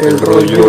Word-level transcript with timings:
El 0.00 0.16
rollo. 0.20 0.62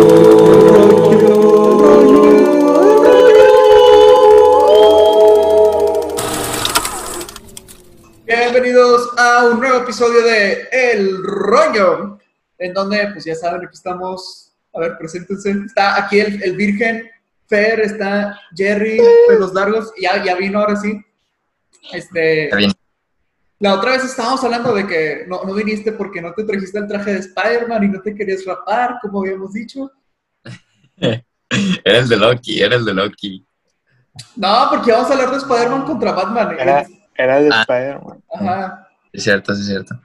Bienvenidos 8.26 9.08
a 9.16 9.44
un 9.46 9.60
nuevo 9.60 9.78
episodio 9.82 10.22
de 10.22 10.68
El 10.72 11.22
Rollo, 11.22 12.18
en 12.58 12.74
donde, 12.74 13.08
pues 13.12 13.24
ya 13.24 13.36
saben, 13.36 13.64
aquí 13.64 13.74
estamos. 13.74 14.52
A 14.74 14.80
ver, 14.80 14.98
preséntense. 14.98 15.50
Está 15.64 16.04
aquí 16.04 16.18
el, 16.18 16.42
el 16.42 16.56
Virgen, 16.56 17.08
Fer, 17.46 17.78
está 17.80 18.36
Jerry, 18.56 19.00
pelos 19.28 19.54
largos, 19.54 19.92
ya, 20.00 20.24
ya 20.24 20.34
vino 20.34 20.58
ahora 20.58 20.74
sí. 20.74 21.00
Este, 21.92 22.44
Está 22.46 22.56
bien. 22.56 22.72
La 23.60 23.74
otra 23.74 23.92
vez 23.92 24.04
estábamos 24.04 24.42
hablando 24.42 24.74
de 24.74 24.86
que 24.86 25.24
no, 25.28 25.44
no 25.44 25.52
viniste 25.52 25.92
porque 25.92 26.20
no 26.22 26.32
te 26.32 26.44
trajiste 26.44 26.78
el 26.78 26.88
traje 26.88 27.12
de 27.12 27.18
Spider-Man 27.20 27.84
y 27.84 27.88
no 27.88 28.00
te 28.00 28.14
querías 28.14 28.44
rapar, 28.46 28.96
como 29.02 29.20
habíamos 29.20 29.52
dicho. 29.52 29.90
Era 31.84 31.98
el 31.98 32.08
de 32.08 32.16
Loki, 32.16 32.62
era 32.62 32.76
el 32.76 32.84
de 32.84 32.94
Loki. 32.94 33.44
No, 34.36 34.68
porque 34.70 34.92
vamos 34.92 35.10
a 35.10 35.14
hablar 35.14 35.30
de 35.32 35.36
Spider-Man 35.38 35.82
contra 35.84 36.12
Batman. 36.12 36.52
¿eh? 36.52 36.56
Era, 36.60 36.86
era 37.16 37.40
de 37.40 37.50
Ah. 37.52 37.60
Spider-Man. 37.62 38.22
Ajá. 38.32 38.88
Sí, 39.02 39.08
es 39.14 39.24
cierto, 39.24 39.54
sí, 39.54 39.60
es 39.62 39.66
cierto. 39.66 40.00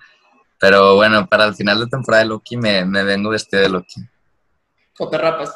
Pero 0.60 0.96
bueno, 0.96 1.28
para 1.28 1.46
el 1.46 1.54
final 1.56 1.80
de 1.80 1.88
temporada 1.88 2.24
de 2.24 2.30
Loki 2.30 2.58
me, 2.58 2.84
me 2.84 3.04
vengo 3.04 3.30
vestido 3.30 3.62
de 3.62 3.70
Loki. 3.70 4.02
O 4.98 5.08
te 5.10 5.18
rapas. 5.18 5.54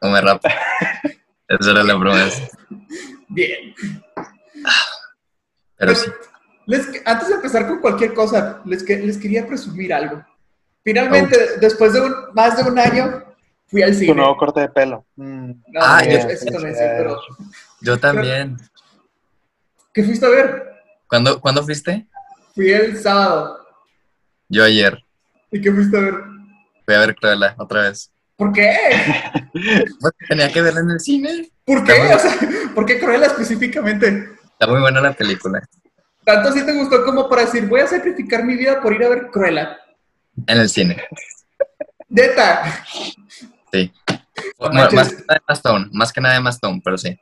O 0.00 0.08
me 0.08 0.20
rapa. 0.20 0.48
Esa 1.48 1.70
era 1.72 1.82
la 1.82 1.98
promesa. 1.98 2.48
Bien. 3.28 3.74
Pero 5.76 5.94
sí. 5.94 6.10
Les- 6.68 7.02
antes 7.06 7.28
de 7.28 7.34
empezar 7.34 7.66
con 7.66 7.80
cualquier 7.80 8.12
cosa, 8.12 8.60
les, 8.66 8.82
les 8.86 9.16
quería 9.16 9.46
presumir 9.46 9.92
algo. 9.92 10.22
Finalmente, 10.84 11.36
después 11.60 11.94
de 11.94 12.00
un- 12.02 12.14
más 12.34 12.56
de 12.62 12.70
un 12.70 12.78
año, 12.78 13.24
fui 13.66 13.82
al 13.82 13.92
Tu 13.92 14.00
cine. 14.00 14.14
nuevo 14.14 14.36
corte 14.36 14.60
de 14.60 14.68
pelo. 14.68 15.06
Mm. 15.16 15.50
No, 15.68 15.80
Ah, 15.80 16.04
yo- 16.04 16.18
también 16.18 16.38
sí, 16.38 16.46
pero... 16.52 17.16
Yo 17.80 17.98
también. 17.98 18.56
¿Qué 19.94 20.04
fuiste 20.04 20.26
a 20.26 20.28
ver? 20.28 20.68
¿Cuándo, 21.08 21.40
¿Cuándo 21.40 21.62
fuiste? 21.64 22.06
Fui 22.54 22.70
el 22.70 22.98
sábado. 22.98 23.58
Yo 24.48 24.62
ayer. 24.64 25.02
¿Y 25.50 25.60
qué 25.62 25.72
fuiste 25.72 25.96
a 25.96 26.00
ver? 26.00 26.14
Fui 26.84 26.94
a 26.94 26.98
ver 27.00 27.14
Cruella 27.16 27.54
otra 27.58 27.82
vez. 27.84 28.10
¿Por 28.36 28.52
qué? 28.52 28.76
Tenía 30.28 30.52
que 30.52 30.60
verla 30.62 30.80
en 30.80 30.90
el 30.90 31.00
cine. 31.00 31.50
¿Por 31.64 31.82
qué? 31.84 31.92
Está 31.96 32.16
O 32.16 32.18
sea, 32.18 32.48
¿por 32.74 32.84
qué 32.86 32.98
Cruella 33.00 33.26
específicamente? 33.26 34.28
Está 34.52 34.66
muy 34.66 34.80
buena 34.80 35.00
la 35.00 35.12
película. 35.12 35.60
Tanto 36.28 36.50
así 36.50 36.62
te 36.62 36.74
gustó 36.74 37.06
como 37.06 37.26
para 37.26 37.46
decir, 37.46 37.66
voy 37.66 37.80
a 37.80 37.86
sacrificar 37.86 38.44
mi 38.44 38.54
vida 38.54 38.82
por 38.82 38.92
ir 38.92 39.02
a 39.02 39.08
ver 39.08 39.28
Cruella. 39.30 39.78
En 40.46 40.58
el 40.58 40.68
cine. 40.68 41.02
Neta. 42.06 42.84
Sí. 43.72 43.90
No 44.60 44.68
Más, 44.70 44.90
que 44.92 45.00
nada 45.00 45.24
de 45.30 45.36
Emma 45.38 45.54
Stone. 45.54 45.88
Más 45.90 46.12
que 46.12 46.20
nada 46.20 46.38
de 46.38 46.80
pero 46.84 46.98
sí. 46.98 47.18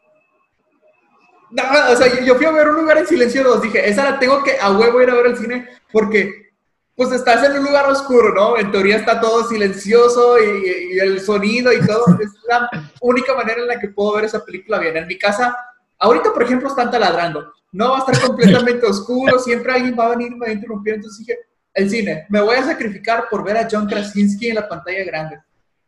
No, 1.52 1.62
o 1.92 1.94
sea, 1.94 2.08
yo, 2.08 2.24
yo 2.24 2.34
fui 2.34 2.46
a 2.46 2.50
ver 2.50 2.68
un 2.68 2.80
lugar 2.80 2.98
en 2.98 3.06
silencio 3.06 3.44
2. 3.44 3.62
Dije, 3.62 3.88
esa 3.88 4.10
la 4.10 4.18
tengo 4.18 4.42
que 4.42 4.58
a 4.60 4.72
huevo 4.72 5.00
ir 5.00 5.10
a 5.10 5.14
ver 5.14 5.26
al 5.26 5.36
cine 5.36 5.68
porque, 5.92 6.50
pues, 6.96 7.12
estás 7.12 7.44
en 7.44 7.60
un 7.60 7.64
lugar 7.64 7.88
oscuro, 7.88 8.34
¿no? 8.34 8.58
En 8.58 8.72
teoría 8.72 8.96
está 8.96 9.20
todo 9.20 9.48
silencioso 9.48 10.36
y, 10.40 10.94
y 10.94 10.98
el 10.98 11.20
sonido 11.20 11.72
y 11.72 11.78
todo. 11.86 12.06
Es 12.20 12.30
la 12.48 12.68
única 13.00 13.36
manera 13.36 13.60
en 13.60 13.68
la 13.68 13.78
que 13.78 13.86
puedo 13.86 14.16
ver 14.16 14.24
esa 14.24 14.44
película 14.44 14.80
bien. 14.80 14.96
En 14.96 15.06
mi 15.06 15.16
casa, 15.16 15.56
ahorita, 15.98 16.32
por 16.32 16.42
ejemplo, 16.42 16.68
están 16.68 16.90
taladrando. 16.90 17.52
No 17.72 17.90
va 17.90 17.96
a 17.96 18.00
estar 18.00 18.20
completamente 18.26 18.86
oscuro. 18.90 19.38
Siempre 19.38 19.72
alguien 19.72 19.96
va 19.98 20.06
a 20.06 20.10
venir 20.10 20.32
y 20.32 20.34
me 20.36 20.46
va 20.46 20.52
a 20.52 20.54
interrumpir. 20.54 20.94
Entonces 20.94 21.26
dije, 21.26 21.38
el 21.74 21.90
cine. 21.90 22.26
Me 22.28 22.40
voy 22.40 22.56
a 22.56 22.64
sacrificar 22.64 23.26
por 23.30 23.44
ver 23.44 23.56
a 23.58 23.68
John 23.70 23.86
Krasinski 23.86 24.48
en 24.48 24.56
la 24.56 24.68
pantalla 24.68 25.04
grande. 25.04 25.40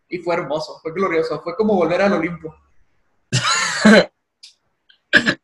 Y 0.09 0.19
fue 0.19 0.35
hermoso, 0.35 0.79
fue 0.83 0.93
glorioso. 0.93 1.41
Fue 1.43 1.57
como 1.57 1.75
volver 1.75 2.03
al 2.03 2.13
Olimpo. 2.15 2.55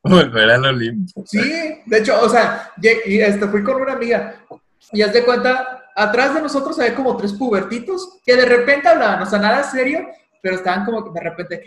Volver 0.03 0.51
al 0.51 0.65
Olimpo. 0.67 1.25
Sí, 1.27 1.83
de 1.87 1.99
hecho, 1.99 2.21
o 2.21 2.29
sea, 2.29 2.71
y 2.83 3.21
este, 3.21 3.49
fui 3.49 3.63
con 3.63 3.81
una 3.81 3.95
amiga 3.95 4.45
y 4.93 5.03
haz 5.03 5.13
de 5.13 5.25
cuenta, 5.25 5.85
atrás 5.97 6.35
de 6.35 6.43
nosotros 6.43 6.79
había 6.79 6.95
como 6.95 7.17
tres 7.17 7.33
pubertitos 7.33 8.19
que 8.25 8.37
de 8.37 8.45
repente 8.45 8.89
hablaban, 8.89 9.23
o 9.23 9.27
sea, 9.27 9.39
nada 9.39 9.63
serio, 9.63 10.07
pero 10.43 10.57
estaban 10.57 10.85
como 10.85 11.05
que 11.05 11.11
de 11.11 11.21
repente, 11.21 11.65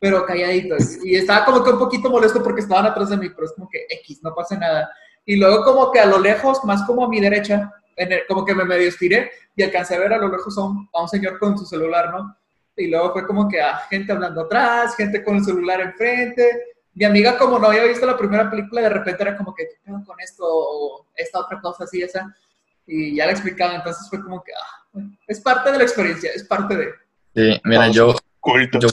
pero 0.00 0.24
calladitos. 0.26 1.04
Y 1.04 1.14
estaba 1.14 1.44
como 1.44 1.62
que 1.62 1.70
un 1.70 1.78
poquito 1.78 2.10
molesto 2.10 2.42
porque 2.42 2.62
estaban 2.62 2.86
atrás 2.86 3.10
de 3.10 3.18
mí, 3.18 3.28
pero 3.28 3.44
es 3.46 3.52
como 3.52 3.68
que 3.68 3.86
X, 4.02 4.20
no 4.24 4.34
pasa 4.34 4.56
nada. 4.56 4.90
Y 5.24 5.36
luego 5.36 5.62
como 5.62 5.92
que 5.92 6.00
a 6.00 6.06
lo 6.06 6.18
lejos, 6.18 6.64
más 6.64 6.82
como 6.84 7.04
a 7.04 7.08
mi 7.08 7.20
derecha, 7.20 7.70
en 7.96 8.10
el- 8.12 8.26
como 8.26 8.44
que 8.44 8.54
me 8.54 8.64
medio 8.64 8.88
estiré 8.88 9.30
y 9.54 9.62
alcancé 9.62 9.94
a 9.94 9.98
ver 9.98 10.14
a 10.14 10.18
lo 10.18 10.28
lejos 10.28 10.56
a 10.56 10.62
un, 10.64 10.88
a 10.92 11.02
un 11.02 11.08
señor 11.08 11.38
con 11.38 11.56
su 11.58 11.66
celular, 11.66 12.10
¿no? 12.12 12.34
Y 12.76 12.86
luego 12.86 13.12
fue 13.12 13.26
como 13.26 13.46
que 13.46 13.60
a 13.60 13.76
gente 13.90 14.10
hablando 14.10 14.40
atrás, 14.42 14.96
gente 14.96 15.22
con 15.22 15.36
el 15.36 15.44
celular 15.44 15.80
enfrente. 15.82 16.64
Mi 16.94 17.04
amiga, 17.04 17.36
como 17.36 17.58
no 17.58 17.66
había 17.66 17.84
visto 17.84 18.06
la 18.06 18.16
primera 18.16 18.50
película, 18.50 18.80
de 18.80 18.88
repente 18.88 19.22
era 19.22 19.36
como 19.36 19.54
que, 19.54 19.68
¿qué 19.68 19.76
pedo 19.84 20.02
con 20.06 20.18
esto? 20.18 20.44
O 20.46 21.06
esta 21.14 21.40
otra 21.40 21.60
cosa 21.60 21.84
así, 21.84 22.00
esa. 22.02 22.34
Y 22.86 23.14
ya 23.16 23.26
le 23.26 23.32
explicaba, 23.32 23.74
entonces 23.74 24.08
fue 24.08 24.22
como 24.22 24.42
que, 24.42 24.52
ah, 24.54 25.00
es 25.28 25.40
parte 25.40 25.70
de 25.70 25.78
la 25.78 25.84
experiencia, 25.84 26.30
es 26.34 26.42
parte 26.44 26.74
de... 26.76 26.86
Sí, 27.34 27.60
mira, 27.64 27.82
Todos 27.84 27.94
yo, 27.96 28.14
Culto. 28.40 28.78
yo, 28.80 28.88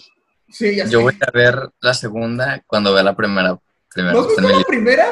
Sí, 0.58 0.76
ya 0.76 0.86
yo 0.86 1.00
sé. 1.00 1.04
voy 1.04 1.18
a 1.22 1.32
ver 1.32 1.70
la 1.82 1.94
segunda 1.94 2.64
cuando 2.66 2.92
vea 2.94 3.04
la 3.04 3.16
primera. 3.16 3.60
primera 3.94 4.14
¿No 4.14 4.22
has 4.22 4.28
visto 4.28 4.42
la 4.42 4.64
primera? 4.64 5.06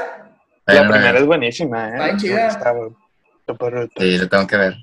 La 0.66 0.74
no 0.74 0.84
la 0.84 0.90
primera 0.90 1.20
es 1.20 1.26
buenísima, 1.26 1.90
¿eh? 1.90 1.92
Está 1.94 2.06
bien 2.06 2.18
chida. 2.18 2.48
Está. 2.48 2.74
Sí, 3.98 4.18
lo 4.18 4.28
tengo 4.30 4.48
que 4.48 4.58
ver. 4.58 4.74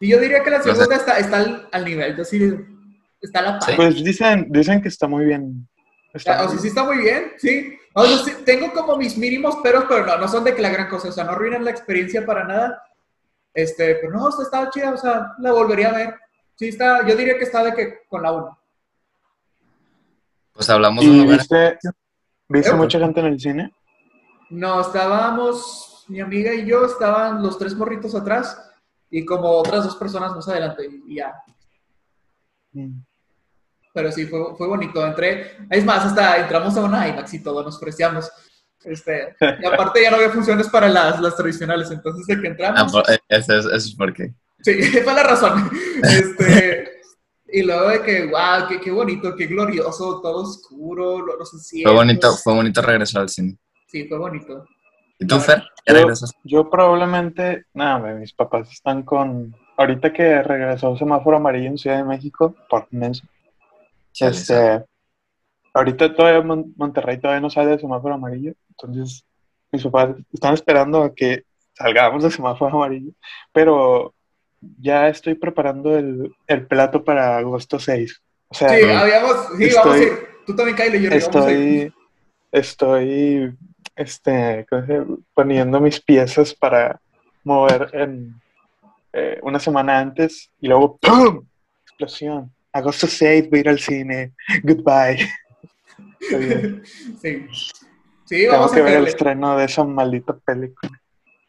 Y 0.00 0.08
yo 0.10 0.20
diría 0.20 0.42
que 0.42 0.50
la 0.50 0.58
No 0.58 0.64
sé. 0.64 0.74
segunda 0.74 0.96
está, 0.96 1.18
está 1.18 1.36
al, 1.38 1.68
al 1.72 1.84
nivel, 1.86 2.16
yo 2.16 2.24
sí, 2.24 2.54
está 3.22 3.38
a 3.38 3.42
la 3.42 3.58
par. 3.58 3.70
Sí. 3.70 3.76
Pues 3.76 4.04
dicen, 4.04 4.46
dicen 4.50 4.82
que 4.82 4.88
está 4.88 5.06
muy 5.08 5.24
bien. 5.24 5.66
Está 6.12 6.44
O 6.44 6.48
sea, 6.50 6.58
sí 6.58 6.68
está 6.68 6.84
muy 6.84 6.98
bien, 6.98 7.32
sí. 7.38 7.78
O 7.94 8.04
sea, 8.04 8.18
sí, 8.18 8.34
tengo 8.44 8.72
como 8.72 8.96
mis 8.98 9.16
mínimos 9.16 9.56
peros, 9.62 9.84
pero 9.88 10.04
no, 10.04 10.18
no 10.18 10.28
son 10.28 10.44
de 10.44 10.54
que 10.54 10.60
la 10.60 10.68
gran 10.68 10.88
cosa, 10.88 11.08
o 11.08 11.12
sea, 11.12 11.24
no 11.24 11.30
arruinan 11.32 11.64
la 11.64 11.70
experiencia 11.70 12.26
para 12.26 12.44
nada. 12.44 12.82
Este, 13.54 13.94
pero 13.94 14.12
no, 14.12 14.26
o 14.26 14.32
sea, 14.32 14.44
está 14.44 14.70
chida, 14.70 14.92
o 14.92 14.96
sea, 14.98 15.32
la 15.38 15.52
volvería 15.52 15.88
a 15.88 15.94
ver. 15.96 16.14
Sí 16.56 16.68
está, 16.68 17.06
yo 17.06 17.16
diría 17.16 17.38
que 17.38 17.44
está 17.44 17.64
de 17.64 17.72
que 17.74 17.98
con 18.08 18.22
la 18.22 18.32
1. 18.32 18.58
Pues 20.54 20.70
hablamos 20.70 21.04
de 21.04 21.10
un 21.10 21.16
¿Y 21.16 21.22
lugar. 21.24 21.38
viste, 21.38 21.78
viste 22.48 22.70
Eh, 22.70 22.74
mucha 22.74 22.98
gente 22.98 23.20
en 23.20 23.26
el 23.26 23.40
cine? 23.40 23.72
No, 24.50 24.80
estábamos, 24.80 26.04
mi 26.08 26.20
amiga 26.20 26.54
y 26.54 26.64
yo, 26.66 26.84
estaban 26.86 27.42
los 27.42 27.58
tres 27.58 27.74
morritos 27.74 28.14
atrás 28.14 28.60
y 29.10 29.24
como 29.24 29.48
otras 29.50 29.84
dos 29.84 29.96
personas 29.96 30.32
más 30.34 30.48
adelante 30.48 30.88
y 31.06 31.16
ya. 31.16 31.34
Mm. 32.72 33.00
Pero 33.92 34.10
sí, 34.12 34.26
fue, 34.26 34.56
fue 34.56 34.66
bonito. 34.66 35.04
Entré, 35.06 35.56
es 35.70 35.84
más, 35.84 36.04
hasta 36.04 36.38
entramos 36.38 36.76
a 36.76 36.82
una 36.84 37.08
IMAX 37.08 37.34
y 37.34 37.42
todo, 37.42 37.62
nos 37.62 37.78
preciamos. 37.78 38.30
Este, 38.84 39.34
y 39.60 39.64
aparte 39.64 40.02
ya 40.02 40.10
no 40.10 40.16
había 40.16 40.30
funciones 40.30 40.68
para 40.68 40.88
las, 40.88 41.18
las 41.20 41.36
tradicionales, 41.36 41.90
entonces 41.90 42.26
de 42.26 42.40
que 42.40 42.48
Ah, 42.48 42.50
entramos, 42.50 42.92
por- 42.92 43.10
eh, 43.10 43.18
eso 43.28 43.54
es, 43.56 43.64
eso 43.64 43.76
es 43.76 43.94
porque. 43.94 44.34
sí, 44.60 44.72
fue 45.04 45.14
la 45.14 45.22
razón. 45.22 45.70
Este, 46.02 46.93
y 47.58 47.62
luego 47.62 47.88
de 47.88 48.02
que, 48.02 48.26
wow, 48.26 48.68
qué, 48.68 48.80
qué 48.80 48.90
bonito, 48.90 49.34
qué 49.36 49.46
glorioso, 49.46 50.20
todo 50.20 50.42
oscuro, 50.42 51.20
lo- 51.20 51.36
los 51.36 51.54
asientos. 51.54 51.92
Fue 51.92 52.02
bonito, 52.04 52.32
fue 52.36 52.54
bonito 52.54 52.82
regresar 52.82 53.22
al 53.22 53.28
cine. 53.28 53.56
Sí, 53.86 54.06
fue 54.08 54.18
bonito. 54.18 54.64
¿Y 55.18 55.26
tú, 55.26 55.38
Fer? 55.38 55.62
¿Ya 55.86 55.94
Yo- 55.94 56.00
regresas? 56.00 56.32
Yo 56.42 56.68
probablemente, 56.68 57.66
nada, 57.74 57.98
mis 58.14 58.32
papás 58.32 58.70
están 58.72 59.02
con, 59.04 59.54
ahorita 59.76 60.12
que 60.12 60.42
regresó 60.42 60.96
semáforo 60.96 61.36
amarillo 61.36 61.68
en 61.68 61.78
Ciudad 61.78 61.98
de 61.98 62.04
México, 62.04 62.54
por 62.68 62.86
menso, 62.90 63.24
Chale, 64.12 64.32
este, 64.32 64.84
ahorita 65.72 66.14
todavía 66.14 66.42
Mon- 66.42 66.72
Monterrey 66.76 67.18
todavía 67.20 67.40
no 67.40 67.50
sale 67.50 67.70
de 67.70 67.78
semáforo 67.78 68.14
amarillo, 68.14 68.52
entonces 68.70 69.24
mis 69.72 69.82
papás 69.84 70.16
están 70.32 70.54
esperando 70.54 71.02
a 71.02 71.14
que 71.14 71.44
salgamos 71.72 72.22
de 72.22 72.30
semáforo 72.30 72.76
amarillo, 72.76 73.12
pero 73.52 74.13
ya 74.80 75.08
estoy 75.08 75.34
preparando 75.34 75.96
el, 75.96 76.34
el 76.46 76.66
plato 76.66 77.02
para 77.04 77.36
agosto 77.38 77.78
6. 77.78 78.22
O 78.48 78.54
sea, 78.54 78.68
Sí, 78.68 78.82
habíamos, 78.84 79.48
sí, 79.56 79.68
vamos 79.74 79.94
a 79.94 79.98
ir. 79.98 80.12
Tú 80.46 80.54
también, 80.54 80.76
Kyle, 80.76 80.94
y 80.96 81.02
yo 81.02 81.10
vamos 81.10 81.46
a 81.46 81.52
ir. 81.52 81.92
estoy, 81.92 81.94
estoy, 82.52 83.56
este, 83.96 84.66
poniendo 85.32 85.80
mis 85.80 86.00
piezas 86.00 86.54
para 86.54 87.00
mover 87.42 87.90
en 87.92 88.34
eh, 89.12 89.38
una 89.42 89.58
semana 89.58 89.98
antes 89.98 90.50
y 90.60 90.68
luego 90.68 90.96
¡pum! 90.98 91.46
Explosión. 91.82 92.52
Agosto 92.72 93.06
6 93.06 93.48
voy 93.48 93.58
a 93.58 93.60
ir 93.60 93.68
al 93.68 93.78
cine. 93.78 94.32
Goodbye. 94.62 95.28
Sí. 97.20 97.46
Sí, 98.24 98.38
Tengo 98.38 98.52
vamos 98.52 98.72
a 98.72 98.76
que 98.76 98.80
ver 98.82 98.96
el 98.96 99.06
estreno 99.06 99.58
de 99.58 99.66
esa 99.66 99.84
maldita 99.84 100.34
película. 100.38 100.90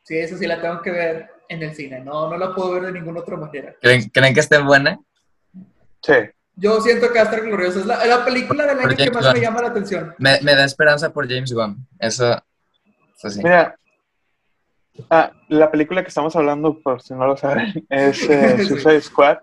Sí, 0.04 0.18
eso 0.18 0.38
sí 0.38 0.46
la 0.46 0.62
tengo 0.62 0.82
que 0.82 0.92
ver 0.92 1.30
en 1.50 1.64
el 1.64 1.74
cine. 1.76 2.00
No, 2.00 2.30
no 2.30 2.38
la 2.38 2.54
puedo 2.54 2.72
ver 2.74 2.84
de 2.84 2.92
ninguna 2.92 3.22
otra 3.22 3.38
manera. 3.38 3.76
¿Creen, 3.82 4.10
¿Creen 4.10 4.34
que 4.34 4.40
esté 4.40 4.60
buena? 4.60 5.00
Sí. 6.02 6.14
Yo 6.56 6.80
siento 6.82 7.08
que 7.08 7.16
va 7.16 7.22
a 7.22 7.24
estar 7.24 7.42
gloriosa. 7.42 7.80
Es 7.80 7.86
la, 7.86 8.06
la 8.06 8.24
película 8.24 8.66
del 8.66 8.80
año 8.80 8.90
que 8.90 8.96
James 8.96 9.14
más 9.14 9.26
Gunn. 9.26 9.34
me 9.34 9.42
llama 9.42 9.62
la 9.62 9.68
atención. 9.68 10.16
Me, 10.18 10.40
me 10.42 10.56
da 10.56 10.64
esperanza 10.64 11.12
por 11.12 11.28
James 11.28 11.52
Gunn. 11.52 11.86
Eso, 12.00 12.42
eso 13.18 13.30
sí. 13.30 13.42
Mira, 13.44 13.78
ah, 15.10 15.32
la 15.50 15.70
película 15.70 16.02
que 16.02 16.08
estamos 16.08 16.36
hablando, 16.36 16.80
por 16.82 17.02
si 17.02 17.14
no 17.14 17.28
lo 17.28 17.36
saben, 17.36 17.86
es 17.90 18.30
eh, 18.30 18.58
Sí. 18.60 18.66
Suicide 18.68 19.02
Squad. 19.02 19.38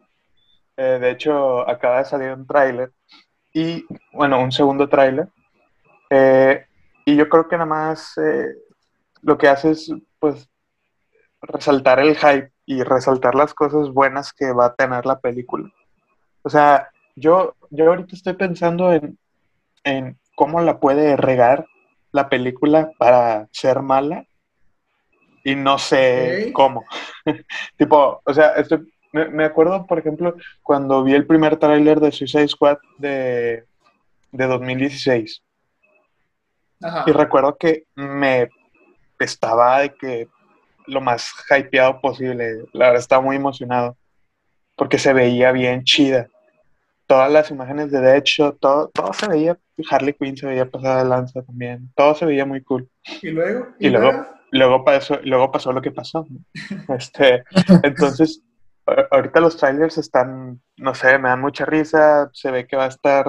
Eh, 0.77 0.99
de 1.01 1.11
hecho, 1.11 1.69
acaba 1.69 1.99
de 1.99 2.05
salir 2.07 2.31
un 2.31 2.47
tráiler 2.47 2.91
y, 3.53 3.85
bueno, 4.13 4.41
un 4.41 4.51
segundo 4.51 4.89
tráiler. 4.89 5.29
Eh, 6.09 6.65
y 7.05 7.17
yo 7.17 7.29
creo 7.29 7.47
que 7.47 7.57
nada 7.57 7.67
más 7.67 8.17
eh, 8.17 8.47
lo 9.21 9.37
que 9.37 9.49
hace 9.49 9.73
es, 9.73 9.93
pues, 10.19 10.49
resaltar 11.43 12.01
el 12.01 12.17
hype 12.17 12.51
y 12.67 12.83
resaltar 12.83 13.35
las 13.35 13.53
cosas 13.55 13.91
buenas 13.91 14.33
que 14.33 14.53
va 14.53 14.67
a 14.67 14.75
tener 14.75 15.05
la 15.07 15.19
película. 15.19 15.71
O 16.43 16.51
sea, 16.51 16.89
yo, 17.17 17.55
yo 17.71 17.89
ahorita 17.89 18.15
estoy 18.15 18.35
pensando 18.35 18.93
en, 18.93 19.19
en 19.85 20.19
cómo 20.35 20.61
la 20.61 20.79
puede 20.79 21.17
regar 21.17 21.67
la 22.13 22.29
película 22.29 22.91
para 22.99 23.49
ser 23.53 23.81
mala 23.83 24.25
y 25.45 25.55
no 25.57 25.79
sé 25.79 26.53
cómo. 26.55 26.85
tipo, 27.77 28.21
o 28.25 28.35
sea, 28.35 28.53
estoy- 28.55 28.89
me, 29.13 29.29
me 29.29 29.45
acuerdo, 29.45 29.87
por 29.87 29.99
ejemplo, 29.99 30.35
cuando 30.63 31.03
vi 31.05 31.13
el 31.15 31.27
primer 31.27 31.59
tráiler 31.59 32.01
de 32.01 32.13
Suicide 32.13 32.49
Squad 32.49 32.79
de, 32.97 33.65
de 34.31 34.47
2016 34.47 35.43
Ajá. 36.83 37.05
y 37.07 37.13
recuerdo 37.13 37.57
que 37.59 37.85
me 37.95 38.49
estaba 39.19 39.81
de 39.81 39.95
que 39.95 40.29
lo 40.87 41.01
más 41.01 41.33
hypeado 41.51 42.01
posible, 42.01 42.65
la 42.73 42.87
verdad 42.87 43.01
estaba 43.01 43.23
muy 43.23 43.37
emocionado 43.37 43.97
porque 44.77 44.99
se 44.99 45.13
veía 45.13 45.53
bien 45.53 45.85
chida. 45.85 46.29
Todas 47.07 47.31
las 47.31 47.51
imágenes 47.51 47.91
de 47.91 48.01
Deadshot, 48.01 48.59
todo, 48.59 48.91
todo 48.95 49.13
se 49.13 49.29
veía, 49.29 49.59
Harley 49.91 50.15
Quinn 50.15 50.37
se 50.37 50.47
veía 50.47 50.71
pasada 50.71 51.03
de 51.03 51.09
lanza 51.09 51.43
también, 51.43 51.91
todo 51.95 52.15
se 52.15 52.27
veía 52.27 52.47
muy 52.47 52.63
cool. 52.63 52.89
Y 53.21 53.31
luego. 53.31 53.69
Y 53.79 53.91
luego, 53.91 54.27
luego 54.51 54.85
pasó, 54.85 55.19
luego 55.23 55.51
pasó 55.53 55.73
lo 55.73 55.83
que 55.83 55.91
pasó. 55.91 56.27
¿no? 56.29 56.41
Este, 56.97 57.45
entonces, 57.83 58.43
ahorita 59.11 59.41
los 59.41 59.57
trailers 59.57 59.99
están, 59.99 60.61
no 60.77 60.95
sé, 60.95 61.19
me 61.19 61.29
dan 61.29 61.41
mucha 61.41 61.65
risa, 61.65 62.31
se 62.33 62.51
ve 62.51 62.67
que 62.67 62.77
va 62.77 62.85
a 62.85 62.89
estar, 62.89 63.27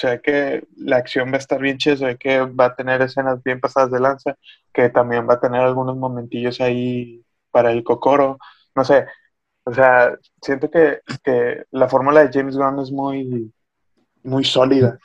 se 0.00 0.06
ve 0.08 0.20
que 0.22 0.64
la 0.76 0.96
acción 0.96 1.30
va 1.30 1.34
a 1.34 1.38
estar 1.38 1.60
bien 1.60 1.76
chida, 1.76 1.96
se 1.96 2.16
que 2.16 2.40
va 2.40 2.66
a 2.66 2.74
tener 2.74 3.02
escenas 3.02 3.42
bien 3.42 3.60
pasadas 3.60 3.90
de 3.90 4.00
lanza, 4.00 4.36
que 4.72 4.88
también 4.88 5.28
va 5.28 5.34
a 5.34 5.40
tener 5.40 5.60
algunos 5.60 5.96
momentillos 5.96 6.60
ahí 6.60 7.22
para 7.50 7.70
el 7.70 7.84
cocoro, 7.84 8.38
no 8.74 8.84
sé, 8.84 9.06
o 9.64 9.74
sea, 9.74 10.16
siento 10.40 10.70
que, 10.70 11.00
que 11.22 11.64
la 11.70 11.88
fórmula 11.88 12.24
de 12.24 12.30
James 12.32 12.56
Gunn 12.56 12.80
es 12.80 12.90
muy, 12.90 13.52
muy 14.22 14.44
sólida. 14.44 14.98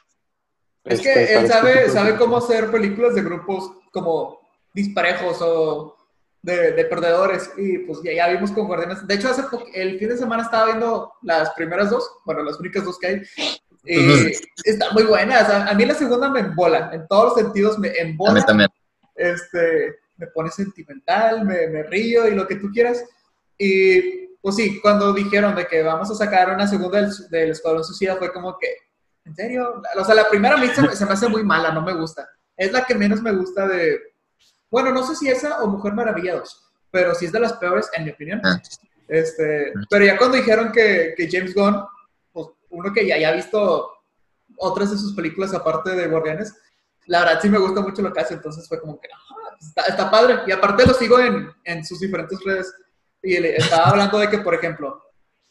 Es 0.84 1.00
Este, 1.00 1.04
que 1.04 1.14
para 1.14 1.22
él 1.22 1.46
este 1.46 1.48
sabe, 1.50 1.90
sabe 1.90 2.16
cómo 2.16 2.38
hacer 2.38 2.72
películas 2.72 3.16
de 3.16 3.24
grupos 3.24 3.72
como 3.92 4.40
disparejos 4.74 5.42
o 5.42 5.96
de, 6.42 6.72
de 6.72 6.86
perdedores. 6.86 7.52
Y 7.58 7.80
pues 7.80 8.00
ya, 8.04 8.14
ya 8.14 8.28
vimos 8.30 8.52
con 8.52 8.68
Guardianes. 8.68 9.06
De 9.06 9.16
hecho, 9.16 9.30
hace 9.30 9.44
el 9.74 10.00
fin 10.00 10.10
de 10.10 10.18
semana 10.18 10.44
estaba 10.44 10.68
viendo 10.68 11.14
las 11.22 11.52
primeras 11.52 11.90
dos, 11.90 12.10
bueno, 12.26 12.44
las 12.44 12.60
únicas 12.60 12.86
dos 12.86 12.98
que 12.98 13.08
hay. 13.08 13.22
Y 13.86 13.98
Ujú. 14.00 14.30
están 14.64 14.94
muy 14.94 15.04
buenas. 15.04 15.50
A, 15.50 15.68
a 15.70 15.74
mí 15.74 15.86
la 15.86 15.94
segunda 15.94 16.30
me 16.30 16.40
embola. 16.42 16.90
En 16.94 17.08
todos 17.08 17.26
los 17.26 17.44
sentidos 17.44 17.78
me 17.80 17.90
A 17.90 17.92
mí 17.92 17.98
embola. 18.12 18.46
también. 18.46 18.70
Este, 19.16 19.96
me 20.18 20.28
pone 20.28 20.50
sentimental, 20.52 21.46
me, 21.46 21.68
me 21.68 21.84
río 21.84 22.28
y 22.28 22.36
lo 22.36 22.48
que 22.48 22.56
tú 22.56 22.70
quieras. 22.72 23.04
Y 23.58 24.28
pues 24.42 24.56
sí, 24.58 24.80
cuando 24.82 25.14
dijeron 25.14 25.56
de 25.56 25.66
que 25.68 25.82
vamos 25.84 26.10
a 26.12 26.16
sacar 26.16 26.54
una 26.54 26.68
segunda 26.68 27.02
del, 27.02 27.12
del 27.30 27.52
Escuadrón 27.52 27.84
Suicida 27.84 28.16
fue 28.18 28.32
como 28.34 28.58
que, 28.60 28.68
¿en 29.26 29.36
serio? 29.36 29.82
O 29.98 30.06
sea, 30.06 30.16
la 30.16 30.30
primera 30.30 30.56
a 30.56 30.58
mí 30.60 30.68
se, 30.68 30.82
me- 30.82 30.96
se 30.96 31.06
me 31.06 31.14
hace 31.14 31.28
muy 31.28 31.44
mala, 31.44 31.72
no 31.72 31.82
me 31.82 31.94
gusta. 31.94 32.28
Es 32.58 32.72
la 32.72 32.84
que 32.86 32.96
menos 32.96 33.22
me 33.22 33.32
gusta 33.32 33.68
de... 33.68 34.00
Bueno, 34.70 34.92
no 34.92 35.06
sé 35.06 35.16
si 35.16 35.30
esa 35.30 35.62
o 35.64 35.68
Mujer 35.68 35.94
Maravilla 35.94 36.36
2, 36.36 36.72
pero 36.92 37.16
sí 37.16 37.26
es 37.26 37.32
de 37.32 37.40
las 37.40 37.54
peores, 37.54 37.90
en 37.96 38.06
mi 38.06 38.12
opinión. 38.12 38.42
Ah. 38.44 38.62
Este, 39.08 39.72
pero 39.90 40.06
ya 40.06 40.18
cuando 40.18 40.38
dijeron 40.38 40.72
que, 40.72 41.14
que 41.16 41.30
James 41.32 41.54
Gunn, 41.54 41.84
uno 42.76 42.94
que 42.94 43.08
ya 43.08 43.16
haya 43.16 43.32
visto 43.32 43.92
otras 44.58 44.92
de 44.92 44.98
sus 44.98 45.14
películas 45.16 45.54
aparte 45.54 45.92
de 45.92 46.08
Guardianes, 46.08 46.54
la 47.08 47.20
verdad 47.22 47.40
sí 47.42 47.50
me 47.50 47.58
gusta 47.58 47.82
mucho 47.82 48.02
lo 48.02 48.12
que 48.12 48.22
hace, 48.22 48.34
entonces 48.34 48.68
fue 48.68 48.80
como 48.80 49.00
que, 49.00 49.08
"Ah, 49.12 49.26
está, 49.88 50.10
padre. 50.10 50.40
Y 50.48 50.52
aparte 50.52 50.86
lo 50.86 50.94
sigo 50.94 51.20
en, 51.20 51.50
en 51.64 51.86
sus 51.86 52.00
diferentes 52.00 52.40
redes. 52.44 52.74
Y 53.22 53.38
le 53.40 53.56
estaba 53.58 53.86
hablando 53.86 54.18
de 54.20 54.30
que, 54.30 54.40
por 54.40 54.54
ejemplo, 54.54 55.02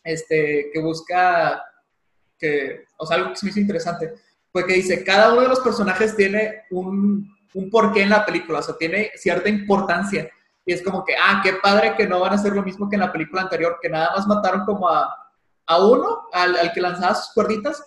este, 0.02 0.70
que 0.72 0.80
busca, 0.80 1.62
que, 2.38 2.84
o 2.98 3.06
sea, 3.06 3.16
algo 3.16 3.30
que 3.30 3.36
se 3.36 3.46
me 3.46 3.50
hizo 3.50 3.60
interesante, 3.60 4.14
fue 4.52 4.66
que 4.66 4.74
dice, 4.74 5.04
cada 5.04 5.32
uno 5.32 5.42
de 5.42 5.48
los 5.48 5.60
personajes 5.60 6.14
tiene 6.14 6.64
un, 6.70 7.28
un 7.54 7.70
porqué 7.70 8.02
en 8.02 8.10
la 8.10 8.24
película, 8.24 8.60
o 8.60 8.62
sea, 8.62 8.76
tiene 8.76 9.10
cierta 9.16 9.48
importancia. 9.48 10.30
Y 10.64 10.72
es 10.72 10.82
como 10.82 11.04
que, 11.04 11.14
ah, 11.16 11.40
qué 11.42 11.54
padre 11.54 11.94
que 11.96 12.06
no 12.06 12.20
van 12.20 12.32
a 12.32 12.36
hacer 12.36 12.52
lo 12.54 12.62
mismo 12.62 12.88
que 12.88 12.96
en 12.96 13.00
la 13.00 13.12
película 13.12 13.42
anterior, 13.42 13.78
que 13.82 13.88
nada 13.88 14.12
más 14.16 14.26
mataron 14.26 14.64
como 14.64 14.88
a, 14.88 15.14
a 15.66 15.84
uno, 15.84 16.28
al, 16.32 16.56
al 16.56 16.72
que 16.72 16.80
lanzaba 16.80 17.14
sus 17.14 17.32
cuerditas, 17.32 17.82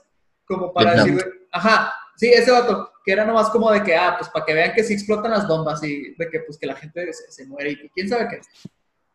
como 0.45 0.73
para 0.73 1.03
decir, 1.03 1.23
ajá, 1.51 1.93
sí, 2.15 2.29
ese 2.29 2.51
vato, 2.51 2.91
que 3.03 3.11
era 3.11 3.25
nomás 3.25 3.49
como 3.49 3.71
de 3.71 3.83
que, 3.83 3.95
ah, 3.95 4.15
pues 4.17 4.29
para 4.29 4.45
que 4.45 4.53
vean 4.53 4.73
que 4.73 4.83
sí 4.83 4.93
explotan 4.93 5.31
las 5.31 5.47
bombas 5.47 5.83
y 5.83 6.15
de 6.15 6.29
que 6.29 6.41
pues 6.41 6.57
que 6.57 6.67
la 6.67 6.75
gente 6.75 7.11
se, 7.13 7.31
se 7.31 7.45
muere 7.45 7.71
y 7.71 7.89
quién 7.89 8.09
sabe 8.09 8.27
qué. 8.29 8.41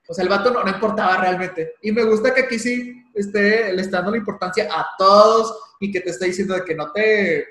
O 0.08 0.14
sea, 0.14 0.24
el 0.24 0.28
vato 0.28 0.50
no, 0.50 0.62
no 0.62 0.70
importaba 0.70 1.16
realmente. 1.18 1.74
Y 1.82 1.92
me 1.92 2.04
gusta 2.04 2.34
que 2.34 2.42
aquí 2.42 2.58
sí 2.58 3.02
esté, 3.14 3.72
le 3.72 3.82
está 3.82 3.98
dando 3.98 4.12
la 4.12 4.18
importancia 4.18 4.68
a 4.70 4.86
todos 4.98 5.56
y 5.80 5.90
que 5.90 6.00
te 6.00 6.10
esté 6.10 6.26
diciendo 6.26 6.54
de 6.54 6.64
que 6.64 6.74
no 6.74 6.92
te 6.92 7.46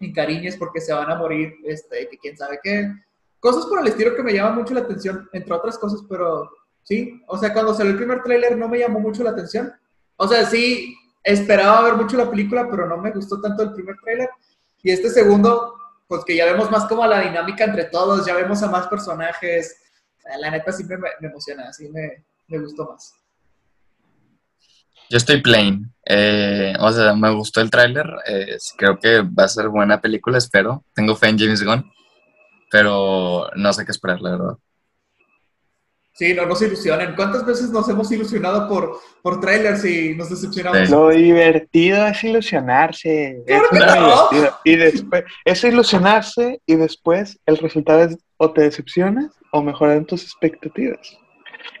encariñes 0.00 0.56
porque 0.56 0.80
se 0.80 0.92
van 0.92 1.10
a 1.10 1.16
morir, 1.16 1.54
este, 1.64 2.08
que 2.08 2.18
quién 2.18 2.36
sabe 2.36 2.60
qué. 2.62 2.92
Cosas 3.40 3.66
por 3.66 3.80
el 3.80 3.86
estilo 3.86 4.14
que 4.14 4.22
me 4.22 4.32
llaman 4.32 4.56
mucho 4.56 4.74
la 4.74 4.80
atención, 4.80 5.28
entre 5.32 5.54
otras 5.54 5.78
cosas, 5.78 6.00
pero 6.08 6.50
sí. 6.82 7.22
O 7.26 7.38
sea, 7.38 7.52
cuando 7.52 7.74
salió 7.74 7.92
el 7.92 7.98
primer 7.98 8.22
tráiler 8.22 8.56
no 8.56 8.68
me 8.68 8.78
llamó 8.78 9.00
mucho 9.00 9.22
la 9.22 9.30
atención. 9.30 9.72
O 10.20 10.26
sea, 10.26 10.44
sí, 10.44 10.96
esperaba 11.22 11.82
ver 11.82 11.94
mucho 11.94 12.16
la 12.16 12.28
película, 12.28 12.68
pero 12.68 12.86
no 12.88 12.96
me 12.96 13.12
gustó 13.12 13.40
tanto 13.40 13.62
el 13.62 13.72
primer 13.72 13.96
tráiler. 14.02 14.28
Y 14.82 14.90
este 14.90 15.10
segundo, 15.10 15.74
pues 16.08 16.24
que 16.24 16.36
ya 16.36 16.44
vemos 16.44 16.70
más 16.70 16.86
como 16.86 17.06
la 17.06 17.20
dinámica 17.20 17.64
entre 17.64 17.84
todos, 17.84 18.26
ya 18.26 18.34
vemos 18.34 18.62
a 18.62 18.68
más 18.68 18.88
personajes. 18.88 19.80
La 20.40 20.50
neta 20.50 20.72
sí 20.72 20.84
me, 20.84 20.96
emociona, 21.20 21.72
sí 21.72 21.88
me, 21.88 22.24
me 22.48 22.58
gustó 22.58 22.84
más. 22.90 23.14
Yo 25.08 25.16
estoy 25.16 25.40
plain. 25.40 25.90
Eh, 26.04 26.74
o 26.80 26.90
sea, 26.90 27.14
me 27.14 27.30
gustó 27.30 27.60
el 27.60 27.70
tráiler. 27.70 28.06
eh, 28.26 28.58
creo 28.76 28.98
que 28.98 29.22
va 29.22 29.44
a 29.44 29.48
ser 29.48 29.68
buena 29.68 30.00
película, 30.00 30.36
espero. 30.38 30.84
Tengo 30.94 31.14
fe 31.14 31.28
en 31.28 31.38
James 31.38 31.62
Gunn. 31.62 31.90
Pero 32.70 33.48
no 33.54 33.72
sé 33.72 33.84
qué 33.84 33.92
esperar, 33.92 34.20
la 34.20 34.32
verdad. 34.32 34.56
Sí, 36.18 36.34
no 36.34 36.46
nos 36.46 36.60
ilusionen. 36.62 37.14
¿Cuántas 37.14 37.46
veces 37.46 37.70
nos 37.70 37.88
hemos 37.88 38.10
ilusionado 38.10 38.68
por, 38.68 38.98
por 39.22 39.40
trailers 39.40 39.84
y 39.84 40.16
nos 40.16 40.28
decepcionamos? 40.28 40.90
Lo 40.90 41.10
divertido 41.10 42.04
es 42.08 42.24
ilusionarse. 42.24 43.40
Eso 43.46 43.62
que 43.70 43.78
es 43.78 43.86
lo 43.86 44.00
no. 44.00 44.28
divertido. 44.32 44.58
Y 44.64 44.76
después, 44.76 45.24
es 45.44 45.62
ilusionarse 45.64 46.60
y 46.66 46.74
después 46.74 47.38
el 47.46 47.58
resultado 47.58 48.02
es 48.02 48.18
o 48.36 48.50
te 48.52 48.62
decepcionas 48.62 49.30
o 49.52 49.62
mejoran 49.62 50.04
tus 50.06 50.24
expectativas. 50.24 51.16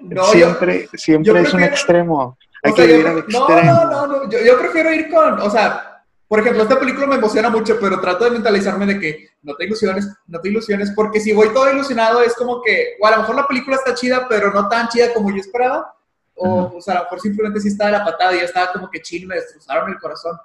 No, 0.00 0.22
yo- 0.26 0.32
siempre 0.32 0.88
siempre 0.94 1.32
yo 1.32 1.38
es 1.38 1.46
un 1.46 1.50
prefiero- 1.60 1.74
extremo. 1.74 2.38
Hay 2.62 2.72
O 2.72 2.76
sea, 2.76 2.86
que 2.86 2.92
yo- 3.02 3.08
al 3.08 3.14
no, 3.14 3.18
extremo. 3.20 3.72
no, 3.72 3.90
no, 3.90 4.06
no. 4.06 4.30
Yo, 4.30 4.38
yo 4.44 4.58
prefiero 4.60 4.92
ir 4.92 5.08
con, 5.10 5.40
o 5.40 5.50
sea, 5.50 5.87
por 6.28 6.40
ejemplo, 6.40 6.62
esta 6.62 6.78
película 6.78 7.06
me 7.06 7.14
emociona 7.16 7.48
mucho, 7.48 7.78
pero 7.80 8.00
trato 8.00 8.24
de 8.24 8.32
mentalizarme 8.32 8.84
de 8.84 9.00
que 9.00 9.28
no 9.42 9.54
te 9.56 9.64
ilusiones, 9.64 10.08
no 10.26 10.40
te 10.40 10.50
ilusiones, 10.50 10.92
porque 10.94 11.20
si 11.20 11.32
voy 11.32 11.48
todo 11.54 11.72
ilusionado 11.72 12.20
es 12.20 12.34
como 12.34 12.60
que, 12.62 12.96
o 13.00 13.06
a 13.06 13.12
lo 13.12 13.16
mejor 13.18 13.36
la 13.36 13.46
película 13.46 13.76
está 13.76 13.94
chida, 13.94 14.26
pero 14.28 14.52
no 14.52 14.68
tan 14.68 14.88
chida 14.88 15.14
como 15.14 15.30
yo 15.30 15.36
esperaba, 15.36 15.94
o, 16.34 16.64
Ujú. 16.64 16.76
o 16.76 16.82
sea, 16.82 16.94
a 16.94 16.98
lo 16.98 17.02
mejor 17.04 17.20
simplemente 17.20 17.60
sí 17.60 17.68
está 17.68 17.86
de 17.86 17.92
la 17.92 18.04
patada 18.04 18.34
y 18.34 18.40
ya 18.40 18.44
estaba 18.44 18.72
como 18.72 18.90
que 18.90 19.00
chino, 19.00 19.28
me 19.28 19.36
destrozaron 19.36 19.90
el 19.90 19.98
corazón. 19.98 20.38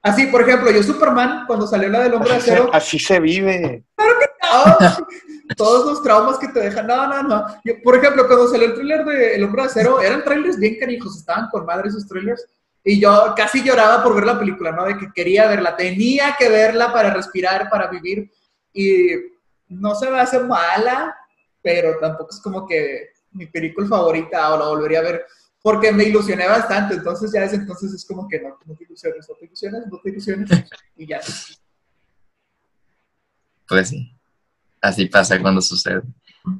Así, 0.00 0.26
por 0.26 0.42
ejemplo, 0.42 0.70
yo 0.70 0.82
Superman, 0.82 1.44
cuando 1.46 1.66
salió 1.66 1.88
la 1.88 2.00
del 2.00 2.14
hombre 2.14 2.30
de 2.30 2.36
acero, 2.36 2.70
así 2.72 2.98
se 2.98 3.18
vive. 3.18 3.82
no, 3.98 4.76
todos 5.56 5.86
los 5.86 6.02
traumas 6.02 6.38
que 6.38 6.48
te 6.48 6.60
dejan. 6.60 6.86
No, 6.86 7.06
no, 7.08 7.22
no. 7.22 7.46
Yo, 7.64 7.82
por 7.82 7.96
ejemplo, 7.96 8.26
cuando 8.26 8.46
salió 8.48 8.66
el 8.66 8.74
tráiler 8.74 9.04
de 9.06 9.34
El 9.34 9.44
Hombre 9.44 9.62
de 9.62 9.68
Acero, 9.68 10.00
eran 10.02 10.22
trailers 10.22 10.58
bien 10.58 10.78
canijos, 10.78 11.16
estaban 11.16 11.48
con 11.48 11.64
madre 11.64 11.88
esos 11.88 12.06
trailers. 12.06 12.46
Y 12.84 13.00
yo 13.00 13.32
casi 13.34 13.62
lloraba 13.62 14.02
por 14.02 14.14
ver 14.14 14.26
la 14.26 14.38
película, 14.38 14.70
¿no? 14.70 14.84
De 14.84 14.98
que 14.98 15.10
quería 15.14 15.48
verla, 15.48 15.74
tenía 15.74 16.36
que 16.38 16.50
verla 16.50 16.92
para 16.92 17.14
respirar, 17.14 17.70
para 17.70 17.88
vivir. 17.88 18.30
Y 18.74 19.08
no 19.68 19.94
se 19.94 20.10
me 20.10 20.20
hace 20.20 20.38
mala, 20.40 21.16
pero 21.62 21.98
tampoco 21.98 22.30
es 22.30 22.40
como 22.40 22.66
que 22.66 23.08
mi 23.32 23.46
película 23.46 23.88
favorita 23.88 24.52
o 24.52 24.58
la 24.58 24.66
volvería 24.66 24.98
a 24.98 25.02
ver, 25.02 25.26
porque 25.62 25.92
me 25.92 26.04
ilusioné 26.04 26.46
bastante. 26.46 26.94
Entonces, 26.94 27.32
ya 27.32 27.40
desde 27.40 27.56
entonces 27.56 27.92
es 27.94 28.04
como 28.04 28.28
que 28.28 28.38
no, 28.40 28.58
no 28.66 28.74
te 28.74 28.84
ilusiones, 28.84 29.26
no 29.30 29.34
te 29.34 29.46
ilusiones, 29.46 29.82
no 29.90 30.00
te 30.00 30.10
ilusiones. 30.10 30.50
Y 30.96 31.06
ya. 31.06 31.20
Pues 33.66 33.88
sí. 33.88 34.14
Así 34.80 35.06
pasa 35.06 35.40
cuando 35.40 35.62
sucede. 35.62 36.02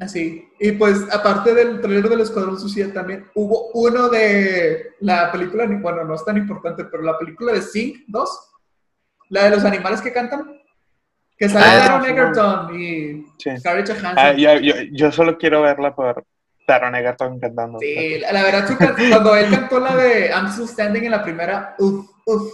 Así. 0.01 0.49
Y 0.59 0.73
pues, 0.73 1.03
aparte 1.13 1.53
del 1.55 1.81
trailer 1.81 2.09
del 2.09 2.21
Escuadrón 2.23 2.59
Suicida, 2.59 2.93
también 2.93 3.27
hubo 3.35 3.71
uno 3.75 4.09
de 4.09 4.95
la 5.01 5.31
película, 5.31 5.67
bueno, 5.67 6.05
no 6.05 6.15
es 6.15 6.25
tan 6.25 6.37
importante, 6.39 6.85
pero 6.85 7.03
la 7.03 7.19
película 7.19 7.53
de 7.53 7.61
Sing 7.61 8.05
2, 8.09 8.51
la 9.29 9.45
de 9.45 9.51
los 9.51 9.65
animales 9.65 10.01
que 10.01 10.13
cantan, 10.13 10.61
que 11.37 11.49
sale 11.49 11.65
Ah, 11.67 12.03
Egerton 12.07 12.81
y 12.81 13.27
Sí. 13.39 13.57
Scarlett 13.59 13.89
Johansson. 13.89 14.15
Ah, 14.17 14.33
yo, 14.33 14.55
yo, 14.61 14.75
yo 14.93 15.13
solo 15.13 15.37
quiero 15.37 15.63
verla 15.63 15.95
por, 15.95 16.25
Taron 16.67 16.95
Egerton 16.95 17.39
cantando. 17.39 17.79
Sí, 17.79 18.19
la, 18.21 18.33
la 18.33 18.43
verdad, 18.43 18.67
su 18.67 18.79
can- 18.79 18.95
cuando 19.11 19.37
él 19.37 19.51
cantó 19.51 19.81
la 19.81 19.95
de 19.97 20.29
I'm 20.29 20.47
Still 20.51 20.67
Standing 20.69 21.05
en 21.05 21.11
la 21.11 21.23
primera, 21.23 21.75
uff, 21.79 22.09
uff. 22.25 22.53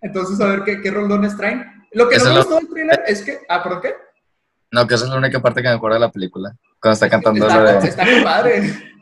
Entonces, 0.00 0.40
a 0.40 0.46
ver 0.46 0.62
qué, 0.62 0.80
qué 0.80 0.90
rolones 0.92 1.36
traen. 1.36 1.64
Lo 1.92 2.08
que 2.08 2.16
Eso 2.16 2.26
no 2.26 2.30
me 2.34 2.36
gustó 2.40 2.56
del 2.56 2.68
thriller 2.68 3.02
es 3.08 3.22
que. 3.22 3.40
Ah, 3.48 3.62
¿por 3.62 3.80
qué? 3.80 3.94
No, 4.70 4.86
que 4.86 4.94
esa 4.94 5.04
es 5.04 5.10
la 5.10 5.16
única 5.16 5.40
parte 5.40 5.62
que 5.62 5.68
me 5.68 5.74
acuerdo 5.74 5.94
de 5.94 6.00
la 6.00 6.12
película. 6.12 6.54
Cuando 6.80 6.94
está 6.94 7.08
cantando 7.08 7.46
Está, 7.46 8.04
de... 8.04 8.14
con 8.14 8.24
madre. 8.24 8.92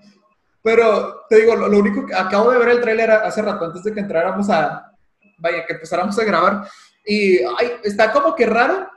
Pero 0.63 1.23
te 1.29 1.37
digo, 1.37 1.55
lo, 1.57 1.69
lo 1.69 1.79
único 1.79 2.07
que 2.07 2.15
acabo 2.15 2.51
de 2.51 2.59
ver 2.59 2.69
el 2.69 2.81
tráiler 2.81 3.11
hace 3.11 3.43
rato, 3.43 3.67
antes 3.67 3.83
de 3.83 3.93
que 3.93 4.01
entráramos 4.01 4.49
a. 4.51 4.93
Vaya, 5.39 5.67
que 5.67 5.75
empezáramos 5.75 6.19
a 6.19 6.25
grabar. 6.25 6.69
Y 7.05 7.39
ay, 7.39 7.73
está 7.85 8.13
como 8.13 8.35
que 8.35 8.47
raro, 8.47 8.89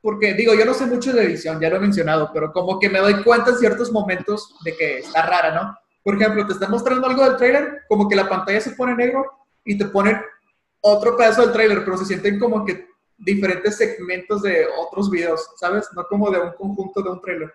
porque 0.00 0.34
digo, 0.34 0.54
yo 0.54 0.64
no 0.64 0.74
sé 0.74 0.86
mucho 0.86 1.12
de 1.12 1.24
edición, 1.24 1.60
ya 1.60 1.70
lo 1.70 1.76
he 1.76 1.80
mencionado, 1.80 2.30
pero 2.32 2.52
como 2.52 2.80
que 2.80 2.88
me 2.88 2.98
doy 2.98 3.22
cuenta 3.22 3.50
en 3.50 3.58
ciertos 3.58 3.92
momentos 3.92 4.54
de 4.64 4.76
que 4.76 4.98
está 4.98 5.22
rara, 5.22 5.54
¿no? 5.54 5.78
Por 6.02 6.16
ejemplo, 6.16 6.46
te 6.46 6.52
están 6.52 6.70
mostrando 6.70 7.06
algo 7.06 7.24
del 7.24 7.36
tráiler, 7.36 7.82
como 7.88 8.08
que 8.08 8.16
la 8.16 8.28
pantalla 8.28 8.60
se 8.60 8.72
pone 8.72 8.94
negro 8.94 9.24
y 9.64 9.78
te 9.78 9.86
ponen 9.86 10.20
otro 10.80 11.16
pedazo 11.16 11.42
del 11.42 11.52
tráiler, 11.52 11.84
pero 11.84 11.96
se 11.96 12.04
sienten 12.04 12.38
como 12.38 12.64
que 12.64 12.86
diferentes 13.18 13.76
segmentos 13.76 14.42
de 14.42 14.66
otros 14.78 15.10
videos, 15.10 15.48
¿sabes? 15.56 15.88
No 15.94 16.04
como 16.06 16.30
de 16.30 16.40
un 16.40 16.52
conjunto 16.52 17.02
de 17.02 17.10
un 17.10 17.20
tráiler. 17.20 17.52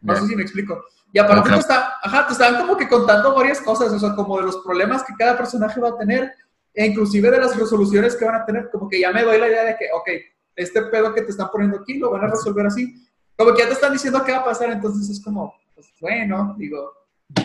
No 0.00 0.14
sé 0.16 0.26
si 0.26 0.36
me 0.36 0.42
explico. 0.42 0.84
Y 1.12 1.18
aparte 1.18 1.48
Como 1.48 1.54
te, 1.54 1.60
está, 1.60 1.94
ajá, 2.02 2.26
te 2.26 2.32
estaban 2.32 2.60
como 2.60 2.76
que 2.76 2.88
contando 2.88 3.34
varias 3.34 3.60
cosas, 3.60 3.92
o 3.92 3.98
sea, 3.98 4.14
como 4.14 4.38
de 4.38 4.46
los 4.46 4.58
problemas 4.58 5.04
que 5.04 5.14
cada 5.16 5.36
personaje 5.36 5.80
va 5.80 5.90
a 5.90 5.96
tener, 5.96 6.34
e 6.74 6.86
inclusive 6.86 7.30
de 7.30 7.38
las 7.38 7.56
resoluciones 7.56 8.16
que 8.16 8.24
van 8.24 8.34
a 8.34 8.44
tener, 8.44 8.68
como 8.70 8.88
que 8.88 9.00
ya 9.00 9.12
me 9.12 9.22
doy 9.22 9.38
la 9.38 9.46
idea 9.46 9.64
de 9.64 9.76
que, 9.76 9.86
ok, 9.94 10.08
este 10.56 10.82
pedo 10.82 11.14
que 11.14 11.22
te 11.22 11.30
están 11.30 11.50
poniendo 11.50 11.78
aquí 11.78 11.98
lo 11.98 12.10
van 12.10 12.24
a 12.24 12.28
resolver 12.28 12.66
así. 12.66 12.94
Como 13.36 13.54
que 13.54 13.62
ya 13.62 13.68
te 13.68 13.74
están 13.74 13.92
diciendo 13.92 14.24
qué 14.24 14.32
va 14.32 14.38
a 14.38 14.44
pasar, 14.44 14.70
entonces 14.70 15.08
es 15.08 15.22
como, 15.22 15.54
pues 15.74 15.92
bueno, 16.00 16.54
digo, 16.58 16.92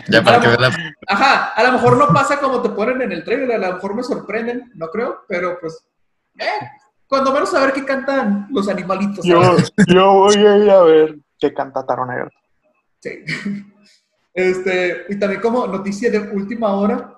Ya 0.08 0.22
para 0.22 0.40
que 0.40 0.48
la... 0.48 0.70
ajá, 1.08 1.52
a 1.54 1.62
lo 1.62 1.72
mejor 1.72 1.96
no 1.96 2.08
pasa 2.08 2.40
como 2.40 2.60
te 2.62 2.70
ponen 2.70 3.02
en 3.02 3.12
el 3.12 3.24
trailer, 3.24 3.52
a 3.52 3.68
lo 3.68 3.74
mejor 3.74 3.94
me 3.94 4.02
sorprenden, 4.02 4.72
no 4.74 4.88
creo, 4.88 5.24
pero 5.28 5.58
pues, 5.60 5.84
eh, 6.38 6.70
cuando 7.10 7.32
menos 7.32 7.50
saber 7.50 7.72
qué 7.74 7.84
cantan 7.84 8.46
los 8.50 8.68
animalitos. 8.68 9.24
Yo, 9.26 9.40
voy 10.12 10.36
a 10.36 10.56
ir 10.56 10.70
a 10.70 10.82
ver 10.84 11.18
qué 11.38 11.52
canta 11.52 11.84
Taron 11.84 12.10
Egerton. 12.10 12.40
Sí. 13.00 13.10
Este, 14.32 15.06
y 15.08 15.18
también 15.18 15.40
como 15.40 15.66
noticia 15.66 16.08
de 16.08 16.20
última 16.20 16.72
hora, 16.74 17.16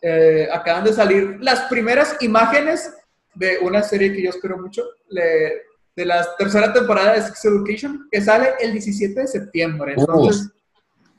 eh, 0.00 0.48
acaban 0.50 0.82
de 0.82 0.94
salir 0.94 1.36
las 1.40 1.60
primeras 1.64 2.16
imágenes 2.22 2.90
de 3.34 3.58
una 3.60 3.82
serie 3.82 4.10
que 4.14 4.22
yo 4.22 4.30
espero 4.30 4.56
mucho, 4.56 4.82
le- 5.10 5.60
de 5.94 6.04
la 6.06 6.26
tercera 6.38 6.72
temporada 6.72 7.12
de 7.12 7.22
Sex 7.22 7.44
Education, 7.44 8.08
que 8.10 8.22
sale 8.22 8.54
el 8.60 8.72
17 8.72 9.20
de 9.20 9.26
septiembre. 9.26 9.94
Entonces, 9.98 10.50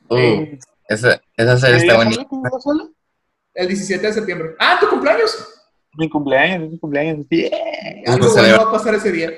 Uh, 0.08 0.16
eh, 0.16 0.58
esa, 0.88 1.20
esa 1.36 1.56
serie 1.56 1.76
¿Qué 1.76 1.86
está 1.86 1.96
bonita. 1.96 2.26
el 3.54 3.68
17 3.68 4.04
de 4.08 4.12
septiembre. 4.12 4.56
¡Ah, 4.58 4.78
tu 4.80 4.88
cumpleaños! 4.88 5.59
Mi 5.94 6.08
cumpleaños, 6.08 6.64
es 6.64 6.70
mi 6.72 6.78
cumpleaños. 6.78 7.26
Yeah. 7.28 7.50
Algo 8.06 8.26
Uh, 8.26 8.30
bueno 8.30 8.34
celebra- 8.34 8.64
va 8.64 8.68
a 8.70 8.72
pasar 8.72 8.94
ese 8.94 9.12
día. 9.12 9.30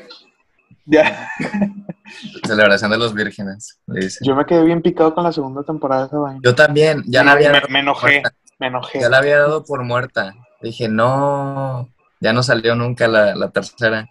Ya. 0.84 1.28
Celebración 2.46 2.90
de 2.90 2.98
los 2.98 3.14
vírgenes. 3.14 3.78
Yo 4.22 4.34
me 4.34 4.44
quedé 4.44 4.64
bien 4.64 4.82
picado 4.82 5.14
con 5.14 5.24
la 5.24 5.32
segunda 5.32 5.62
temporada 5.62 6.02
de 6.02 6.06
esa 6.08 6.18
vaina. 6.18 6.40
Yo 6.42 6.54
también, 6.54 7.02
ya 7.06 7.20
la 7.20 7.24
me, 7.24 7.30
había 7.32 7.48
me- 7.52 7.54
dado 7.60 7.68
me 7.70 7.78
enojé, 7.80 8.06
muerta. 8.20 8.34
me 8.58 8.66
enojé. 8.66 9.00
Ya 9.00 9.08
la 9.08 9.18
había 9.18 9.38
dado 9.38 9.64
por 9.64 9.82
muerta. 9.84 10.34
Dije, 10.60 10.88
no, 10.88 11.88
ya 12.20 12.32
no 12.32 12.42
salió 12.42 12.74
nunca 12.74 13.08
la, 13.08 13.34
la 13.34 13.50
tercera. 13.50 14.08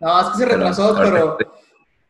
No, 0.00 0.20
es 0.20 0.26
que 0.28 0.38
se 0.38 0.46
retrasó, 0.46 0.96
pero 0.98 1.38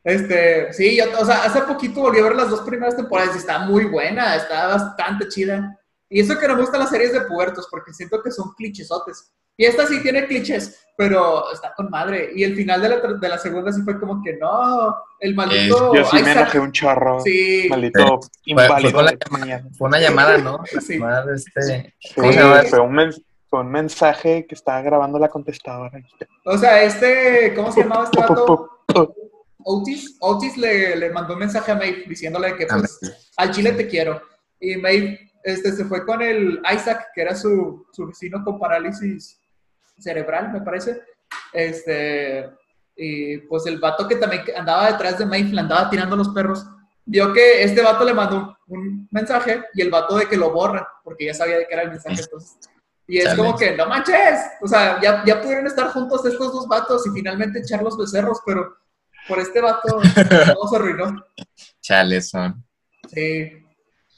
este, 0.05 0.73
sí, 0.73 0.97
yo, 0.97 1.05
o 1.21 1.25
sea, 1.25 1.45
hace 1.45 1.61
poquito 1.63 2.01
volví 2.01 2.21
a 2.21 2.23
ver 2.25 2.37
las 2.37 2.49
dos 2.51 2.61
primeras 2.63 2.97
temporadas 2.97 3.35
y 3.35 3.39
está 3.39 3.59
muy 3.61 3.85
buena, 3.85 4.37
está 4.37 4.69
bastante 4.69 5.29
chida. 5.29 5.77
Y 6.09 6.21
eso 6.21 6.39
que 6.39 6.49
no 6.49 6.55
me 6.55 6.63
gustan 6.63 6.81
las 6.81 6.91
series 6.91 7.13
de 7.13 7.21
puertos, 7.23 7.69
porque 7.71 7.93
siento 7.93 8.23
que 8.23 8.31
son 8.31 8.53
clichesotes. 8.57 9.33
Y 9.61 9.67
esta 9.67 9.87
sí 9.87 10.03
tiene 10.03 10.27
clichés, 10.27 10.87
pero 10.97 11.53
está 11.53 11.75
con 11.75 11.91
madre. 11.91 12.31
Y 12.35 12.45
el 12.45 12.55
final 12.57 12.81
de 12.81 12.89
la, 12.89 12.97
de 12.97 13.29
la 13.29 13.37
segunda 13.37 13.71
sí 13.71 13.83
fue 13.83 14.01
como 14.01 14.23
que 14.23 14.39
no, 14.39 14.97
el 15.21 15.35
maldito. 15.35 15.95
Yo 15.95 16.03
sí 16.07 16.17
me 16.17 16.23
Isaac- 16.23 16.37
enojé 16.39 16.59
un 16.61 16.73
chorro. 16.73 17.21
Sí, 17.21 17.67
Maldito 17.69 18.01
Fue- 18.07 18.19
fue 18.19 18.29
inválido. 18.47 18.93
con 18.95 19.05
la 19.05 19.11
de 19.11 19.45
mierda. 19.45 19.69
Fue 19.77 19.89
una 19.89 20.01
llamada, 20.01 20.39
¿no? 20.39 20.61
Sí. 20.81 20.99
este... 21.35 21.95
Sí, 22.01 22.15
¿Cómo 22.15 22.33
se 22.33 22.39
llama? 22.41 22.63
Fue 22.63 22.81
un, 22.81 22.93
mens- 22.95 23.23
fue 23.51 23.61
un 23.61 23.71
mensaje 23.71 24.47
que 24.49 24.55
estaba 24.55 24.81
grabando 24.81 25.19
la 25.19 25.29
contestadora. 25.29 26.01
o 26.47 26.57
sea, 26.57 26.83
este, 26.83 27.53
¿cómo 27.55 27.71
se 27.71 27.83
llamaba 27.83 28.05
este 28.05 28.19
vato? 28.19 28.71
Otis, 29.63 30.17
Otis 30.21 30.57
le, 30.57 30.97
le 30.97 31.11
mandó 31.11 31.35
un 31.35 31.41
mensaje 31.41 31.71
a 31.71 31.75
Maeve 31.75 32.05
diciéndole 32.09 32.57
que 32.57 32.67
pues, 32.67 32.99
al 33.37 33.51
chile 33.51 33.73
te 33.73 33.87
quiero. 33.87 34.23
Y 34.59 34.77
Maeve 34.77 35.21
este, 35.45 35.73
se 35.73 35.85
fue 35.85 36.07
con 36.07 36.23
el 36.23 36.61
Isaac, 36.75 37.09
que 37.15 37.21
era 37.21 37.35
su, 37.35 37.85
su 37.93 38.07
vecino 38.07 38.43
con 38.43 38.59
parálisis 38.59 39.37
cerebral, 40.01 40.53
me 40.53 40.61
parece. 40.63 41.03
Este, 41.53 42.49
y 42.97 43.39
pues 43.39 43.67
el 43.67 43.79
vato 43.79 44.07
que 44.07 44.17
también 44.17 44.43
andaba 44.57 44.91
detrás 44.91 45.19
de 45.19 45.27
Maeve, 45.27 45.51
le 45.51 45.61
andaba 45.61 45.89
tirando 45.89 46.17
los 46.17 46.29
perros, 46.31 46.67
vio 47.05 47.33
que 47.33 47.63
este 47.63 47.83
vato 47.83 48.05
le 48.05 48.15
mandó 48.15 48.37
un, 48.37 48.79
un 48.79 49.09
mensaje 49.11 49.65
y 49.75 49.81
el 49.83 49.91
vato 49.91 50.17
de 50.17 50.27
que 50.27 50.37
lo 50.37 50.51
borra, 50.51 50.87
porque 51.03 51.27
ya 51.27 51.35
sabía 51.35 51.59
de 51.59 51.67
qué 51.67 51.75
era 51.75 51.83
el 51.83 51.91
mensaje. 51.91 52.21
Entonces, 52.21 52.59
y 53.11 53.19
es 53.19 53.25
Chale. 53.25 53.37
como 53.39 53.57
que, 53.57 53.77
no 53.77 53.87
manches, 53.87 54.39
o 54.63 54.69
sea, 54.69 55.01
ya, 55.01 55.25
ya 55.25 55.41
pudieron 55.41 55.67
estar 55.67 55.89
juntos 55.89 56.25
estos 56.25 56.53
dos 56.53 56.69
vatos 56.69 57.05
y 57.09 57.11
finalmente 57.11 57.59
echar 57.59 57.83
los 57.83 57.99
becerros, 57.99 58.39
pero 58.47 58.77
por 59.27 59.41
este 59.41 59.61
vato 59.61 60.01
todo 60.55 60.69
se 60.69 60.77
arruinó. 60.77 61.27
Chale, 61.81 62.23
son. 62.23 62.65
Sí. 63.13 63.67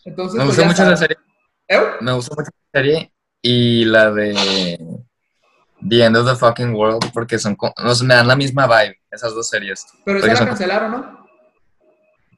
Entonces, 0.05 0.35
Me 0.39 0.45
pues, 0.45 0.57
gustó 0.57 0.65
mucho 0.67 0.85
la 0.85 0.97
serie. 0.97 1.17
¿Eh? 1.69 1.81
Me 2.03 2.13
gustó 2.13 2.35
mucho 2.35 2.51
la 2.53 2.81
serie 2.81 3.13
y 3.41 3.87
la 3.87 4.11
de 4.11 4.79
The 5.89 6.05
End 6.05 6.17
of 6.17 6.27
the 6.29 6.37
Fucking 6.37 6.75
World 6.75 7.11
porque 7.13 7.39
son, 7.39 7.55
co- 7.57 7.73
no 7.83 7.95
sé, 7.95 8.05
me 8.05 8.15
dan 8.15 8.29
la 8.29 8.37
misma 8.37 8.67
vibe, 8.67 8.99
esas 9.11 9.35
dos 9.35 9.49
series. 9.49 9.87
Pero 10.05 10.19
esa 10.19 10.27
la 10.29 10.37
son- 10.37 10.47
cancelaron, 10.49 10.91
¿no? 10.93 11.23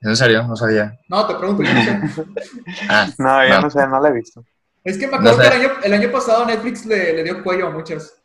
¿En 0.01 0.17
serio? 0.17 0.43
No 0.47 0.55
sabía. 0.57 0.99
No, 1.09 1.27
te 1.27 1.35
pregunto, 1.35 1.63
yo 1.63 1.73
no 1.75 1.83
sé. 1.83 2.25
Ah, 2.89 3.09
No, 3.19 3.47
ya 3.47 3.57
No. 3.57 3.61
no 3.63 3.71
sé, 3.71 3.87
no 3.87 4.01
la 4.01 4.09
he 4.09 4.13
visto. 4.13 4.45
Es 4.83 4.99
que 4.99 5.07
me 5.07 5.17
acuerdo 5.17 5.39
No 5.39 5.43
sé. 5.45 5.51
que 5.51 5.57
el 5.57 5.63
año, 5.63 5.73
el 5.83 5.93
año 5.95 6.13
pasado 6.13 6.45
Netflix 6.45 6.85
le, 6.87 7.15
le 7.15 7.25
dio 7.25 7.43
cuello 7.43 7.69
a 7.69 7.71
muchas. 7.71 8.23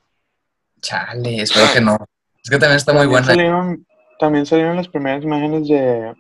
chale, 0.82 1.42
espero 1.42 1.66
que 1.74 1.80
no. 1.82 1.98
Es 2.44 2.50
que 2.50 2.58
también 2.58 2.78
está 2.78 2.92
muy 2.94 3.08
buena. 3.08 3.28
Salieron, 3.28 3.86
también 4.20 4.46
salieron 4.46 4.76
las 4.76 4.88
primeras 4.90 5.24
imágenes 5.24 5.68
de, 5.70 6.14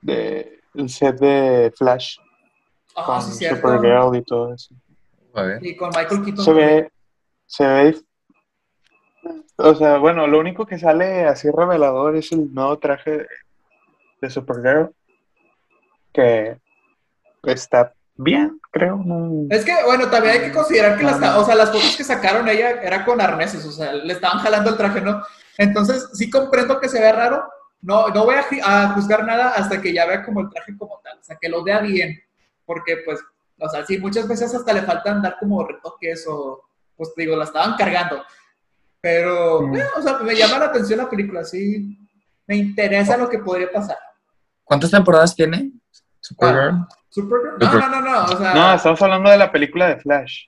de 0.00 0.60
el 0.74 0.88
set 0.88 1.18
de 1.18 1.72
Flash 1.76 2.16
Ah, 2.94 3.04
con 3.06 3.22
sí, 3.22 3.32
cierto. 3.38 3.56
Supergirl 3.68 4.16
y 4.16 4.22
todo 4.22 4.54
eso. 4.54 4.74
Y 5.62 5.74
con 5.76 5.88
Michael 5.88 6.24
Keaton. 6.24 6.44
Se 6.44 6.52
ve, 6.52 6.91
se 7.52 7.66
ve, 7.66 7.96
o 9.56 9.74
sea, 9.74 9.98
bueno, 9.98 10.26
lo 10.26 10.38
único 10.38 10.64
que 10.66 10.78
sale 10.78 11.26
así 11.26 11.50
revelador 11.50 12.16
es 12.16 12.32
el 12.32 12.52
nuevo 12.52 12.78
traje 12.78 13.26
de, 14.20 14.30
Supergirl, 14.30 14.90
que 16.14 16.56
está 17.42 17.92
bien, 18.14 18.58
creo. 18.70 18.96
no- 19.04 19.48
Es 19.50 19.66
que, 19.66 19.74
bueno, 19.84 20.08
también 20.08 20.34
hay 20.36 20.40
que 20.48 20.52
considerar 20.52 20.96
que 20.96 21.04
las, 21.04 21.20
o 21.36 21.44
sea, 21.44 21.54
las 21.54 21.70
fotos 21.70 21.94
que 21.94 22.04
sacaron 22.04 22.48
ella 22.48 22.80
era 22.82 23.04
con 23.04 23.20
arneses, 23.20 23.66
o 23.66 23.72
sea, 23.72 23.92
le 23.92 24.14
estaban 24.14 24.38
jalando 24.38 24.70
el 24.70 24.76
traje, 24.78 25.02
¿no? 25.02 25.22
Entonces, 25.58 26.08
sí 26.14 26.30
comprendo 26.30 26.80
que 26.80 26.88
se 26.88 27.00
vea 27.00 27.12
raro. 27.12 27.44
No, 27.82 28.08
no 28.08 28.24
voy 28.24 28.36
a, 28.36 28.46
a 28.64 28.88
juzgar 28.94 29.24
nada 29.24 29.50
hasta 29.50 29.82
que 29.82 29.92
ya 29.92 30.06
vea 30.06 30.24
como 30.24 30.40
el 30.40 30.48
traje 30.48 30.74
como 30.78 31.00
tal, 31.04 31.18
o 31.18 31.22
sea, 31.22 31.36
que 31.38 31.48
lo 31.50 31.62
vea 31.62 31.80
bien. 31.80 32.18
Porque, 32.64 32.98
pues, 33.04 33.20
o 33.58 33.68
sea, 33.68 33.84
sí, 33.84 33.98
muchas 33.98 34.26
veces 34.26 34.54
hasta 34.54 34.72
le 34.72 34.82
faltan 34.82 35.20
dar 35.20 35.36
como 35.38 35.66
retoques 35.66 36.24
o, 36.28 36.62
pues, 37.02 37.14
te 37.14 37.22
digo, 37.22 37.36
la 37.36 37.44
estaban 37.44 37.76
cargando. 37.76 38.22
Pero, 39.00 39.62
Mm. 39.62 39.76
eh, 39.76 39.84
o 39.96 40.02
sea, 40.02 40.18
me 40.18 40.34
llama 40.36 40.58
la 40.58 40.66
atención 40.66 40.98
la 40.98 41.10
película, 41.10 41.42
sí. 41.44 41.98
Me 42.46 42.56
interesa 42.56 43.16
lo 43.16 43.28
que 43.28 43.38
podría 43.38 43.70
pasar. 43.72 43.98
¿Cuántas 44.64 44.90
temporadas 44.90 45.34
tiene? 45.34 45.72
Supergirl. 46.20 46.86
¿Supergirl? 47.08 47.58
No, 47.58 47.88
no, 47.88 47.88
no, 47.88 48.00
no, 48.00 48.24
o 48.24 48.36
sea... 48.36 48.54
No, 48.54 48.74
estamos 48.74 49.02
hablando 49.02 49.30
de 49.30 49.38
la 49.38 49.50
película 49.50 49.88
de 49.88 49.96
Flash. 49.98 50.46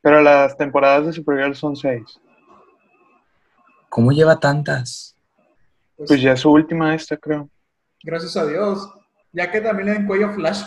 Pero 0.00 0.20
las 0.22 0.56
temporadas 0.56 1.06
de 1.06 1.12
Supergirl 1.12 1.54
son 1.54 1.76
seis. 1.76 2.18
¿Cómo 3.88 4.10
lleva 4.12 4.38
tantas? 4.40 5.16
pues, 5.96 6.08
Pues 6.08 6.20
ya 6.22 6.32
es 6.32 6.40
su 6.40 6.50
última 6.50 6.94
esta, 6.94 7.16
creo. 7.16 7.48
Gracias 8.02 8.36
a 8.36 8.44
Dios. 8.46 8.88
Ya 9.32 9.50
que 9.50 9.60
también 9.60 9.86
le 9.88 9.92
den 9.94 10.06
cuello 10.06 10.26
a 10.28 10.32
Flash. 10.34 10.62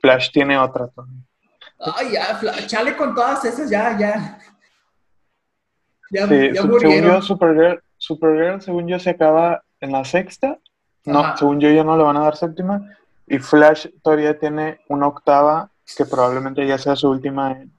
Flash 0.00 0.30
tiene 0.32 0.58
otra 0.58 0.88
también. 0.88 1.24
Ay, 1.96 2.12
ya, 2.12 2.38
chale 2.66 2.96
con 2.96 3.14
todas 3.14 3.44
esas, 3.44 3.68
ya, 3.70 3.96
ya. 3.98 4.38
Ya, 6.10 6.26
Sí, 6.28 6.50
ya 6.54 6.62
su- 6.62 6.78
según 6.78 7.02
yo, 7.02 7.22
Supergirl, 7.22 7.82
Supergirl, 7.96 8.60
según 8.60 8.86
yo, 8.86 8.98
se 8.98 9.10
acaba 9.10 9.62
en 9.80 9.92
la 9.92 10.04
sexta. 10.04 10.58
No, 11.04 11.20
Ajá. 11.20 11.36
según 11.38 11.58
yo, 11.60 11.70
ya 11.70 11.82
no 11.84 11.96
le 11.96 12.04
van 12.04 12.16
a 12.16 12.20
dar 12.20 12.36
séptima. 12.36 12.96
Y 13.26 13.38
Flash 13.38 13.88
todavía 14.02 14.38
tiene 14.38 14.80
una 14.88 15.06
octava 15.08 15.70
que 15.96 16.04
probablemente 16.04 16.66
ya 16.66 16.78
sea 16.78 16.94
su 16.96 17.08
última. 17.10 17.52
en- 17.52 17.72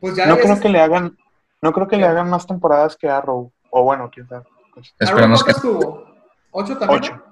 Pues 0.00 0.16
ya, 0.16 0.26
No 0.26 0.36
creo 0.36 0.58
que 0.60 0.68
le 0.68 0.80
hagan, 0.80 1.16
no 1.62 1.72
creo 1.72 1.86
que 1.88 1.96
le 1.96 2.06
hagan 2.06 2.28
más 2.30 2.46
temporadas 2.46 2.96
que 2.96 3.08
Arrow. 3.08 3.52
O 3.70 3.82
bueno, 3.82 4.10
quién 4.12 4.26
sabe. 4.28 4.44
Pues, 4.74 4.92
Arrow, 5.00 5.08
Esperemos 5.10 5.44
que 5.44 5.52
¿cuántas 5.52 5.62
tuvo? 5.62 6.06
¿Ocho 6.50 6.78
también? 6.78 7.02
Ocho. 7.02 7.22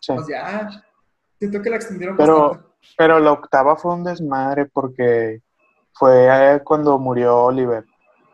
Sí. 0.00 0.12
pues 0.14 0.26
ya, 0.28 0.70
siento 1.38 1.60
que 1.60 1.70
la 1.70 1.76
extendieron 1.76 2.16
Pero- 2.16 2.40
bastante. 2.48 2.69
Pero 2.96 3.18
la 3.18 3.32
octava 3.32 3.76
fue 3.76 3.94
un 3.94 4.04
desmadre 4.04 4.66
porque 4.66 5.40
fue 5.92 6.60
cuando 6.64 6.98
murió 6.98 7.44
Oliver. 7.44 7.84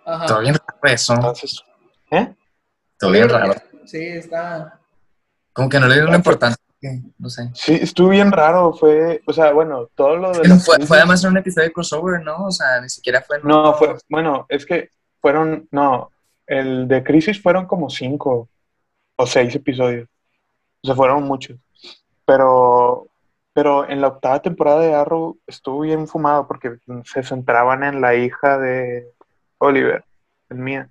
Ajá. 0.04 0.26
Todo 0.26 0.40
bien 0.40 0.54
raro 0.54 0.94
eso. 0.94 1.14
Entonces, 1.14 1.62
¿eh? 2.10 2.34
Todo 2.98 3.10
bien 3.10 3.28
raro. 3.28 3.54
Sí, 3.84 4.04
está. 4.04 4.80
Como 5.52 5.68
que 5.68 5.80
no 5.80 5.86
le 5.86 5.94
dieron 5.94 6.10
la 6.10 6.18
importancia. 6.18 6.62
No 7.18 7.28
sé. 7.28 7.50
Sí, 7.54 7.74
estuvo 7.74 8.10
bien 8.10 8.30
raro. 8.30 8.72
Fue, 8.72 9.20
o 9.26 9.32
sea, 9.32 9.52
bueno, 9.52 9.88
todo 9.94 10.16
lo 10.16 10.32
de 10.32 10.48
fue, 10.64 10.78
fue 10.86 10.98
además 10.98 11.24
un 11.24 11.36
episodio 11.36 11.68
de 11.68 11.72
crossover, 11.72 12.22
¿no? 12.22 12.46
O 12.46 12.50
sea, 12.50 12.80
ni 12.80 12.88
siquiera 12.88 13.22
fue. 13.22 13.40
No, 13.42 13.74
fue, 13.74 13.96
bueno, 14.08 14.46
es 14.48 14.66
que 14.66 14.90
fueron, 15.20 15.68
no, 15.70 16.10
el 16.46 16.86
de 16.86 17.02
Crisis 17.02 17.42
fueron 17.42 17.66
como 17.66 17.90
cinco 17.90 18.48
o 19.16 19.26
seis 19.26 19.54
episodios. 19.54 20.08
O 20.82 20.86
sea, 20.86 20.94
fueron 20.94 21.24
muchos. 21.24 21.58
Pero, 22.24 23.08
pero 23.56 23.88
en 23.88 24.02
la 24.02 24.08
octava 24.08 24.42
temporada 24.42 24.80
de 24.82 24.92
Arrow 24.94 25.38
estuvo 25.46 25.80
bien 25.80 26.06
fumado 26.06 26.46
porque 26.46 26.76
se 27.06 27.22
centraban 27.22 27.82
en 27.84 28.02
la 28.02 28.14
hija 28.14 28.58
de 28.58 29.08
Oliver, 29.56 30.04
en 30.50 30.62
Mía. 30.62 30.90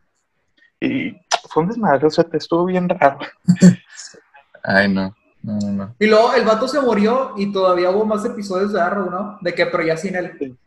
Y 0.81 1.15
fue 1.47 1.61
un 1.61 1.69
desmadre, 1.69 2.07
o 2.07 2.09
sea, 2.09 2.25
estuvo 2.33 2.65
bien 2.65 2.89
raro. 2.89 3.19
Ay, 4.63 4.91
no. 4.91 5.15
No, 5.43 5.59
no, 5.59 5.71
no. 5.71 5.95
Y 5.99 6.07
luego 6.07 6.33
el 6.33 6.43
vato 6.43 6.67
se 6.67 6.81
murió 6.81 7.33
y 7.37 7.51
todavía 7.51 7.91
hubo 7.91 8.03
más 8.03 8.25
episodios 8.25 8.73
de 8.73 8.81
Arrow, 8.81 9.11
¿no? 9.11 9.37
De 9.41 9.53
que, 9.53 9.67
pero 9.67 9.83
ya 9.83 9.95
sin 9.95 10.15
él. 10.15 10.57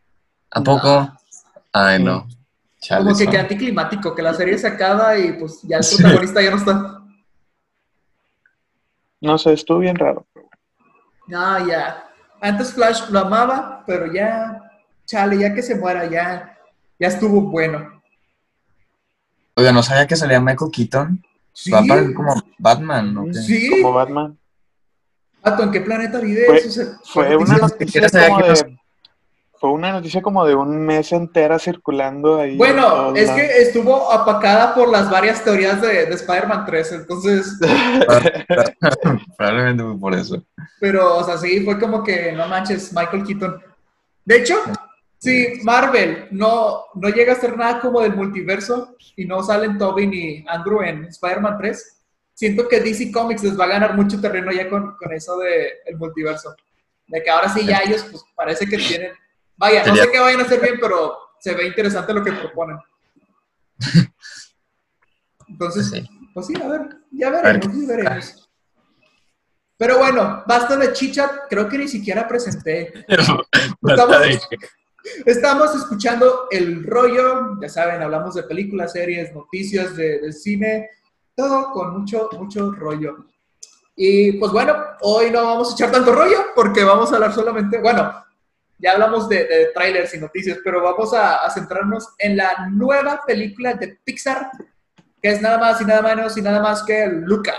¿A 0.51 0.61
poco? 0.61 1.11
Ay, 1.73 2.01
no. 2.01 2.25
Chale, 2.79 3.03
Como 3.03 3.17
que 3.17 3.25
son- 3.25 3.31
queda 3.33 3.41
anticlimático, 3.41 4.15
que 4.15 4.21
la 4.21 4.33
serie 4.33 4.57
se 4.57 4.67
acaba 4.67 5.17
y 5.17 5.33
pues 5.33 5.59
ya 5.63 5.75
el 5.75 5.83
Sí. 5.83 5.97
protagonista 6.01 6.41
ya 6.41 6.51
no 6.51 6.55
está. 6.57 7.01
No 9.19 9.37
sé, 9.37 9.51
estuvo 9.51 9.79
bien 9.79 9.97
raro. 9.97 10.25
No, 11.29 11.67
ya. 11.67 12.05
Antes 12.41 12.73
Flash 12.73 13.09
lo 13.09 13.19
amaba, 13.19 13.83
pero 13.85 14.11
ya, 14.11 14.61
chale, 15.05 15.37
ya 15.37 15.53
que 15.53 15.61
se 15.61 15.75
muera, 15.75 16.05
ya, 16.09 16.57
ya 16.97 17.07
estuvo 17.07 17.41
bueno. 17.41 18.01
Oiga, 19.55 19.71
no 19.71 19.83
sabía 19.83 20.07
que 20.07 20.15
salía 20.15 20.39
Michael 20.39 20.71
Keaton. 20.71 21.23
Sí, 21.53 21.71
Va 21.71 21.79
a 21.79 21.81
aparecer 21.83 22.13
como 22.13 22.33
Batman, 22.57 23.13
¿no? 23.13 23.33
sí. 23.33 23.69
Como 23.81 23.93
Batman. 23.93 24.37
Vato, 25.43 25.63
¿en 25.63 25.71
qué 25.71 25.81
planeta 25.81 26.19
vives? 26.19 26.45
Fue- 26.47 26.57
O 26.67 26.71
sea, 26.71 26.85
Fue 27.03 27.35
una 27.35 27.57
noticia 27.57 28.09
como 28.09 28.37
que 28.37 28.43
de, 28.49 28.78
fue 29.59 29.71
una 29.71 29.91
noticia 29.91 30.21
como 30.21 30.45
de 30.45 30.55
un 30.55 30.85
mes 30.85 31.11
entera 31.11 31.59
circulando 31.59 32.39
ahí. 32.39 32.51
en 32.51 32.57
Bueno, 32.57 33.13
es 33.15 33.27
lados. 33.27 33.41
que 33.41 33.61
estuvo 33.61 34.11
apacada 34.11 34.73
por 34.73 34.89
las 34.89 35.09
varias 35.09 35.43
teorías 35.43 35.81
de, 35.81 36.05
de 36.05 36.13
Spider-Man 36.15 36.65
3, 36.65 36.91
entonces, 36.93 37.59
Probablemente 39.37 39.83
fue 39.83 39.99
por 39.99 40.15
eso. 40.15 40.43
pero, 40.79 41.17
o 41.17 41.23
sea, 41.23 41.37
sí, 41.37 41.63
fue 41.65 41.79
como 41.79 42.03
que, 42.03 42.31
no 42.31 42.47
manches, 42.47 42.93
Michael 42.93 43.23
Keaton. 43.23 43.61
De 44.23 44.37
hecho, 44.37 44.55
si 45.17 45.59
Marvel 45.63 46.27
no, 46.31 46.85
no 46.95 47.09
llega 47.09 47.33
a 47.33 47.35
hacer 47.35 47.57
nada 47.57 47.81
como 47.81 48.01
del 48.01 48.15
multiverso 48.15 48.95
y 49.17 49.25
no 49.25 49.43
salen 49.43 49.77
Tobey 49.77 50.07
ni 50.07 50.45
Andrew 50.47 50.81
en 50.81 51.05
Spider-Man 51.05 51.57
3, 51.57 52.03
siento 52.33 52.67
que 52.69 52.79
DC 52.79 53.11
Comics 53.11 53.43
les 53.43 53.59
va 53.59 53.65
a 53.65 53.69
ganar 53.69 53.95
mucho 53.97 54.21
terreno 54.21 54.51
ya 54.51 54.69
con, 54.69 54.95
con 54.95 55.11
eso 55.11 55.37
del 55.39 55.67
el 55.85 55.97
multiverso. 55.97 56.55
De 57.07 57.21
que 57.21 57.29
ahora 57.29 57.49
sí 57.49 57.65
ya 57.65 57.79
ellos, 57.79 58.05
pues, 58.09 58.23
parece 58.35 58.65
que 58.65 58.77
tienen... 58.77 59.11
Vaya, 59.59 59.85
no 59.85 59.95
sé 59.95 60.09
qué 60.09 60.19
vayan 60.19 60.39
a 60.39 60.43
hacer 60.43 60.61
bien, 60.61 60.77
pero 60.79 61.17
se 61.39 61.53
ve 61.53 61.67
interesante 61.67 62.13
lo 62.13 62.23
que 62.23 62.31
proponen. 62.31 62.77
Entonces, 65.47 65.89
Sí. 65.89 66.09
pues 66.33 66.47
sí, 66.47 66.53
a 66.61 66.67
ver, 66.67 66.81
ya 67.11 67.29
veremos, 67.29 67.67
ya 67.75 67.87
veremos. 67.95 68.49
Pero 69.77 69.97
bueno, 69.97 70.43
basta 70.45 70.75
de 70.77 70.91
chicha, 70.93 71.41
creo 71.49 71.67
que 71.69 71.77
ni 71.77 71.87
siquiera 71.87 72.27
presenté. 72.27 73.05
De- 73.81 74.39
Estamos 75.25 75.73
escuchando 75.75 76.47
el 76.51 76.83
rollo, 76.85 77.57
ya 77.61 77.69
saben, 77.69 78.01
hablamos 78.01 78.35
de 78.35 78.43
películas, 78.43 78.91
series, 78.91 79.33
noticias 79.33 79.95
de, 79.95 80.19
del 80.19 80.33
cine, 80.33 80.89
todo 81.35 81.71
con 81.71 81.97
mucho, 81.97 82.29
mucho 82.37 82.71
rollo. 82.73 83.25
Y 83.95 84.33
pues 84.33 84.51
bueno, 84.51 84.75
hoy 85.01 85.31
no 85.31 85.43
vamos 85.45 85.71
a 85.71 85.73
echar 85.73 85.89
tanto 85.91 86.13
rollo 86.13 86.47
porque 86.53 86.83
vamos 86.83 87.11
a 87.11 87.15
hablar 87.15 87.33
solamente, 87.33 87.79
bueno, 87.79 88.13
ya 88.79 88.93
hablamos 88.93 89.27
de, 89.29 89.43
de 89.45 89.65
trailers 89.73 90.13
y 90.13 90.19
noticias, 90.19 90.57
pero 90.63 90.81
vamos 90.81 91.13
a, 91.13 91.45
a 91.45 91.49
centrarnos 91.51 92.13
en 92.17 92.37
la 92.37 92.67
nueva 92.71 93.21
película 93.27 93.73
de 93.73 93.99
Pixar, 94.03 94.49
que 95.21 95.29
es 95.29 95.41
nada 95.41 95.57
más 95.57 95.81
y 95.81 95.85
nada 95.85 96.01
menos 96.01 96.37
y 96.37 96.41
nada 96.41 96.61
más 96.61 96.83
que 96.83 97.07
Luca. 97.07 97.53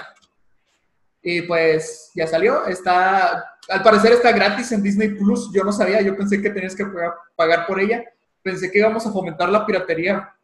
Y 1.22 1.42
pues 1.42 2.11
ya 2.14 2.26
salió, 2.26 2.64
está, 2.66 3.44
al 3.68 3.83
parecer 3.83 4.12
está 4.12 4.33
gratis 4.33 4.72
en 4.72 4.83
Disney 4.83 5.11
Plus, 5.11 5.52
yo 5.52 5.62
no 5.62 5.72
sabía, 5.72 6.00
yo 6.00 6.16
pensé 6.16 6.40
que 6.40 6.48
tenías 6.48 6.74
que 6.74 6.87
pagar, 7.37 7.66
por 7.66 7.78
ella, 7.78 8.02
pensé 8.42 8.70
que 8.70 8.78
íbamos 8.78 9.06
a 9.06 9.12
fomentar 9.12 9.50
la 9.50 9.66
piratería, 9.66 10.35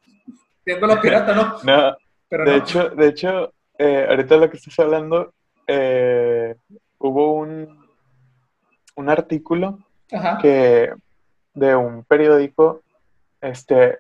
viendo 0.64 0.86
la 0.86 1.00
pirata, 1.00 1.34
¿no? 1.34 1.56
No, 1.64 1.96
Pero 2.28 2.44
de 2.44 2.50
no. 2.50 2.56
hecho, 2.58 2.88
de 2.90 3.08
hecho, 3.08 3.54
eh, 3.78 4.06
ahorita 4.10 4.36
lo 4.36 4.50
que 4.50 4.58
estás 4.58 4.78
hablando, 4.78 5.32
eh, 5.66 6.54
hubo 6.98 7.32
un, 7.32 7.88
un 8.96 9.08
artículo 9.08 9.85
Ajá. 10.12 10.38
que 10.38 10.92
de 11.54 11.74
un 11.74 12.04
periódico 12.04 12.82
este 13.40 13.98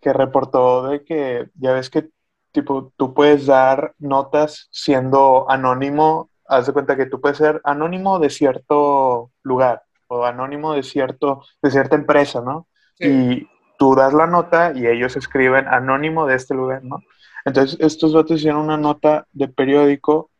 que 0.00 0.12
reportó 0.12 0.88
de 0.88 1.04
que 1.04 1.48
ya 1.54 1.72
ves 1.72 1.90
que 1.90 2.08
tipo 2.52 2.92
tú 2.96 3.12
puedes 3.14 3.46
dar 3.46 3.94
notas 3.98 4.68
siendo 4.70 5.48
anónimo, 5.50 6.30
haz 6.46 6.66
de 6.66 6.72
cuenta 6.72 6.96
que 6.96 7.06
tú 7.06 7.20
puedes 7.20 7.38
ser 7.38 7.60
anónimo 7.64 8.18
de 8.18 8.30
cierto 8.30 9.30
lugar 9.42 9.82
o 10.08 10.24
anónimo 10.24 10.72
de 10.72 10.82
cierto 10.82 11.44
de 11.62 11.70
cierta 11.70 11.96
empresa, 11.96 12.40
¿no? 12.40 12.66
Sí. 12.94 13.06
Y 13.08 13.50
tú 13.78 13.94
das 13.94 14.14
la 14.14 14.26
nota 14.26 14.72
y 14.74 14.86
ellos 14.86 15.16
escriben 15.16 15.68
anónimo 15.68 16.26
de 16.26 16.36
este 16.36 16.54
lugar, 16.54 16.82
¿no? 16.82 17.02
Entonces 17.44 17.78
estos 17.80 18.14
vatos 18.14 18.38
hicieron 18.38 18.62
una 18.62 18.76
nota 18.76 19.26
de 19.32 19.48
periódico 19.48 20.30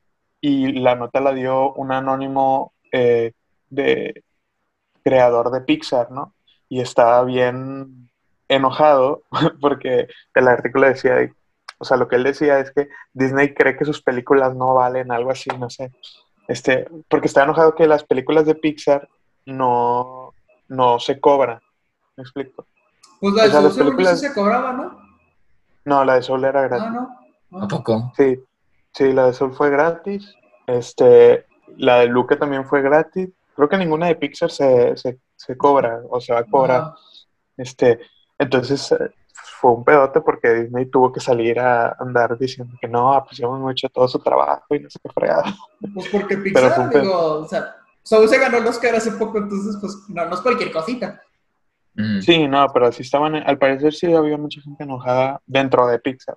y 0.41 0.73
la 0.73 0.95
nota 0.95 1.21
la 1.21 1.33
dio 1.33 1.73
un 1.75 1.93
anónimo 1.93 2.73
eh, 2.93 3.33
de 3.69 4.25
creador 5.07 5.53
de 5.53 5.61
Pixar, 5.61 6.11
¿no? 6.11 6.35
Y 6.69 6.81
estaba 6.81 7.23
bien 7.23 8.11
enojado 8.49 9.23
porque 9.61 10.09
el 10.35 10.49
artículo 10.49 10.89
decía, 10.89 11.31
o 11.79 11.85
sea, 11.85 11.97
lo 11.97 12.09
que 12.09 12.17
él 12.17 12.25
decía 12.25 12.59
es 12.59 12.73
que 12.73 12.89
Disney 13.13 13.55
cree 13.55 13.77
que 13.77 13.85
sus 13.85 14.03
películas 14.03 14.57
no 14.57 14.75
valen, 14.75 15.13
algo 15.13 15.31
así, 15.31 15.49
no 15.61 15.71
sé. 15.71 15.93
Este, 16.49 16.89
porque 17.09 17.29
está 17.29 17.45
enojado 17.45 17.77
que 17.77 17.87
las 17.87 18.03
películas 18.03 18.47
de 18.47 18.57
Pixar 18.57 19.09
no, 19.45 20.33
no 20.67 20.99
se 20.99 21.21
cobran. 21.21 21.61
¿Me 22.17 22.23
explico? 22.23 22.67
Pues 23.21 23.33
la 23.35 23.43
de 23.45 23.49
o 23.49 23.53
sea, 23.53 23.61
Soul 23.61 23.69
las 23.69 23.79
películas- 23.79 24.21
sí 24.21 24.27
se 24.27 24.35
cobraba, 24.35 24.73
¿no? 24.73 25.07
No, 25.85 26.05
la 26.05 26.15
de 26.15 26.23
Soul 26.23 26.45
era 26.45 26.63
gratis. 26.63 26.89
Ah, 26.89 26.91
no. 26.91 27.21
no. 27.51 27.65
¿A 27.65 27.69
poco? 27.69 28.13
Sí, 28.17 28.43
sí, 28.93 29.13
la 29.13 29.27
de 29.27 29.35
Soul 29.35 29.55
fue 29.55 29.71
gratis. 29.71 30.35
Este, 30.67 31.47
la 31.77 31.99
de 32.01 32.07
Luca 32.09 32.37
también 32.37 32.65
fue 32.67 32.83
gratis. 32.83 33.29
Creo 33.57 33.69
que 33.69 33.79
ninguna 33.79 34.07
de 34.07 34.17
Pixar 34.17 34.51
se, 34.51 34.97
se, 34.97 35.19
se 35.35 35.57
cobra 35.57 36.01
o 36.09 36.21
se 36.21 36.33
va 36.33 36.41
a 36.41 36.45
cobrar. 36.45 36.93
Este, 37.57 37.99
entonces 38.39 38.93
eh, 38.93 39.11
fue 39.61 39.73
un 39.73 39.85
pedote 39.85 40.21
porque 40.21 40.53
Disney 40.53 40.87
tuvo 40.87 41.11
que 41.13 41.21
salir 41.21 41.59
a 41.59 41.97
andar 41.99 42.39
diciendo 42.39 42.77
que 42.81 42.87
no, 42.87 43.25
pues 43.27 43.39
ya 43.39 43.47
hemos 43.47 43.73
hecho 43.73 43.89
todo 43.89 44.07
su 44.07 44.19
trabajo 44.19 44.75
y 44.75 44.81
no 44.81 44.91
sé 44.91 44.99
qué 45.03 45.11
fregada. 45.11 45.55
Pues 45.95 46.09
porque 46.09 46.37
Pero 46.37 46.45
Pixar, 46.45 46.91
digo, 46.91 47.41
o 47.41 47.49
sea, 47.49 47.77
Soul 48.03 48.29
se 48.29 48.39
ganó 48.39 48.59
el 48.59 48.67
Oscar 48.67 48.95
hace 48.95 49.13
poco, 49.13 49.39
entonces, 49.39 49.79
pues, 49.81 49.97
no, 50.09 50.27
no 50.27 50.35
es 50.35 50.41
cualquier 50.41 50.71
cosita. 50.71 51.21
Mm. 51.95 52.21
Sí, 52.21 52.47
no, 52.47 52.67
pero 52.73 52.93
sí 52.93 53.03
estaban, 53.03 53.35
al 53.35 53.59
parecer 53.59 53.95
sí 53.95 54.13
había 54.13 54.37
mucha 54.37 54.61
gente 54.61 54.85
enojada 54.85 55.41
dentro 55.47 55.87
de 55.87 55.99
Pixar. 55.99 56.37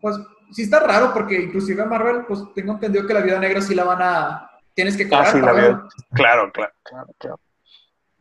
Pues 0.00 0.16
sí 0.52 0.62
está 0.62 0.80
raro 0.80 1.12
porque 1.12 1.42
inclusive 1.42 1.82
a 1.82 1.86
Marvel, 1.86 2.24
pues 2.26 2.40
tengo 2.54 2.72
entendido 2.72 3.06
que 3.06 3.14
la 3.14 3.20
vida 3.20 3.38
negra 3.38 3.60
sí 3.60 3.74
la 3.74 3.84
van 3.84 4.02
a... 4.02 4.49
Tienes 4.74 4.96
que 4.96 5.08
cobrar. 5.08 5.26
Ah, 5.28 5.32
sí, 5.32 5.38
la 5.40 5.46
para 5.46 5.52
vida- 5.60 5.68
verlo. 5.68 5.88
Claro, 6.12 6.52
claro, 6.52 6.72
claro, 6.82 7.14
claro. 7.18 7.40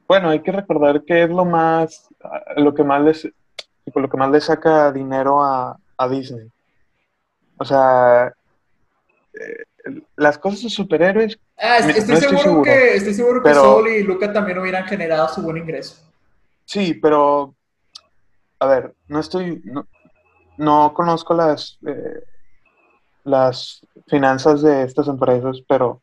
Bueno, 0.07 0.29
hay 0.29 0.41
que 0.41 0.51
recordar 0.51 1.03
que 1.03 1.23
es 1.23 1.29
lo 1.29 1.45
más, 1.45 2.07
lo 2.57 2.73
que 2.73 2.83
más 2.83 3.01
les, 3.03 3.29
lo 3.93 4.09
que 4.09 4.17
más 4.17 4.31
le 4.31 4.41
saca 4.41 4.91
dinero 4.91 5.43
a, 5.43 5.77
a 5.97 6.07
Disney. 6.09 6.49
O 7.57 7.65
sea, 7.65 8.33
eh, 9.33 9.63
las 10.15 10.37
cosas 10.37 10.63
de 10.63 10.69
superhéroes, 10.69 11.39
Ah, 11.57 11.77
es- 11.77 11.85
No 11.85 11.91
estoy, 11.91 12.15
estoy 12.15 12.17
seguro 12.29 12.39
seguro. 12.43 12.63
que, 12.63 12.95
estoy 12.95 13.13
seguro 13.13 13.43
que 13.43 13.53
Soul 13.53 13.87
y 13.89 14.03
Luca 14.03 14.31
también 14.33 14.57
hubieran 14.57 14.85
generado 14.85 15.27
su 15.29 15.41
buen 15.43 15.57
ingreso. 15.57 16.01
sí, 16.65 16.93
pero, 16.95 17.55
a 18.59 18.65
ver, 18.65 18.95
no 19.07 19.19
estoy, 19.19 19.61
no, 19.65 19.87
no 20.57 20.93
conozco 20.93 21.33
las, 21.33 21.77
eh, 21.85 22.23
las 23.25 23.85
finanzas 24.07 24.61
de 24.61 24.83
estas 24.83 25.07
empresas, 25.07 25.61
pero 25.67 26.01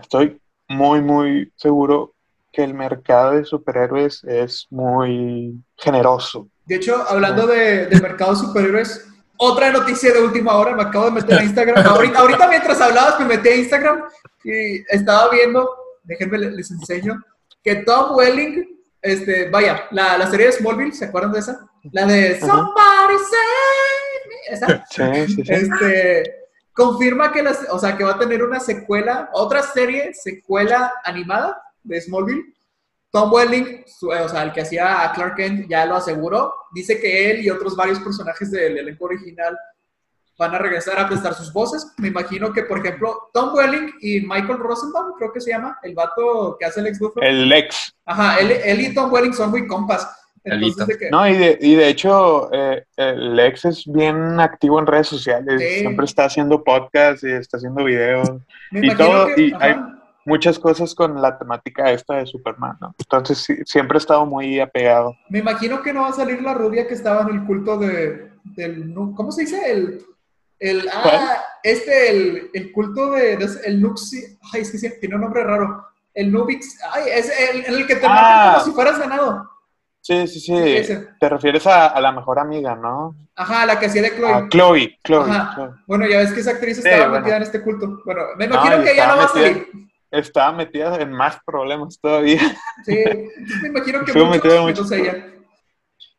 estoy 0.00 0.40
muy, 0.68 1.00
muy 1.00 1.52
seguro 1.56 2.14
que 2.52 2.64
el 2.64 2.74
mercado 2.74 3.32
de 3.32 3.44
superhéroes 3.44 4.24
es 4.24 4.66
muy 4.70 5.54
generoso. 5.76 6.48
De 6.64 6.76
hecho, 6.76 7.04
hablando 7.08 7.46
de, 7.46 7.88
mercado 8.02 8.32
de 8.32 8.38
superhéroes, 8.38 9.06
otra 9.36 9.70
noticia 9.70 10.12
de 10.12 10.22
última 10.22 10.54
hora, 10.56 10.74
me 10.74 10.82
acabo 10.82 11.04
de 11.06 11.10
meter 11.12 11.38
a 11.38 11.42
Instagram. 11.44 11.86
Ahorita, 11.86 12.18
ahorita 12.20 12.48
mientras 12.48 12.80
hablabas 12.80 13.20
me 13.20 13.26
metí 13.26 13.48
a 13.50 13.56
Instagram 13.56 14.02
y 14.44 14.78
estaba 14.88 15.28
viendo, 15.30 15.68
déjenme 16.04 16.38
le- 16.38 16.50
les 16.52 16.70
enseño, 16.70 17.22
que 17.62 17.76
Tom 17.76 18.16
Welling, 18.16 18.80
este, 19.02 19.50
vaya, 19.50 19.84
la, 19.90 20.16
la 20.16 20.30
serie 20.30 20.46
de 20.46 20.52
Smallville, 20.52 20.92
¿se 20.94 21.04
acuerdan 21.04 21.32
de 21.32 21.40
esa? 21.40 21.68
La 21.92 22.06
de. 22.06 22.40
Somebody 22.40 23.18
Save 23.30 24.26
Me, 24.28 24.54
esa. 24.56 24.84
Sí, 24.90 25.34
sí, 25.34 25.44
sí. 25.44 25.52
Este, 25.52 26.34
confirma 26.76 27.32
que, 27.32 27.42
las, 27.42 27.66
o 27.70 27.78
sea, 27.78 27.96
que 27.96 28.04
va 28.04 28.12
a 28.12 28.18
tener 28.18 28.42
una 28.44 28.60
secuela, 28.60 29.30
otra 29.32 29.62
serie, 29.62 30.12
secuela 30.14 30.92
animada 31.04 31.60
de 31.82 32.00
Smallville. 32.00 32.54
Tom 33.10 33.32
Welling, 33.32 33.84
su- 33.86 34.12
eh, 34.12 34.20
o 34.20 34.28
sea, 34.28 34.42
el 34.42 34.52
que 34.52 34.60
hacía 34.60 35.02
a 35.02 35.12
Clark 35.12 35.36
Kent, 35.36 35.68
ya 35.70 35.86
lo 35.86 35.96
aseguró. 35.96 36.52
Dice 36.72 37.00
que 37.00 37.30
él 37.30 37.40
y 37.44 37.50
otros 37.50 37.74
varios 37.74 37.98
personajes 38.00 38.50
del 38.50 38.76
elenco 38.76 39.06
original 39.06 39.56
van 40.38 40.54
a 40.54 40.58
regresar 40.58 40.98
a 40.98 41.08
prestar 41.08 41.32
sus 41.32 41.50
voces. 41.50 41.86
Me 41.96 42.08
imagino 42.08 42.52
que, 42.52 42.64
por 42.64 42.78
ejemplo, 42.78 43.30
Tom 43.32 43.54
Welling 43.54 43.90
y 44.02 44.20
Michael 44.20 44.58
Rosenbaum, 44.58 45.14
creo 45.16 45.32
que 45.32 45.40
se 45.40 45.50
llama, 45.50 45.78
el 45.82 45.94
vato 45.94 46.56
que 46.60 46.66
hace 46.66 46.80
el 46.80 46.88
ex 46.88 47.00
Luthor. 47.00 47.24
El 47.24 47.50
ex. 47.52 47.90
Ajá, 48.04 48.38
él, 48.38 48.50
él 48.50 48.80
y 48.82 48.92
Tom 48.94 49.10
Welling 49.10 49.32
son 49.32 49.50
muy 49.50 49.66
compas. 49.66 50.06
Entonces, 50.46 50.76
Elito. 50.78 50.86
de 50.86 50.98
que- 50.98 51.10
No, 51.10 51.28
y 51.28 51.34
de, 51.36 51.58
y 51.60 51.74
de 51.74 51.88
hecho, 51.88 52.48
eh, 52.52 52.84
el 52.96 53.38
ex 53.40 53.64
es 53.66 53.84
bien 53.86 54.38
activo 54.40 54.78
en 54.78 54.86
redes 54.86 55.08
sociales. 55.08 55.60
Sí. 55.60 55.80
Siempre 55.80 56.04
está 56.06 56.24
haciendo 56.24 56.62
podcasts 56.64 57.22
y 57.24 57.32
está 57.32 57.56
haciendo 57.58 57.84
videos. 57.84 58.30
me 58.70 58.86
y 58.86 58.94
todo, 58.94 59.26
que- 59.34 59.42
y 59.42 59.52
ajá. 59.52 59.64
hay- 59.64 59.76
Muchas 60.28 60.58
cosas 60.58 60.92
con 60.92 61.22
la 61.22 61.38
temática 61.38 61.92
esta 61.92 62.16
de 62.16 62.26
Superman, 62.26 62.76
¿no? 62.80 62.92
Entonces, 62.98 63.38
sí, 63.38 63.58
siempre 63.64 63.96
ha 63.96 63.98
estado 63.98 64.26
muy 64.26 64.58
apegado. 64.58 65.14
Me 65.28 65.38
imagino 65.38 65.80
que 65.84 65.92
no 65.92 66.00
va 66.02 66.08
a 66.08 66.12
salir 66.12 66.42
la 66.42 66.52
rubia 66.52 66.88
que 66.88 66.94
estaba 66.94 67.22
en 67.22 67.36
el 67.36 67.44
culto 67.46 67.78
de, 67.78 68.32
del... 68.42 68.92
¿Cómo 69.14 69.30
se 69.30 69.42
dice? 69.42 69.70
El... 69.70 70.02
el 70.58 70.88
ah, 70.92 71.00
¿Cuál? 71.04 71.28
este, 71.62 72.10
el, 72.10 72.50
el 72.54 72.72
culto 72.72 73.12
de... 73.12 73.36
de- 73.36 73.60
el 73.66 73.80
Nuxi... 73.80 74.36
Ay, 74.52 74.62
es 74.62 74.72
que 74.72 74.78
sí, 74.78 74.90
tiene 75.00 75.14
un 75.14 75.20
nombre 75.20 75.44
raro. 75.44 75.86
El 76.12 76.32
Nubix... 76.32 76.76
Ay, 76.92 77.04
es 77.12 77.32
el, 77.48 77.64
en 77.64 77.74
el 77.74 77.86
que 77.86 77.94
te 77.94 78.06
Ah. 78.06 78.08
matan 78.08 78.52
como 78.54 78.64
si 78.64 78.70
fueras 78.72 78.98
ganado. 78.98 79.48
Sí, 80.06 80.28
sí, 80.28 80.38
sí. 80.38 80.94
Te 81.18 81.28
refieres 81.28 81.66
a, 81.66 81.88
a 81.88 82.00
la 82.00 82.12
mejor 82.12 82.38
amiga, 82.38 82.76
¿no? 82.76 83.16
Ajá, 83.34 83.66
la 83.66 83.76
que 83.80 83.86
hacía 83.86 84.02
de 84.02 84.14
Chloe. 84.14 84.32
A 84.32 84.48
Chloe, 84.48 84.98
Chloe. 85.02 85.28
Ajá. 85.30 85.52
Chloe. 85.56 85.70
Bueno, 85.88 86.06
ya 86.06 86.18
ves 86.18 86.32
que 86.32 86.40
esa 86.40 86.52
actriz 86.52 86.76
Sí, 86.76 86.82
estaba 86.86 87.08
bueno. 87.08 87.20
metida 87.22 87.36
en 87.38 87.42
este 87.42 87.60
culto. 87.60 88.00
Bueno, 88.04 88.22
me 88.36 88.46
No, 88.46 88.54
imagino 88.54 88.84
que 88.84 88.92
ella 88.92 89.06
no 89.08 89.16
va 89.16 89.24
a 89.24 89.28
salir. 89.28 89.68
Estaba 90.12 90.52
metida 90.52 90.96
en 91.00 91.10
más 91.10 91.38
problemas 91.44 91.98
todavía. 92.00 92.38
Sí, 92.84 93.02
entonces 93.04 93.62
me 93.62 93.68
imagino 93.68 94.04
que 94.04 94.12
muchos, 94.24 94.60
muchos 94.62 94.92
ella. 94.92 95.26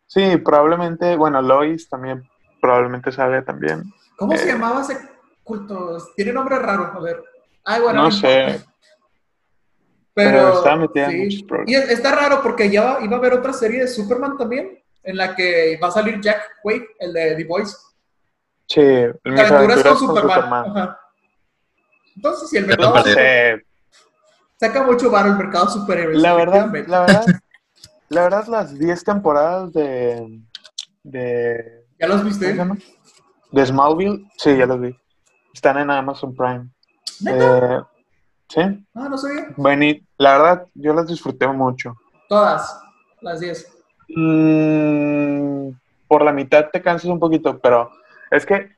Sí, 0.06 0.36
probablemente, 0.38 1.16
bueno, 1.16 1.42
Lois 1.42 1.88
también 1.88 2.28
probablemente 2.60 3.12
sale 3.14 3.42
también. 3.44 3.84
¿Cómo 4.18 4.36
se 4.36 4.44
Eh. 4.44 4.48
llamaba 4.52 4.82
ese 4.82 4.98
culto? 5.44 5.98
Tiene 6.18 6.34
nombre 6.34 6.60
raro, 6.60 6.92
a 6.94 7.00
ver. 7.00 7.24
Ay, 7.64 7.82
bueno, 7.82 8.04
no 8.04 8.12
sé, 8.12 8.60
Pero, 10.18 10.32
Pero 10.32 10.54
está 10.58 10.76
metida 10.76 11.06
en 11.06 11.12
sí. 11.12 11.18
muchos 11.26 11.44
problemas. 11.44 11.70
Y 11.72 11.76
es- 11.76 11.90
está 11.92 12.16
raro 12.16 12.42
porque 12.42 12.72
ya 12.72 12.84
va- 12.84 12.98
iba 13.06 13.16
a 13.16 13.20
haber 13.20 13.34
otra 13.34 13.54
serie 13.54 13.82
de 13.82 13.88
Superman 13.88 14.36
también, 14.36 14.84
en 15.04 15.16
la 15.16 15.36
que 15.36 15.78
va 15.82 15.90
a 15.90 15.92
salir 15.92 16.20
Jack 16.20 16.58
Quaid, 16.64 16.82
el 17.00 17.14
de 17.14 17.36
The 17.36 17.44
Voice. 17.44 17.76
sí, 18.66 18.82
mis 18.82 19.40
Aventuras 19.40 19.52
aventuras 19.52 19.84
con 19.84 20.08
con 20.08 20.08
Superman. 20.08 20.36
Superman. 20.66 20.66
Ajá. 20.78 21.00
Entonces, 22.16 22.50
si 22.50 22.58
el 22.58 22.66
mercado 22.66 22.96
saca 24.60 24.84
mucho 24.84 25.12
varo 25.12 25.30
el 25.30 25.38
mercado 25.38 25.70
superhéroes. 25.70 26.20
la 26.20 26.34
verdad, 26.34 26.72
la 26.88 27.00
verdad, 27.02 27.26
la 28.10 28.22
verdad, 28.24 28.48
las 28.48 28.78
10 28.80 29.04
temporadas 29.04 29.72
de, 29.72 30.42
de, 31.04 31.86
¿Ya 32.00 32.08
los 32.08 32.22
¿cómo 32.24 32.34
se 32.34 32.54
viste? 32.54 32.64
De 33.52 33.66
Smallville, 33.68 34.26
sí, 34.38 34.58
ya 34.58 34.66
las 34.66 34.80
vi. 34.82 34.98
Están 35.54 35.78
en 35.78 35.92
Amazon 35.92 36.36
Prime. 36.36 36.70
¿Neta? 37.22 37.78
Eh, 37.78 37.82
sí, 38.50 38.62
Ah, 38.94 39.08
no 39.10 39.18
sabía. 39.18 39.48
bueno, 39.58 39.86
la 40.18 40.38
verdad, 40.38 40.68
yo 40.74 40.94
las 40.94 41.08
disfruté 41.08 41.48
mucho. 41.48 41.96
Todas, 42.30 42.82
las 43.22 43.40
10. 43.40 43.74
Mm, 44.16 45.70
por 46.08 46.24
la 46.24 46.32
mitad 46.32 46.70
te 46.72 46.82
cansas 46.82 47.10
un 47.10 47.20
poquito, 47.20 47.60
pero 47.60 47.92
es 48.32 48.46
que 48.46 48.76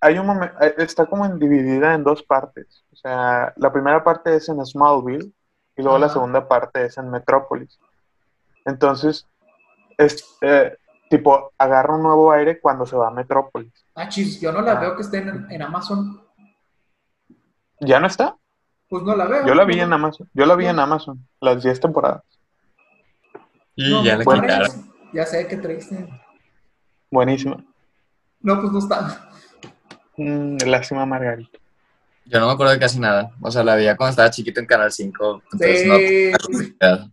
hay 0.00 0.18
un 0.18 0.26
momento, 0.26 0.54
está 0.78 1.06
como 1.06 1.28
dividida 1.36 1.94
en 1.94 2.04
dos 2.04 2.22
partes. 2.22 2.84
O 2.92 2.96
sea, 2.96 3.52
la 3.56 3.72
primera 3.72 4.02
parte 4.04 4.34
es 4.36 4.48
en 4.48 4.64
Smallville 4.64 5.32
y 5.76 5.82
luego 5.82 5.98
la 5.98 6.08
segunda 6.08 6.46
parte 6.48 6.84
es 6.84 6.98
en 6.98 7.10
Metrópolis. 7.10 7.78
Entonces, 8.66 9.26
es 9.96 10.36
eh, 10.42 10.76
tipo, 11.08 11.52
agarra 11.56 11.94
un 11.96 12.02
nuevo 12.02 12.30
aire 12.32 12.60
cuando 12.60 12.84
se 12.84 12.96
va 12.96 13.08
a 13.08 13.12
Metrópolis. 13.12 13.72
Ah, 13.94 14.08
chis, 14.08 14.40
yo 14.40 14.52
no 14.52 14.60
la 14.60 14.74
veo 14.78 14.96
que 14.96 15.02
esté 15.02 15.18
en, 15.18 15.46
en 15.50 15.62
Amazon. 15.62 16.20
¿Ya 17.80 18.00
no 18.00 18.06
está? 18.06 18.36
Pues 18.90 19.04
no 19.04 19.14
la 19.16 19.24
veo. 19.26 19.46
Yo 19.46 19.54
la 19.54 19.64
vi 19.64 19.76
No, 19.76 19.84
en 19.84 19.92
Amazon. 19.92 20.28
Yo 20.34 20.44
la 20.46 20.56
vi 20.56 20.66
en 20.66 20.78
Amazon, 20.80 21.26
las 21.40 21.62
10 21.62 21.78
temporadas. 21.80 22.22
Y 23.76 23.88
no, 23.88 24.02
ya 24.04 24.12
no 24.14 24.18
le 24.18 24.24
pones. 24.24 24.42
quitaron. 24.42 24.92
Ya 25.12 25.24
sé 25.24 25.46
que 25.46 25.56
triste. 25.56 26.08
Buenísima. 27.10 27.64
No, 28.40 28.60
pues 28.60 28.72
no 28.72 28.78
está. 28.80 29.30
Mm, 30.16 30.56
lástima, 30.66 31.06
Margarita. 31.06 31.56
Yo 32.26 32.40
no 32.40 32.46
me 32.48 32.52
acuerdo 32.52 32.72
de 32.72 32.78
casi 32.80 32.98
nada. 32.98 33.30
O 33.40 33.50
sea, 33.50 33.62
la 33.62 33.76
veía 33.76 33.96
cuando 33.96 34.10
estaba 34.10 34.30
chiquito 34.30 34.58
en 34.60 34.66
Canal 34.66 34.90
5. 34.92 35.42
Entonces 35.52 35.86
no 35.86 35.96
Sí. 35.96 36.76
no- 36.80 37.12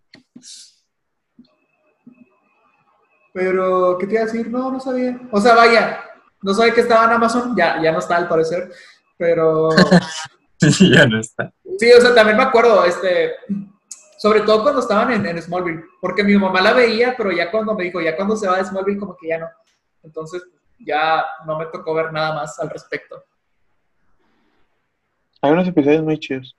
Pero, 3.34 3.98
¿qué 4.00 4.08
te 4.08 4.13
iba 4.13 4.24
a 4.24 4.26
decir? 4.26 4.50
No, 4.50 4.72
no 4.72 4.80
sabía. 4.80 5.20
O 5.32 5.40
sea, 5.40 5.54
vaya, 5.54 6.00
no 6.42 6.54
sabía 6.56 6.74
que 6.74 6.82
estaba 6.82 7.06
en 7.06 7.12
Amazon, 7.12 7.56
ya, 7.56 7.80
ya 7.82 7.92
no 7.92 8.00
está 8.00 8.18
al 8.18 8.28
parecer. 8.28 8.72
Pero, 9.18 9.70
ya 10.91 11.06
no 11.08 11.20
está. 11.20 11.52
sí, 11.80 11.91
o 11.91 12.02
sea, 12.02 12.13
también 12.15 12.38
me 12.38 12.43
acuerdo, 12.43 12.84
este, 12.86 13.32
sobre 14.17 14.41
todo 14.41 14.63
cuando 14.63 14.82
estaban 14.82 15.12
en, 15.12 15.26
en 15.26 15.41
Smallville, 15.41 15.84
porque 16.02 16.24
mi 16.24 16.36
mamá 16.38 16.62
la 16.62 16.74
veía, 16.74 17.13
pero 17.15 17.32
ya 17.32 17.52
cuando 17.52 17.76
me 17.76 17.84
dijo, 17.86 18.02
ya 18.02 18.15
cuando 18.15 18.36
se 18.36 18.48
va 18.48 18.58
de 18.58 18.65
Smallville, 18.65 19.00
como 19.00 19.15
que 19.15 19.28
ya 19.28 19.38
no. 19.38 19.48
Entonces, 20.04 20.43
ya 20.80 21.24
no 21.46 21.58
me 21.60 21.65
tocó 21.67 21.93
ver 21.93 22.12
nada 22.12 22.34
más 22.36 22.60
al 22.60 22.70
respecto. 22.70 23.24
Hay 25.41 25.52
unos 25.52 25.67
episodios 25.67 26.04
muy 26.04 26.20
chidos. 26.20 26.56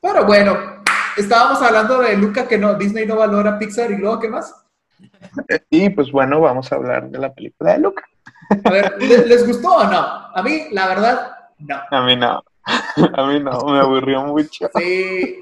Pero 0.00 0.24
bueno, 0.24 0.82
estábamos 1.16 1.60
hablando 1.62 1.98
de 2.00 2.16
Luca 2.16 2.46
que 2.48 2.58
no, 2.58 2.74
Disney 2.74 3.06
no 3.06 3.16
valora 3.16 3.58
Pixar 3.58 3.90
y 3.90 3.96
luego, 3.98 4.18
¿qué 4.18 4.28
más? 4.28 4.54
Y 5.70 5.90
pues 5.90 6.10
bueno, 6.10 6.40
vamos 6.40 6.70
a 6.72 6.76
hablar 6.76 7.08
de 7.10 7.18
la 7.18 7.32
película 7.34 7.72
de 7.72 7.78
Luca. 7.80 8.04
A 8.64 8.70
ver, 8.70 8.94
¿le- 9.02 9.26
¿les 9.26 9.46
gustó 9.46 9.76
o 9.76 9.84
no? 9.84 9.98
A 9.98 10.42
mí, 10.42 10.68
la 10.72 10.88
verdad, 10.88 11.32
no. 11.58 11.76
A 11.90 12.00
mí 12.04 12.16
no. 12.16 12.42
A 13.14 13.26
mí 13.26 13.40
no, 13.40 13.58
me 13.66 13.78
aburrió 13.78 14.22
mucho. 14.22 14.68
Sí, 14.76 15.40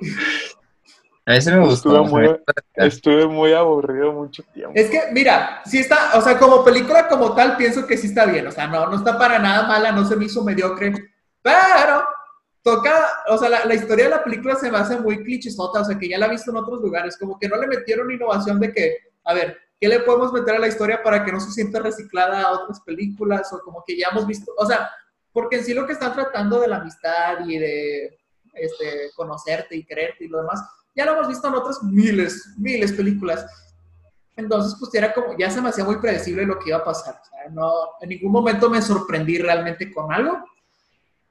A 1.24 1.40
sí 1.40 1.50
me 1.50 1.60
gustó. 1.60 1.72
Estuve 1.72 2.00
muy, 2.02 2.40
estuve 2.74 3.26
muy 3.26 3.52
aburrido 3.52 4.12
mucho 4.12 4.42
tiempo. 4.52 4.72
es 4.74 4.90
que, 4.90 5.00
mira, 5.12 5.62
sí 5.64 5.78
está, 5.78 6.12
o 6.14 6.20
sea, 6.20 6.38
como 6.38 6.64
película 6.64 7.08
como 7.08 7.34
tal, 7.34 7.56
pienso 7.56 7.86
que 7.86 7.96
sí 7.96 8.08
está 8.08 8.26
bien, 8.26 8.46
o 8.46 8.50
sea, 8.50 8.66
no, 8.66 8.86
no 8.86 8.96
está 8.96 9.16
para 9.16 9.38
nada 9.38 9.66
mala, 9.66 9.92
no 9.92 10.04
se 10.04 10.16
me 10.16 10.24
hizo 10.24 10.42
mediocre, 10.42 10.92
pero 11.40 12.04
toca, 12.62 12.92
o 13.28 13.38
sea, 13.38 13.48
la, 13.48 13.64
la 13.64 13.74
historia 13.74 14.04
de 14.04 14.10
la 14.10 14.24
película 14.24 14.56
se 14.56 14.70
me 14.70 14.78
hace 14.78 14.98
muy 14.98 15.22
clichesota, 15.22 15.80
o 15.80 15.84
sea, 15.84 15.98
que 15.98 16.08
ya 16.08 16.18
la 16.18 16.26
he 16.26 16.30
visto 16.30 16.50
en 16.50 16.56
otros 16.56 16.80
lugares, 16.80 17.16
como 17.16 17.38
que 17.38 17.48
no 17.48 17.56
le 17.56 17.66
metieron 17.66 18.10
innovación 18.10 18.58
de 18.58 18.72
que, 18.72 18.96
a 19.24 19.34
ver, 19.34 19.58
¿qué 19.80 19.88
le 19.88 20.00
podemos 20.00 20.32
meter 20.32 20.56
a 20.56 20.58
la 20.60 20.68
historia 20.68 21.02
para 21.02 21.24
que 21.24 21.32
no 21.32 21.40
se 21.40 21.50
sienta 21.50 21.80
reciclada 21.80 22.42
a 22.42 22.52
otras 22.52 22.80
películas? 22.80 23.52
O 23.52 23.60
como 23.60 23.82
que 23.86 23.96
ya 23.96 24.08
hemos 24.10 24.26
visto, 24.26 24.52
o 24.56 24.66
sea, 24.66 24.88
porque 25.32 25.56
en 25.56 25.64
sí 25.64 25.74
lo 25.74 25.86
que 25.86 25.94
están 25.94 26.12
tratando 26.12 26.60
de 26.60 26.68
la 26.68 26.76
amistad 26.76 27.46
y 27.46 27.58
de 27.58 28.18
este, 28.54 29.10
conocerte 29.16 29.76
y 29.76 29.84
quererte 29.84 30.24
y 30.24 30.28
lo 30.28 30.38
demás, 30.38 30.62
ya 30.94 31.06
lo 31.06 31.12
hemos 31.12 31.28
visto 31.28 31.48
en 31.48 31.54
otras 31.54 31.82
miles, 31.82 32.54
miles 32.58 32.92
películas. 32.92 33.46
Entonces, 34.36 34.76
pues 34.78 34.94
era 34.94 35.12
como, 35.12 35.36
ya 35.38 35.50
se 35.50 35.60
me 35.60 35.68
hacía 35.68 35.84
muy 35.84 35.96
predecible 35.96 36.46
lo 36.46 36.58
que 36.58 36.70
iba 36.70 36.78
a 36.78 36.84
pasar. 36.84 37.20
O 37.20 37.24
sea, 37.24 37.50
no, 37.50 37.72
en 38.00 38.10
ningún 38.10 38.32
momento 38.32 38.68
me 38.70 38.82
sorprendí 38.82 39.38
realmente 39.38 39.92
con 39.92 40.12
algo. 40.12 40.44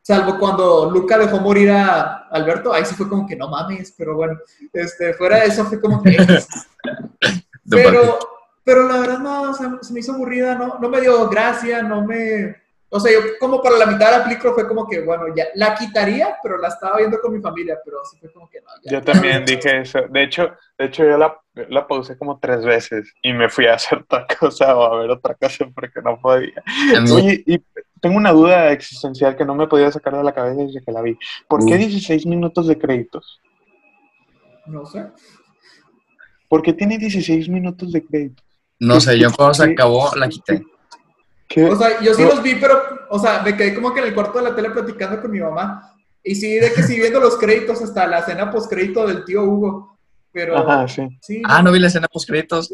Salvo 0.01 0.39
cuando 0.39 0.89
Luca 0.89 1.17
dejó 1.17 1.39
morir 1.39 1.69
a 1.71 2.27
Alberto, 2.29 2.73
ahí 2.73 2.85
sí 2.85 2.95
fue 2.95 3.07
como 3.07 3.27
que 3.27 3.35
no 3.35 3.47
mames, 3.49 3.93
pero 3.95 4.15
bueno, 4.15 4.39
este, 4.73 5.13
fuera 5.13 5.37
de 5.37 5.45
eso 5.45 5.63
fue 5.65 5.79
como 5.79 6.01
que... 6.01 6.17
pero, 7.69 8.17
pero 8.63 8.87
la 8.87 8.99
verdad 8.99 9.19
no, 9.19 9.51
o 9.51 9.53
sea, 9.53 9.77
se 9.81 9.93
me 9.93 9.99
hizo 9.99 10.13
aburrida, 10.13 10.55
no, 10.55 10.79
no 10.79 10.89
me 10.89 11.01
dio 11.01 11.29
gracia, 11.29 11.83
no 11.83 12.03
me... 12.03 12.60
O 12.93 12.99
sea, 12.99 13.09
yo 13.09 13.19
como 13.39 13.61
para 13.61 13.77
la 13.77 13.85
mitad 13.85 14.11
de 14.11 14.17
la 14.17 14.23
película 14.25 14.53
fue 14.53 14.67
como 14.67 14.85
que, 14.85 14.99
bueno, 14.99 15.33
ya 15.33 15.45
la 15.55 15.73
quitaría, 15.75 16.37
pero 16.43 16.57
la 16.57 16.67
estaba 16.67 16.97
viendo 16.97 17.21
con 17.21 17.31
mi 17.31 17.39
familia, 17.39 17.79
pero 17.85 17.99
sí 18.03 18.17
fue 18.19 18.29
como 18.33 18.49
que 18.49 18.59
no. 18.59 18.67
ya. 18.83 18.91
Yo 18.91 19.01
también 19.01 19.45
dije 19.45 19.79
eso. 19.79 20.01
De 20.09 20.23
hecho, 20.23 20.51
de 20.77 20.85
hecho 20.87 21.05
yo 21.05 21.17
la, 21.17 21.39
la 21.69 21.87
pausé 21.87 22.17
como 22.17 22.37
tres 22.39 22.65
veces 22.65 23.13
y 23.21 23.31
me 23.31 23.47
fui 23.47 23.65
a 23.67 23.75
hacer 23.75 23.99
otra 23.99 24.27
cosa 24.37 24.75
o 24.75 24.83
a 24.83 24.99
ver 24.99 25.09
otra 25.09 25.35
cosa 25.35 25.65
porque 25.73 26.01
no 26.03 26.19
podía. 26.19 26.61
Oye, 27.15 27.41
y 27.47 27.63
tengo 28.01 28.17
una 28.17 28.33
duda 28.33 28.73
existencial 28.73 29.37
que 29.37 29.45
no 29.45 29.55
me 29.55 29.67
podía 29.67 29.89
sacar 29.89 30.17
de 30.17 30.23
la 30.25 30.33
cabeza 30.33 30.63
desde 30.63 30.83
que 30.83 30.91
la 30.91 31.01
vi. 31.01 31.17
¿Por 31.47 31.65
qué 31.65 31.75
Uh. 31.75 31.77
16 31.77 32.25
minutos 32.25 32.67
de 32.67 32.77
créditos? 32.77 33.39
No 34.65 34.85
sé. 34.85 35.07
¿Por 36.49 36.61
qué 36.61 36.73
tiene 36.73 36.97
16 36.97 37.47
minutos 37.47 37.93
de 37.93 38.05
créditos? 38.05 38.45
no 38.79 38.99
sé, 38.99 39.17
yo 39.17 39.31
cuando 39.31 39.53
se 39.53 39.63
acabó 39.63 40.13
la 40.15 40.27
quité. 40.27 40.65
¿Qué? 41.53 41.65
O 41.65 41.75
sea, 41.75 41.99
yo 42.01 42.13
sí 42.13 42.23
No. 42.23 42.29
los 42.29 42.41
vi, 42.43 42.55
pero, 42.55 42.81
o 43.09 43.19
sea, 43.19 43.41
me 43.43 43.55
quedé 43.57 43.73
como 43.75 43.93
que 43.93 43.99
en 43.99 44.07
el 44.07 44.13
cuarto 44.13 44.37
de 44.39 44.49
la 44.49 44.55
tele 44.55 44.69
platicando 44.71 45.21
con 45.21 45.31
mi 45.31 45.39
mamá. 45.39 45.93
Y 46.23 46.35
sí, 46.35 46.55
de 46.55 46.71
que 46.71 46.83
sí 46.83 46.97
viendo 46.99 47.19
los 47.19 47.35
créditos 47.37 47.81
hasta 47.81 48.07
la 48.07 48.19
escena 48.19 48.49
postcrédito 48.51 49.05
del 49.07 49.25
tío 49.25 49.43
Hugo. 49.43 49.97
Pero, 50.33 50.57
Ajá, 50.57 50.87
sí. 50.87 51.09
sí. 51.21 51.41
Ah, 51.45 51.61
no 51.61 51.73
vi 51.73 51.79
la 51.79 51.87
escena 51.87 52.07
post 52.07 52.29
créditos. 52.29 52.71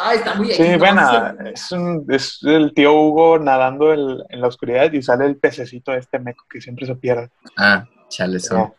Ay, 0.00 0.18
está 0.18 0.34
muy 0.34 0.50
Sí, 0.52 0.74
bueno, 0.78 1.00
es- 1.44 1.52
es, 1.62 1.72
un- 1.72 2.04
es 2.08 2.40
el 2.42 2.72
tío 2.74 2.92
Hugo 2.92 3.38
nadando 3.38 3.92
el- 3.92 4.24
en 4.30 4.40
la 4.40 4.48
oscuridad 4.48 4.90
y 4.92 5.00
sale 5.02 5.26
el 5.26 5.36
pececito 5.36 5.92
de 5.92 5.98
este 5.98 6.18
meco 6.18 6.44
que 6.50 6.60
siempre 6.60 6.86
se 6.86 6.96
pierde. 6.96 7.30
Ah, 7.56 7.84
chale, 8.08 8.40
son. 8.40 8.72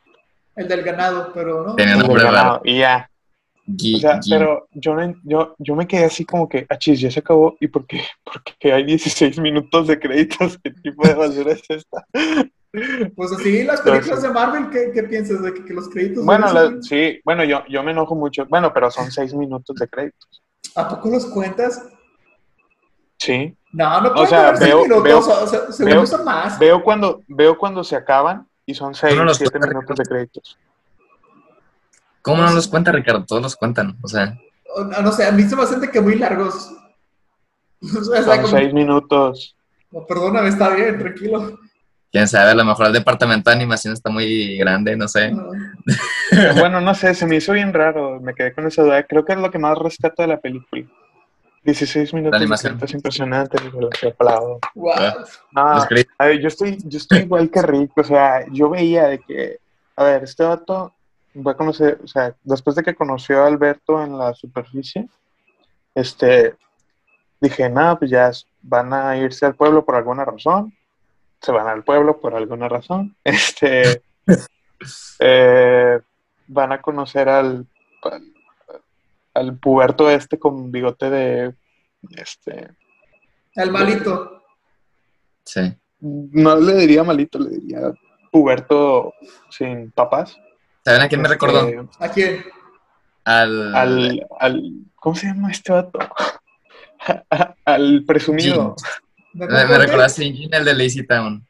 El 0.55 0.67
del 0.67 0.81
ganado, 0.81 1.31
pero 1.33 1.63
no. 1.65 1.75
Tenía 1.75 1.93
el 1.93 1.99
nombre 1.99 2.21
del 2.23 2.31
raro. 2.33 2.35
ganado, 2.43 2.61
Y 2.65 2.79
ya. 2.79 3.08
O 3.95 3.99
sea, 3.99 4.19
pero 4.29 4.67
yo, 4.71 4.95
no 4.95 5.13
yo, 5.23 5.55
yo 5.59 5.75
me 5.75 5.87
quedé 5.87 6.05
así 6.05 6.25
como 6.25 6.47
que, 6.49 6.65
achis, 6.69 6.99
ya 6.99 7.11
se 7.11 7.19
acabó. 7.19 7.55
¿Y 7.59 7.67
por 7.67 7.85
qué? 7.85 8.01
Porque 8.23 8.73
hay 8.73 8.83
16 8.83 9.39
minutos 9.39 9.87
de 9.87 9.99
créditos. 9.99 10.57
¿Qué 10.63 10.71
tipo 10.71 11.07
de 11.07 11.13
basura 11.13 11.51
es 11.53 11.61
esta? 11.69 12.05
Pues 13.15 13.31
así, 13.31 13.63
las 13.63 13.81
películas 13.81 14.21
de 14.21 14.29
Marvel, 14.29 14.69
¿qué, 14.69 14.91
qué 14.93 15.01
piensas 15.01 15.41
de 15.41 15.55
que, 15.55 15.65
que 15.65 15.73
los 15.73 15.89
créditos... 15.89 16.23
Bueno, 16.23 16.53
la- 16.53 16.79
sí, 16.83 17.19
bueno, 17.25 17.43
yo, 17.43 17.63
yo 17.67 17.81
me 17.81 17.89
enojo 17.89 18.13
mucho. 18.13 18.45
Bueno, 18.45 18.71
pero 18.71 18.91
son 18.91 19.09
6 19.11 19.33
minutos 19.33 19.75
de 19.77 19.87
créditos. 19.87 20.43
¿A 20.75 20.87
poco 20.87 21.09
los 21.09 21.25
cuentas? 21.25 21.83
Sí. 23.17 23.55
No, 23.73 24.01
no 24.01 24.09
O 24.09 24.13
pueden 24.13 24.29
sea, 24.29 24.51
veo- 24.51 24.83
minutos, 24.83 25.03
veo- 25.03 25.17
o 25.17 25.47
sea, 25.47 25.71
según 25.71 25.93
veo- 26.05 26.23
más. 26.23 26.59
Veo 26.59 26.83
cuando, 26.83 27.21
veo 27.27 27.57
cuando 27.57 27.83
se 27.83 27.95
acaban 27.95 28.47
y 28.67 28.75
son 28.75 28.93
6, 28.93 29.15
no 29.17 29.23
los 29.25 29.37
7 29.37 29.51
cuenta, 29.57 29.67
minutos 29.69 29.97
de 29.97 30.03
créditos. 30.05 30.57
¿Cómo 32.21 32.41
no 32.43 32.51
los 32.53 32.67
cuenta, 32.67 32.91
Ricardo? 32.91 33.25
Todos 33.25 33.41
los 33.41 33.55
cuentan. 33.55 33.97
O 34.01 34.07
sea, 34.07 34.37
No, 34.77 35.01
no 35.01 35.11
sé, 35.11 35.25
a 35.25 35.31
mí 35.31 35.43
se 35.43 35.55
me 35.55 35.63
hacen 35.63 35.81
que 35.91 36.01
muy 36.01 36.15
largos. 36.15 36.71
O 37.81 38.03
sea, 38.03 38.23
Son 38.23 38.41
como- 38.41 38.57
6 38.57 38.73
minutos. 38.73 39.55
No, 39.91 40.05
perdóname, 40.05 40.49
está 40.49 40.69
bien, 40.69 40.99
tranquilo. 40.99 41.57
quién 42.11 42.27
sabe, 42.27 42.51
a 42.51 42.55
lo 42.55 42.65
mejor 42.65 42.87
el 42.87 42.93
departamento 42.93 43.49
de 43.49 43.55
animación 43.55 43.93
está 43.93 44.09
muy 44.09 44.57
grande, 44.57 44.95
no 44.97 45.07
sé. 45.07 45.31
No. 45.31 45.49
Bueno, 46.59 46.79
no 46.81 46.93
sé, 46.93 47.15
se 47.15 47.25
me 47.25 47.37
hizo 47.37 47.53
bien 47.53 47.73
raro. 47.73 48.19
Me 48.19 48.35
quedé 48.35 48.53
con 48.53 48.67
esa 48.67 48.83
duda. 48.83 49.01
Creo 49.03 49.25
que 49.25 49.33
es 49.33 49.39
lo 49.39 49.49
que 49.49 49.57
más 49.57 49.77
rescato 49.77 50.21
de 50.21 50.27
la 50.27 50.39
película. 50.39 50.83
16 51.63 52.13
minutos 52.13 52.31
de 52.31 52.37
animación. 52.45 52.73
créditos 52.73 52.93
impresionantes. 52.93 53.61
y 53.65 53.79
los 53.79 53.89
aplaudo. 54.13 54.59
Wow. 54.75 54.93
Créditos. 55.87 56.13
a 56.19 56.25
ver, 56.25 56.39
yo 56.39 56.47
estoy, 56.49 56.77
yo 56.85 56.97
estoy 56.97 57.19
igual 57.19 57.49
que 57.49 57.61
Rick, 57.63 57.97
o 57.97 58.03
sea, 58.03 58.45
yo 58.51 58.69
veía 58.69 59.07
de 59.07 59.19
que, 59.19 59.57
a 59.95 60.03
ver, 60.03 60.23
este 60.23 60.43
vato 60.43 60.93
va 61.45 61.51
a 61.51 61.57
conocer, 61.57 61.99
o 62.03 62.07
sea, 62.07 62.35
después 62.43 62.75
de 62.75 62.83
que 62.83 62.95
conoció 62.95 63.43
a 63.43 63.47
Alberto 63.47 64.01
en 64.03 64.17
la 64.17 64.33
superficie, 64.33 65.09
este, 65.95 66.55
dije, 67.39 67.69
nada, 67.69 67.97
pues 67.97 68.11
ya 68.11 68.31
van 68.61 68.93
a 68.93 69.17
irse 69.17 69.45
al 69.45 69.55
pueblo 69.55 69.85
por 69.85 69.95
alguna 69.95 70.25
razón, 70.25 70.73
se 71.41 71.51
van 71.51 71.67
al 71.67 71.83
pueblo 71.83 72.19
por 72.19 72.35
alguna 72.35 72.67
razón, 72.67 73.15
este, 73.23 74.01
eh, 75.19 75.99
van 76.47 76.71
a 76.71 76.81
conocer 76.81 77.29
al, 77.29 77.65
al, 78.03 78.33
al 79.33 79.57
puberto 79.57 80.09
este 80.09 80.39
con 80.39 80.71
bigote 80.71 81.09
de, 81.09 81.55
este, 82.11 82.69
El 83.55 83.71
malito. 83.71 84.43
Sí. 85.43 85.73
no 85.99 86.55
le 86.55 86.75
diría 86.75 87.03
malito, 87.03 87.39
le 87.39 87.49
diría 87.49 87.91
puberto 88.31 89.13
sin 89.49 89.91
papás. 89.91 90.39
¿Saben 90.89 91.01
a 91.03 91.07
quién 91.07 91.21
me 91.21 91.27
Este, 91.27 91.33
recordó? 91.35 91.89
¿A 91.99 92.09
quién? 92.09 92.43
Al. 93.23 93.75
Al, 93.75 94.27
al, 94.39 94.73
¿cómo 94.95 95.15
se 95.15 95.27
llama 95.27 95.51
este 95.51 95.71
vato? 95.71 95.99
al 97.65 98.03
presumido. 98.07 98.75
¿Me 99.33 99.45
Me, 99.45 99.77
recordó 99.77 100.01
a 100.03 100.09
Sinjin, 100.09 100.51
el 100.51 100.65
de 100.65 100.73
Lazy 100.73 101.05
Town. 101.05 101.45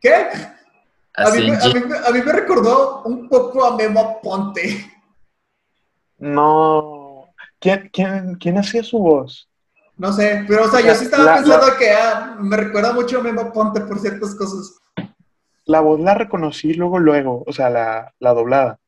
¿Qué? 0.00 0.14
A 0.14 1.22
A 1.26 1.30
mí, 1.32 1.50
me, 1.50 1.56
a, 1.56 1.66
mí, 1.66 1.80
me- 1.88 1.98
a 1.98 2.10
mí 2.12 2.22
me 2.22 2.32
recordó 2.32 3.02
un 3.02 3.28
poco 3.28 3.64
a 3.64 3.76
Memo 3.76 4.20
Ponte. 4.22 4.88
No. 6.18 7.24
¿Quién, 7.58 7.90
quién, 7.92 8.34
quién 8.36 8.58
hacía 8.58 8.84
su 8.84 8.98
voz? 8.98 9.48
No 9.96 10.12
sé, 10.12 10.44
pero 10.46 10.66
o 10.66 10.70
sea, 10.70 10.80
yo 10.80 10.94
sí 10.94 11.06
estaba 11.06 11.24
la- 11.24 11.34
pensando 11.38 11.76
que 11.76 11.90
ah, 11.90 12.36
me 12.38 12.56
recuerda 12.56 12.92
mucho 12.92 13.18
a 13.18 13.22
Memo 13.24 13.52
Ponte 13.52 13.80
por 13.80 13.98
ciertas 13.98 14.36
cosas. 14.36 14.76
La 15.68 15.80
voz 15.80 16.00
la 16.00 16.14
reconocí 16.14 16.72
luego, 16.74 16.98
luego, 16.98 17.44
o 17.46 17.52
sea, 17.52 17.68
la, 17.68 18.12
la 18.20 18.32
doblada. 18.32 18.78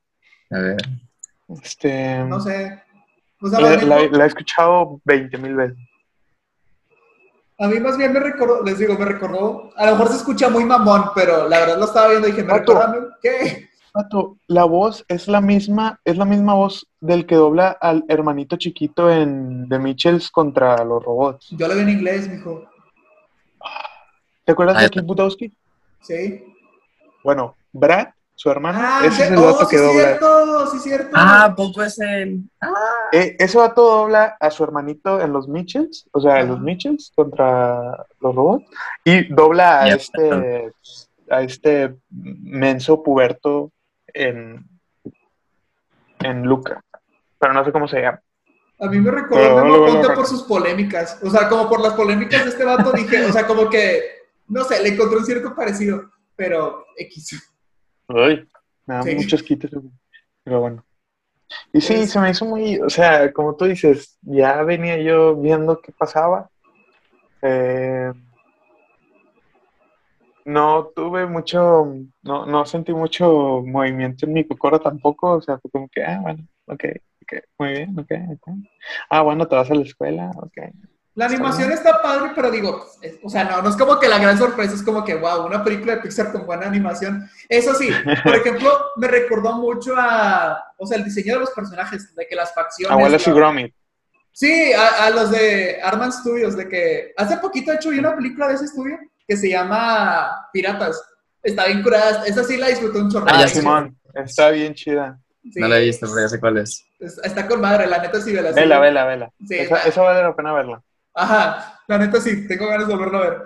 A 0.51 0.59
ver. 0.59 0.79
Este, 1.63 2.25
No 2.25 2.41
sé. 2.41 2.83
O 3.43 3.49
sea, 3.49 3.61
la, 3.61 3.77
la- 3.83 4.07
la 4.11 4.25
he 4.25 4.27
escuchado 4.27 5.01
20 5.05 5.37
mil 5.39 5.55
veces. 5.57 5.77
a 7.59 7.69
mí 7.69 7.79
más 7.81 7.99
bien 7.99 8.13
me 8.15 8.21
recordó, 8.21 8.63
les 8.65 8.79
digo, 8.79 8.97
me 8.99 9.05
recordó, 9.05 9.71
a 9.77 9.87
lo 9.87 9.93
mejor 9.93 10.09
se 10.09 10.17
escucha 10.17 10.49
muy 10.49 10.65
mamón, 10.65 11.11
pero 11.15 11.47
la 11.49 11.61
verdad 11.61 11.79
lo 11.79 11.85
estaba 11.85 12.09
viendo 12.09 12.29
y 12.29 12.31
dije, 12.33 12.43
me 12.45 12.55
recuerda, 12.59 12.85
a 12.87 13.19
¿qué? 13.23 13.69
Vato, 13.93 14.39
la 14.47 14.65
voz 14.65 15.05
es 15.09 15.29
la 15.29 15.41
misma, 15.43 16.01
es 16.05 16.17
la 16.17 16.25
misma 16.25 16.55
voz 16.55 16.87
del 17.01 17.27
que 17.27 17.35
dobla 17.35 17.71
al 17.81 18.05
hermanito 18.09 18.57
chiquito 18.57 19.11
en 19.11 19.69
The 19.69 19.79
Mitchells 19.79 20.31
contra 20.31 20.83
los 20.85 21.03
robots. 21.05 21.49
Yo 21.51 21.69
lo 21.69 21.75
vi 21.75 21.81
en 21.83 21.89
inglés, 21.91 22.27
mijo. 22.29 22.65
¿Te 24.45 24.53
acuerdas 24.53 24.81
de. 24.83 24.89
Kid 24.91 25.03
Butowski? 25.03 25.53
Sí. 26.03 26.45
Bueno, 27.23 27.57
Brad, 27.73 28.09
su 28.35 28.51
hermano, 28.51 28.79
Ah, 28.83 29.03
ese 29.05 29.25
es 29.25 29.31
el 29.31 29.39
oh, 29.39 29.43
vato 29.53 29.67
sí 29.67 29.77
que 29.77 29.83
dobla. 29.83 30.03
cierto, 30.03 30.67
sí 30.69 30.79
cierto. 30.79 31.11
Ah, 31.15 31.53
poco 31.57 31.83
es 31.83 31.99
el. 31.99 32.41
Ah, 32.61 32.73
Eh, 33.13 33.37
ese 33.39 33.59
vato 33.59 33.83
dobla 33.83 34.37
a 34.41 34.51
su 34.51 34.65
hermanito 34.65 35.21
en 35.21 35.33
los 35.33 35.47
Mitchells, 35.49 36.09
o 36.13 36.21
sea, 36.21 36.41
en 36.41 36.49
los 36.49 36.57
Ajá. 36.57 36.65
Mitchells 36.65 37.13
contra 37.15 38.07
los 38.21 38.35
robots, 38.35 38.65
y 39.05 39.25
dobla 39.33 39.83
a 39.83 39.89
este 39.89 40.73
a 41.31 41.43
este 41.43 41.95
menso 42.11 43.03
puberto 43.03 43.71
en, 44.09 44.67
en 46.21 46.43
Luca. 46.43 46.83
Pero 47.39 47.53
no 47.53 47.65
sé 47.65 47.73
cómo 47.73 47.87
se 47.89 48.01
llama. 48.03 48.21
A 48.81 48.87
mí 48.87 48.99
me 48.99 49.11
recordó 49.11 49.65
lo 49.65 49.77
Ponte 49.79 49.93
recuerdo. 49.99 50.15
por 50.15 50.27
sus 50.27 50.43
polémicas. 50.45 51.19
O 51.23 51.31
sea, 51.31 51.49
como 51.49 51.69
por 51.69 51.81
las 51.83 51.93
polémicas 51.95 52.45
de 52.45 52.51
este 52.51 52.65
vato, 52.65 52.93
dije, 52.93 53.25
o 53.27 53.33
sea, 53.33 53.47
como 53.47 53.69
que, 53.69 54.01
no 54.49 54.65
sé, 54.65 54.83
le 54.83 54.89
encontré 54.91 55.19
un 55.19 55.25
cierto 55.27 55.55
parecido, 55.55 56.11
pero 56.41 56.87
X. 56.97 57.53
Uy, 58.09 58.49
me 58.87 58.95
da 58.95 59.05
Sí. 59.05 59.15
muchos 59.15 59.43
quites. 59.43 59.71
Pero 60.43 60.61
bueno. 60.61 60.83
Y 61.71 61.83
sí, 61.83 61.95
Es- 61.95 62.11
se 62.13 62.19
me 62.19 62.31
hizo 62.31 62.47
muy, 62.47 62.79
o 62.81 62.89
sea, 62.89 63.31
como 63.31 63.55
tú 63.57 63.67
dices, 63.67 64.19
ya 64.23 64.63
venía 64.63 64.97
yo 65.03 65.37
viendo 65.37 65.83
qué 65.83 65.93
pasaba. 65.93 66.49
Eh, 67.43 68.11
no 70.47 70.87
tuve 70.97 71.27
mucho, 71.27 71.95
no, 72.23 72.47
no 72.47 72.65
sentí 72.65 72.95
mucho 72.95 73.63
movimiento 73.67 74.25
en 74.25 74.33
mi 74.33 74.47
cocora 74.47 74.79
tampoco, 74.79 75.33
o 75.37 75.43
sea, 75.43 75.59
fue 75.59 75.71
como 75.71 75.89
que, 75.91 76.03
ah, 76.03 76.21
bueno, 76.23 76.47
ok, 76.67 76.85
ok, 77.23 77.33
muy 77.59 77.69
bien, 77.73 77.99
ok, 77.99 78.11
ok. 78.33 78.49
Ah, 79.11 79.23
bueno, 79.23 79.47
te 79.47 79.57
vas 79.57 79.71
a 79.71 79.75
la 79.75 79.83
escuela, 79.83 80.31
ok. 80.37 80.59
La 81.21 81.27
animación 81.27 81.71
está 81.73 82.01
padre, 82.03 82.33
pero 82.35 82.51
digo, 82.51 82.87
es- 83.03 83.19
o 83.23 83.29
sea, 83.29 83.45
no, 83.45 83.61
no 83.63 83.69
es 83.69 83.77
como 83.77 83.99
que 84.01 84.09
la 84.09 84.19
gran 84.19 84.39
sorpresa 84.39 84.75
es 84.75 84.83
como 84.83 85.05
que, 85.05 85.15
wow, 85.15 85.45
una 85.47 85.63
película 85.63 85.97
de 85.97 86.01
Pixar 86.03 86.33
con 86.33 86.47
buena 86.47 86.67
animación. 86.67 87.29
Eso 87.49 87.75
sí, 87.75 87.91
por 88.25 88.35
ejemplo, 88.37 88.71
me 88.97 89.07
recordó 89.09 89.53
mucho 89.55 89.95
a, 89.97 90.63
o 90.79 90.87
sea, 90.87 90.97
el 90.99 91.05
diseño 91.05 91.35
de 91.35 91.41
los 91.41 91.51
personajes, 91.51 92.15
de 92.15 92.27
que 92.27 92.35
las 92.35 92.55
facciones. 92.55 92.93
Abuelas 92.93 93.27
y 93.27 93.31
¿no? 93.31 93.37
Gromit. 93.37 93.75
Sí, 94.33 94.73
a, 94.73 95.07
a 95.07 95.11
los 95.11 95.31
de 95.31 95.81
Arman 95.83 96.13
Studios, 96.13 96.57
de 96.57 96.69
que 96.69 97.13
hace 97.17 97.37
poquito 97.37 97.71
de 97.71 97.77
hecho 97.77 97.91
vi 97.91 97.99
una 97.99 98.15
película 98.17 98.49
de 98.49 98.55
ese 98.55 98.65
estudio 98.67 98.99
que 99.29 99.37
se 99.37 99.49
llama 99.51 100.49
Piratas. 100.53 101.03
Está 101.43 101.67
bien 101.67 101.83
curada, 101.83 102.25
esa 102.27 102.45
sí 102.45 102.57
la 102.57 102.69
disfruté 102.69 102.99
un 102.99 103.11
chorro. 103.11 103.27
Ah. 103.29 103.47
Simón, 103.47 103.99
está 104.15 104.51
bien 104.51 104.75
chida. 104.75 105.19
Sí, 105.43 105.59
no 105.59 105.69
la 105.69 105.79
he 105.79 105.85
visto, 105.85 106.07
pero 106.07 106.21
ya 106.21 106.29
sé 106.29 106.39
cuál 106.41 106.59
es. 106.59 106.85
es- 106.99 107.19
Está 107.25 107.47
con 107.47 107.61
madre, 107.61 107.87
la 107.87 107.99
neta 107.99 108.21
sí, 108.21 108.33
vela. 108.33 108.51
sí. 108.51 108.61
Vela, 108.61 108.79
vela, 108.79 109.05
vela. 109.07 109.31
Sí, 109.49 109.57
esa, 109.57 109.83
esa 109.85 110.03
vale 110.03 110.23
la 110.23 110.35
pena 110.37 110.53
verla. 110.53 110.83
Ajá, 111.15 111.81
la 111.87 111.99
neta 111.99 112.21
sí, 112.21 112.47
tengo 112.47 112.67
ganas 112.67 112.87
de 112.87 112.95
volverlo 112.95 113.19
a 113.19 113.23
ver. 113.23 113.43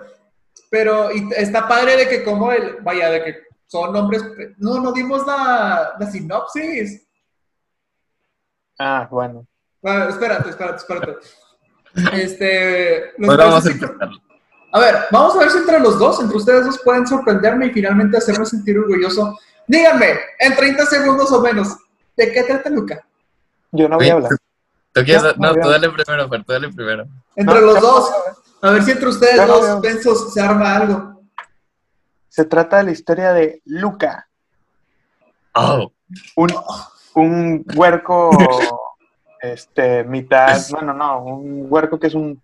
Pero 0.69 1.11
y 1.11 1.29
está 1.35 1.67
padre 1.67 1.97
de 1.97 2.09
que 2.09 2.23
como 2.23 2.51
el, 2.51 2.77
vaya, 2.81 3.09
de 3.09 3.23
que 3.23 3.43
son 3.67 3.93
nombres, 3.93 4.23
no, 4.57 4.79
no 4.79 4.91
dimos 4.91 5.25
la, 5.25 5.95
la 5.99 6.11
sinopsis. 6.11 7.05
Ah, 8.77 9.07
bueno. 9.09 9.47
Bueno, 9.81 10.09
espérate, 10.09 10.49
espérate, 10.49 10.77
espérate. 10.77 11.17
Este, 12.13 13.13
los 13.17 13.27
Pues 13.27 13.37
vamos 13.37 13.65
a 13.65 13.71
empezar. 13.71 14.09
a 14.73 14.79
ver, 14.79 14.95
vamos 15.11 15.35
a 15.35 15.39
ver 15.39 15.49
si 15.49 15.57
entre 15.59 15.79
los 15.79 15.97
dos, 15.97 16.21
entre 16.21 16.37
ustedes 16.37 16.65
dos 16.65 16.81
pueden 16.83 17.07
sorprenderme 17.07 17.67
y 17.67 17.71
finalmente 17.71 18.17
hacerme 18.17 18.45
sentir 18.45 18.77
orgulloso. 18.77 19.37
Díganme, 19.67 20.19
en 20.39 20.55
30 20.55 20.85
segundos 20.85 21.31
o 21.31 21.41
menos, 21.41 21.77
¿de 22.17 22.31
qué 22.31 22.43
trata 22.43 22.69
Luca? 22.69 23.05
Yo 23.71 23.87
no 23.87 23.97
voy 23.97 24.09
a 24.09 24.13
hablar. 24.13 24.31
¿Tú 24.95 25.03
quieres? 25.03 25.23
Ya, 25.23 25.33
No, 25.37 25.53
tú 25.53 25.69
dale 25.69 25.89
primero, 25.89 26.29
Fer, 26.29 26.43
tú 26.45 26.53
dale 26.53 26.69
primero. 26.69 27.05
Entre 27.35 27.55
No, 27.55 27.61
los 27.61 27.81
dos, 27.81 28.11
a 28.61 28.71
ver 28.71 28.81
si 28.83 28.91
entre 28.91 29.09
ustedes 29.09 29.35
Ya 29.35 29.45
dos 29.45 29.81
pensos 29.81 30.33
se 30.33 30.41
arma 30.41 30.75
algo. 30.77 31.21
Se 32.29 32.45
trata 32.45 32.77
de 32.77 32.83
la 32.85 32.91
historia 32.91 33.33
de 33.33 33.61
Luca, 33.65 34.27
Oh, 35.57 35.89
un, 36.35 36.53
un 37.15 37.65
huerco, 37.75 38.29
este, 39.41 40.03
mitad, 40.03 40.59
bueno, 40.69 40.93
no, 40.93 41.23
un 41.23 41.65
huerco 41.69 41.97
que 41.97 42.07
es 42.07 42.13
un 42.13 42.41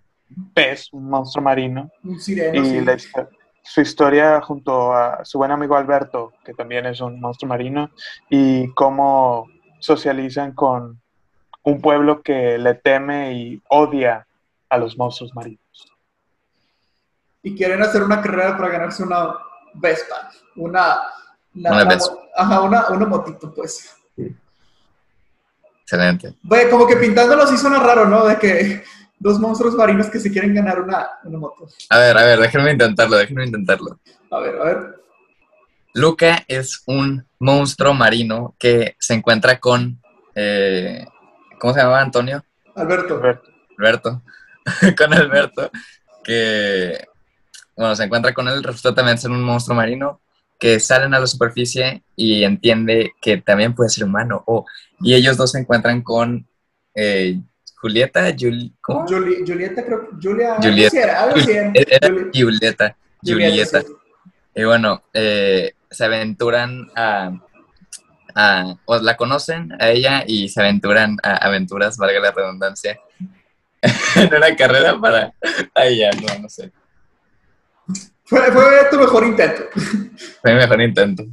pez, 0.53 0.87
un 0.93 1.09
monstruo 1.09 1.43
marino. 1.43 1.89
Un 2.05 2.19
sireno, 2.19 2.61
Y 2.61 2.65
sí. 2.65 2.81
la 2.81 2.93
histo- 2.93 3.27
su 3.63 3.81
historia 3.81 4.41
junto 4.41 4.93
a 4.93 5.23
su 5.25 5.37
buen 5.37 5.51
amigo 5.51 5.75
Alberto, 5.75 6.31
que 6.43 6.53
también 6.53 6.85
es 6.85 6.99
un 7.01 7.19
monstruo 7.19 7.49
marino, 7.49 7.89
y 8.29 8.71
cómo 8.73 9.45
socializan 9.79 10.53
con 10.53 11.00
un 11.63 11.81
pueblo 11.81 12.21
que 12.21 12.57
le 12.57 12.73
teme 12.75 13.33
y 13.33 13.61
odia 13.69 14.25
a 14.69 14.77
los 14.77 14.97
monstruos 14.97 15.33
marinos. 15.35 15.59
Y 17.43 17.55
quieren 17.55 17.81
hacer 17.81 18.03
una 18.03 18.21
carrera 18.21 18.55
para 18.57 18.69
ganarse 18.69 19.03
una 19.03 19.33
Vespa. 19.73 20.29
Una. 20.55 20.79
la- 21.53 21.71
Una 21.71 21.83
la 21.83 21.85
Vespa. 21.85 22.15
Ajá, 22.35 22.61
una, 22.61 22.89
una 22.89 23.05
motito, 23.05 23.53
pues. 23.53 23.95
Excelente. 25.83 26.35
Bueno, 26.41 26.69
como 26.69 26.87
que 26.87 26.95
pintándolo 26.97 27.45
sí 27.47 27.57
suena 27.57 27.79
raro, 27.79 28.05
¿no? 28.07 28.25
De 28.25 28.37
que 28.37 28.83
dos 29.19 29.39
monstruos 29.39 29.75
marinos 29.75 30.07
que 30.09 30.19
se 30.19 30.31
quieren 30.31 30.53
ganar 30.53 30.79
una, 30.79 31.09
una 31.23 31.37
moto. 31.37 31.67
A 31.89 31.97
ver, 31.99 32.17
a 32.17 32.23
ver, 32.23 32.39
déjenme 32.39 32.71
intentarlo, 32.71 33.17
déjenme 33.17 33.45
intentarlo. 33.45 33.99
A 34.31 34.39
ver, 34.39 34.55
a 34.59 34.63
ver. 34.63 34.95
Luca 35.93 36.45
es 36.47 36.83
un 36.85 37.25
monstruo 37.39 37.93
marino 37.93 38.55
que 38.57 38.95
se 38.99 39.13
encuentra 39.13 39.59
con. 39.59 40.01
eh, 40.35 41.05
¿Cómo 41.61 41.75
se 41.75 41.79
llamaba 41.79 42.01
Antonio? 42.01 42.43
Alberto. 42.75 43.17
Alberto. 43.17 43.51
Alberto. 43.77 44.21
con 44.97 45.13
Alberto. 45.13 45.69
Que. 46.23 47.05
Bueno, 47.77 47.95
se 47.95 48.03
encuentra 48.03 48.33
con 48.33 48.47
él, 48.47 48.63
resulta 48.63 48.95
también 48.95 49.19
ser 49.19 49.29
un 49.29 49.43
monstruo 49.43 49.75
marino 49.75 50.19
que 50.59 50.79
salen 50.79 51.13
a 51.13 51.19
la 51.19 51.27
superficie 51.27 52.03
y 52.15 52.43
entiende 52.43 53.11
que 53.21 53.37
también 53.37 53.75
puede 53.75 53.91
ser 53.91 54.05
humano. 54.05 54.43
Oh, 54.47 54.65
y 55.01 55.13
ellos 55.13 55.37
dos 55.37 55.51
se 55.51 55.59
encuentran 55.59 56.01
con 56.01 56.47
eh, 56.95 57.39
Julieta, 57.77 58.27
Jul- 58.35 58.73
¿cómo? 58.81 59.05
Juli- 59.07 59.43
Julieta, 59.45 59.85
creo 59.85 60.09
que. 60.09 60.15
Julia. 60.27 60.55
Julieta. 60.55 60.87
así 60.87 60.97
era, 60.97 61.21
algo 61.23 61.35
así 61.37 61.51
era. 61.51 61.71
Era 61.75 62.07
Juli- 62.07 62.41
Julieta. 62.43 62.95
Julieta. 63.23 63.81
sí. 63.81 63.87
Y 64.55 64.63
bueno, 64.63 65.03
eh, 65.13 65.73
se 65.91 66.05
aventuran 66.05 66.89
a, 66.95 67.31
a- 68.35 68.75
o 68.85 68.97
la 68.99 69.15
conocen 69.17 69.71
a 69.79 69.89
ella 69.89 70.23
y 70.27 70.49
se 70.49 70.61
aventuran 70.61 71.17
a 71.23 71.35
aventuras, 71.37 71.97
valga 71.97 72.19
la 72.19 72.31
redundancia, 72.31 72.99
en 74.15 74.33
una 74.35 74.55
carrera 74.55 74.99
para 74.99 75.33
a 75.75 75.85
ella, 75.85 76.09
no, 76.11 76.43
no 76.43 76.49
sé. 76.49 76.71
Fue, 78.25 78.51
fue 78.51 78.63
tu 78.89 78.97
mejor 78.97 79.25
intento. 79.25 79.63
Fue 80.41 80.53
mi 80.53 80.57
mejor 80.59 80.81
intento. 80.81 81.23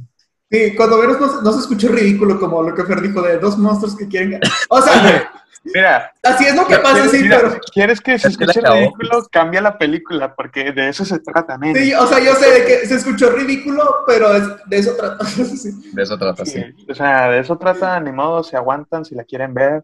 Sí, 0.51 0.73
cuando 0.75 0.97
menos 0.97 1.19
no, 1.19 1.29
se- 1.37 1.43
no 1.43 1.53
se 1.53 1.59
escuchó 1.59 1.87
ridículo 1.89 2.39
como 2.39 2.63
lo 2.63 2.73
que 2.75 2.83
Fer 2.83 3.01
dijo 3.01 3.21
de 3.21 3.37
dos 3.37 3.57
monstruos 3.57 3.95
que 3.95 4.07
quieren. 4.07 4.39
O 4.69 4.81
sea, 4.81 5.31
Mira, 5.63 6.11
así 6.23 6.45
es 6.45 6.55
lo 6.55 6.65
que 6.65 6.77
pasa, 6.77 6.93
¿quieres, 6.93 7.11
sí, 7.11 7.21
mira, 7.23 7.37
pero. 7.41 7.59
¿quieres 7.73 8.01
que 8.01 8.17
se 8.17 8.29
escuche 8.29 8.61
ridículo? 8.61 9.27
Cambia 9.31 9.61
la 9.61 9.77
película, 9.77 10.33
porque 10.33 10.71
de 10.71 10.89
eso 10.89 11.03
se 11.05 11.19
trata, 11.19 11.57
men. 11.57 11.75
Sí, 11.75 11.93
o 11.93 12.07
sea, 12.07 12.19
yo 12.19 12.33
sé 12.35 12.49
de 12.51 12.65
que 12.65 12.85
se 12.87 12.95
escuchó 12.95 13.29
ridículo, 13.31 13.83
pero 14.07 14.33
es- 14.35 14.47
de 14.67 14.77
eso 14.77 14.95
trata. 14.95 15.25
Sí. 15.25 15.71
De 15.93 16.01
eso 16.03 16.17
trata, 16.17 16.45
sí. 16.45 16.61
Sí, 16.75 16.85
O 16.89 16.95
sea, 16.95 17.29
de 17.29 17.39
eso 17.39 17.57
trata, 17.57 17.99
ni 17.99 18.11
modo, 18.11 18.43
se 18.43 18.55
aguantan, 18.55 19.03
si 19.05 19.15
la 19.15 19.23
quieren 19.25 19.53
ver, 19.53 19.83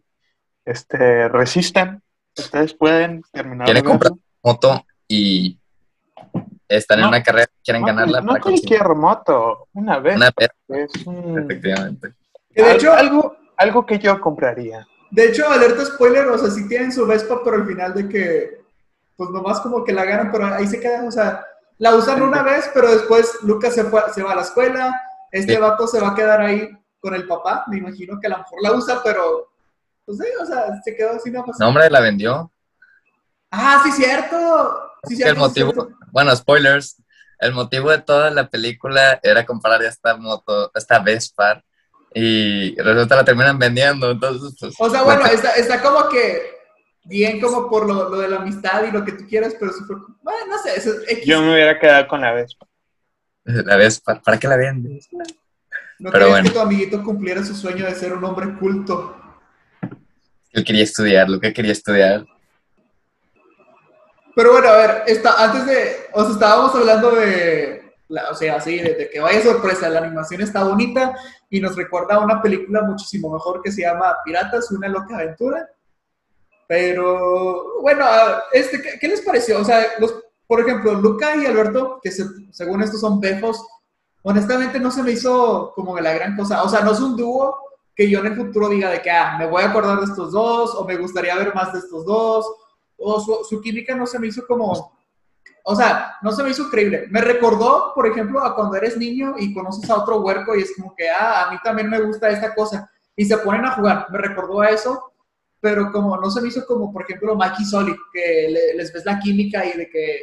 este, 0.64 1.28
resistan. 1.30 2.02
Ustedes 2.38 2.74
pueden 2.74 3.22
terminar 3.32 3.66
Quieren 3.66 3.84
comprar 3.86 4.12
moto 4.44 4.86
y 5.08 5.58
están 6.68 6.98
en 7.00 7.04
No, 7.04 7.08
una 7.10 7.24
carrera, 7.24 7.48
quieren 7.64 7.82
No, 7.82 7.88
ganarla 7.88 8.22
no 8.22 8.38
conseguir 8.40 8.80
cualquier 8.80 8.96
moto, 8.98 9.68
una 9.74 10.00
vez. 10.00 10.16
una 10.16 10.32
vez, 10.36 10.50
Es 10.68 11.06
un- 11.06 11.40
efectivamente. 11.40 12.14
Que 12.54 12.64
de 12.64 12.72
hecho, 12.74 12.94
algo, 12.94 13.36
algo 13.58 13.86
que 13.86 14.00
yo 14.00 14.20
compraría. 14.20 14.86
De 15.16 15.26
hecho, 15.30 15.50
alerta 15.50 15.86
spoiler, 15.86 16.28
o 16.28 16.38
sea, 16.38 16.50
sí 16.50 16.68
tienen 16.68 16.92
su 16.92 17.06
Vespa, 17.08 17.42
pero 17.44 17.56
al 17.58 17.66
final 17.68 17.94
de 17.94 18.10
que, 18.10 18.62
pues 19.16 19.30
nomás 19.30 19.62
como 19.62 19.84
que 19.84 19.94
la 19.94 20.04
ganan, 20.04 20.32
pero 20.32 20.46
ahí 20.48 20.68
se 20.68 20.80
queda, 20.80 21.04
o 21.06 21.12
sea, 21.12 21.46
la 21.78 21.96
usan 21.96 22.22
una 22.22 22.44
vez, 22.44 22.70
pero 22.74 22.92
después 22.92 23.38
Lucas 23.44 23.74
se, 23.74 23.86
fue, 23.86 24.02
se 24.14 24.24
va 24.24 24.34
a 24.34 24.36
la 24.36 24.42
escuela, 24.42 24.94
este 25.32 25.54
Sí. 25.56 25.60
vato 25.60 25.88
se 25.88 26.02
va 26.02 26.10
a 26.10 26.16
quedar 26.16 26.42
ahí 26.42 26.70
con 27.00 27.16
el 27.16 27.26
papá, 27.28 27.64
me 27.68 27.78
imagino 27.78 28.20
que 28.20 28.28
a 28.28 28.32
lo 28.32 28.38
mejor 28.40 28.62
la 28.62 28.74
usa, 28.74 29.02
pero, 29.04 29.50
pues 30.06 30.18
sí, 30.18 30.26
o 30.42 30.46
sea, 30.46 30.66
se 30.84 30.96
quedó 30.96 31.12
así 31.12 31.32
nada 31.32 31.46
más. 31.46 31.60
No, 31.60 31.70
hombre, 31.70 31.90
la 31.90 32.02
vendió. 32.02 32.52
Ah, 33.52 33.82
sí, 33.84 33.92
cierto. 33.94 34.92
Sí, 35.08 35.14
el 35.14 35.18
cierto, 35.18 35.36
sí, 35.36 35.40
motivo, 35.48 35.72
cierto. 35.72 35.98
bueno, 36.12 36.36
spoilers, 36.36 37.02
el 37.40 37.54
motivo 37.54 37.90
de 37.92 38.00
toda 38.00 38.32
la 38.32 38.50
película 38.50 39.20
era 39.24 39.46
comprar 39.46 39.82
esta 39.84 40.16
moto, 40.18 40.72
esta 40.76 41.00
Vespa, 41.00 41.64
y 42.18 42.76
resulta 42.78 43.18
la 43.18 43.26
terminan 43.26 43.60
vendiendo, 43.60 44.10
entonces, 44.10 44.56
pues... 44.58 44.74
O 44.80 44.90
sea, 44.90 45.04
bueno, 45.04 45.22
la- 45.24 45.34
está, 45.34 45.52
está 45.56 45.82
como 45.82 46.08
que 46.08 46.56
bien 47.04 47.42
como 47.42 47.70
por 47.70 47.86
lo, 47.86 48.10
lo 48.10 48.18
de 48.18 48.30
la 48.30 48.38
amistad 48.38 48.86
y 48.86 48.92
lo 48.92 49.04
que 49.04 49.12
tú 49.12 49.28
quieras, 49.28 49.54
pero 49.60 49.74
sí 49.74 49.84
fue, 49.86 49.98
bueno, 50.24 50.48
no 50.48 50.58
sé, 50.58 50.78
eso 50.78 50.94
es 50.94 51.12
X. 51.12 51.26
Yo 51.26 51.42
me 51.42 51.52
hubiera 51.54 51.78
quedado 51.78 52.08
con 52.08 52.22
la 52.22 52.32
Vespa. 52.34 52.66
La 53.44 53.76
Vespa, 53.76 54.22
¿para 54.22 54.40
qué 54.40 54.48
la 54.48 54.56
vendes? 54.56 55.10
no 56.00 56.10
pero 56.12 56.30
bueno. 56.30 56.46
que 56.48 56.54
tu 56.54 56.60
amiguito 56.60 57.04
cumpliera 57.04 57.44
su 57.44 57.54
sueño 57.54 57.86
de 57.86 57.96
ser 57.96 58.14
un 58.14 58.24
hombre 58.24 58.58
culto. 58.58 59.16
Él 60.54 60.64
quería 60.64 60.84
estudiar, 60.84 61.30
lo 61.30 61.40
que 61.40 61.52
quería 61.54 61.74
estudiar. 61.74 62.26
Pero 64.36 64.54
bueno, 64.54 64.70
a 64.70 64.78
ver, 64.78 65.04
está, 65.08 65.44
antes 65.44 65.66
de, 65.66 66.08
o 66.14 66.24
sea, 66.24 66.32
estábamos 66.32 66.74
hablando 66.76 67.12
de, 67.12 67.85
la- 68.08 68.30
o 68.30 68.36
sea, 68.36 68.56
así, 68.58 68.78
de, 68.80 68.94
de 68.96 69.10
que 69.10 69.20
vaya 69.20 69.42
sorpresa, 69.42 69.90
la 69.90 70.00
animación 70.00 70.42
está 70.42 70.64
bonita 70.64 71.16
y 71.50 71.60
nos 71.60 71.76
recuerda 71.76 72.16
a 72.16 72.20
una 72.20 72.42
película 72.42 72.82
muchísimo 72.84 73.32
mejor 73.32 73.62
que 73.62 73.72
se 73.72 73.82
llama 73.82 74.16
Piratas, 74.24 74.72
una 74.72 74.88
loca 74.88 75.16
aventura. 75.16 75.68
Pero, 76.68 77.80
bueno, 77.82 78.06
este, 78.52 78.82
¿qué, 79.00 79.08
les 79.08 79.22
pareció? 79.22 79.60
O 79.60 79.64
sea, 79.64 79.86
los, 80.00 80.16
por 80.48 80.62
ejemplo, 80.62 80.94
Luca 80.94 81.36
y 81.36 81.46
Alberto, 81.46 82.00
que 82.02 82.12
se- 82.12 82.26
según 82.52 82.82
esto 82.82 82.98
son 82.98 83.20
befos, 83.20 83.64
honestamente 84.24 84.80
no 84.80 84.90
se 84.92 85.04
me 85.04 85.12
hizo 85.12 85.72
como 85.76 86.00
la 86.00 86.14
gran 86.14 86.36
cosa. 86.36 86.64
O 86.64 86.70
sea, 86.70 86.82
no 86.82 86.92
es 86.94 87.00
un 87.00 87.16
dúo 87.16 87.56
que 87.96 88.10
yo 88.10 88.20
en 88.20 88.28
el 88.28 88.36
futuro 88.36 88.68
diga 88.70 88.90
de 88.90 89.02
que, 89.02 89.12
ah, 89.12 89.36
me 89.38 89.48
voy 89.48 89.64
a 89.64 89.70
acordar 89.70 90.00
de 90.00 90.06
estos 90.06 90.32
dos, 90.32 90.74
o 90.76 90.86
me 90.86 90.98
gustaría 90.98 91.36
ver 91.36 91.54
más 91.54 91.72
de 91.72 91.80
estos 91.80 92.04
dos, 92.06 92.46
o 92.98 93.44
su 93.44 93.62
química 93.62 93.96
no 93.96 94.06
se 94.08 94.20
me 94.20 94.28
hizo 94.28 94.46
como, 94.48 94.98
o 95.68 95.76
sea, 95.76 96.18
no 96.22 96.32
se 96.32 96.44
me 96.44 96.52
hizo 96.52 96.70
creíble. 96.70 97.08
Me 97.10 97.22
recordó, 97.22 97.92
por 97.96 98.06
ejemplo, 98.08 98.40
a 98.44 98.54
cuando 98.56 98.76
eres 98.76 98.98
niño 98.98 99.36
y 99.40 99.54
conoces 99.54 99.90
a 99.90 99.96
otro 99.98 100.22
huerco 100.22 100.56
y 100.56 100.62
es 100.62 100.74
como 100.76 100.96
que, 100.96 101.10
ah, 101.10 101.48
a 101.48 101.52
mí 101.52 101.58
también 101.64 101.90
me 101.90 102.00
gusta 102.02 102.30
esta 102.30 102.54
cosa, 102.54 102.90
y 103.16 103.26
se 103.26 103.38
ponen 103.40 103.66
a 103.66 103.72
jugar. 103.72 104.06
Me 104.12 104.18
recordó 104.20 104.62
a 104.62 104.70
eso, 104.70 105.12
pero 105.60 105.92
como 105.92 106.18
no 106.18 106.30
se 106.30 106.42
me 106.42 106.50
hizo 106.50 106.66
como, 106.68 106.94
por 106.94 107.02
ejemplo, 107.04 107.36
Mike 107.36 107.56
y 107.62 107.66
Solid, 107.66 107.96
que 108.14 108.48
le- 108.50 108.76
les 108.76 108.94
ves 108.94 109.06
la 109.06 109.20
química 109.20 109.66
y 109.66 109.76
de 109.78 109.90
que 109.90 110.20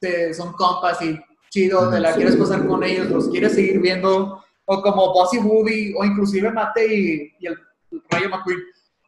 se- 0.00 0.34
son 0.34 0.52
compas 0.54 1.00
y 1.02 1.18
chido, 1.50 1.88
te 1.90 2.00
la 2.00 2.14
quieres 2.14 2.36
pasar 2.36 2.66
con 2.66 2.82
ellos, 2.82 3.08
los 3.10 3.28
quieres 3.28 3.54
seguir 3.54 3.78
viendo, 3.80 4.42
o 4.64 4.82
como 4.82 5.12
Bossy 5.12 5.38
Woody, 5.38 5.94
o 5.96 6.04
inclusive 6.04 6.50
Mate 6.50 6.86
y, 6.94 7.32
y 7.38 7.46
el, 7.46 7.56
el 7.92 8.02
Rayo 8.10 8.28
McQueen. 8.28 8.58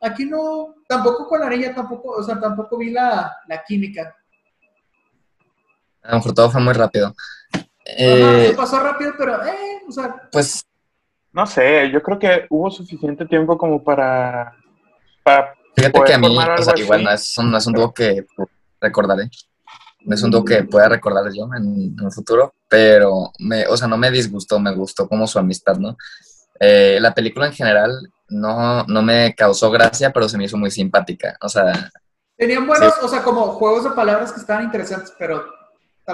Aquí 0.03 0.25
no, 0.25 0.77
tampoco 0.89 1.27
con 1.29 1.41
la 1.41 1.51
niña, 1.51 1.75
tampoco, 1.75 2.13
o 2.13 2.23
sea, 2.23 2.39
tampoco 2.41 2.79
vi 2.79 2.91
la, 2.91 3.37
la 3.49 3.63
química. 3.65 4.17
A 6.03 6.11
lo 6.13 6.17
mejor 6.19 6.35
todo 6.35 6.51
fue 6.51 6.61
muy 6.61 6.73
rápido. 6.75 7.15
Ajá, 7.53 7.67
Eh, 7.85 8.47
se 8.51 8.55
pasó 8.55 8.81
rápido, 8.81 9.13
pero, 9.19 9.43
eh, 9.45 9.83
o 9.89 9.93
sea, 9.93 10.29
pues 10.31 10.65
No 11.33 11.47
sé, 11.47 11.91
yo 11.93 12.03
creo 12.03 12.19
que 12.19 12.47
hubo 12.51 12.71
suficiente 12.71 13.25
tiempo 13.27 13.57
como 13.57 13.83
para, 13.85 14.57
para 15.23 15.55
fíjate 15.77 15.93
poder 15.93 16.07
que 16.09 16.15
a 16.15 16.19
mí, 16.19 16.37
o 16.39 16.63
sea, 16.63 16.75
igual 16.77 17.05
no 17.05 17.11
es, 17.13 17.39
un, 17.39 17.51
no 17.51 17.59
es 17.59 17.67
un 17.67 17.73
dúo 17.75 17.93
que 17.95 18.27
recordaré. 18.81 19.31
No 20.03 20.15
es 20.15 20.23
un 20.23 20.31
dúo 20.31 20.45
que 20.45 20.65
pueda 20.65 20.89
recordar 20.89 21.31
yo 21.33 21.45
en, 21.57 21.95
en 21.99 22.05
un 22.05 22.11
futuro, 22.11 22.55
pero, 22.69 23.33
me, 23.39 23.67
o 23.67 23.77
sea, 23.77 23.87
no 23.87 23.99
me 23.99 24.11
disgustó, 24.11 24.59
me 24.59 24.75
gustó 24.75 25.07
como 25.09 25.27
su 25.27 25.39
amistad, 25.39 25.77
¿no? 25.77 25.97
Eh, 26.59 26.99
la 27.01 27.13
película 27.15 27.47
en 27.47 27.53
general 27.53 27.91
no, 28.29 28.85
no 28.85 29.03
me 29.03 29.35
causó 29.35 29.71
gracia, 29.71 30.11
pero 30.13 30.29
se 30.29 30.39
me 30.39 30.45
hizo 30.45 30.57
muy 30.57 30.71
simpática. 30.71 31.37
O 31.43 31.49
sea, 31.49 31.91
tenían 32.37 32.67
buenos, 32.67 32.95
o 33.03 33.09
sea, 33.09 33.23
como 33.23 33.49
juegos 33.53 33.85
de 33.85 33.91
palabras 33.91 34.33
que 34.33 34.41
estaban 34.41 34.65
interesantes, 34.65 35.13
pero 35.19 35.45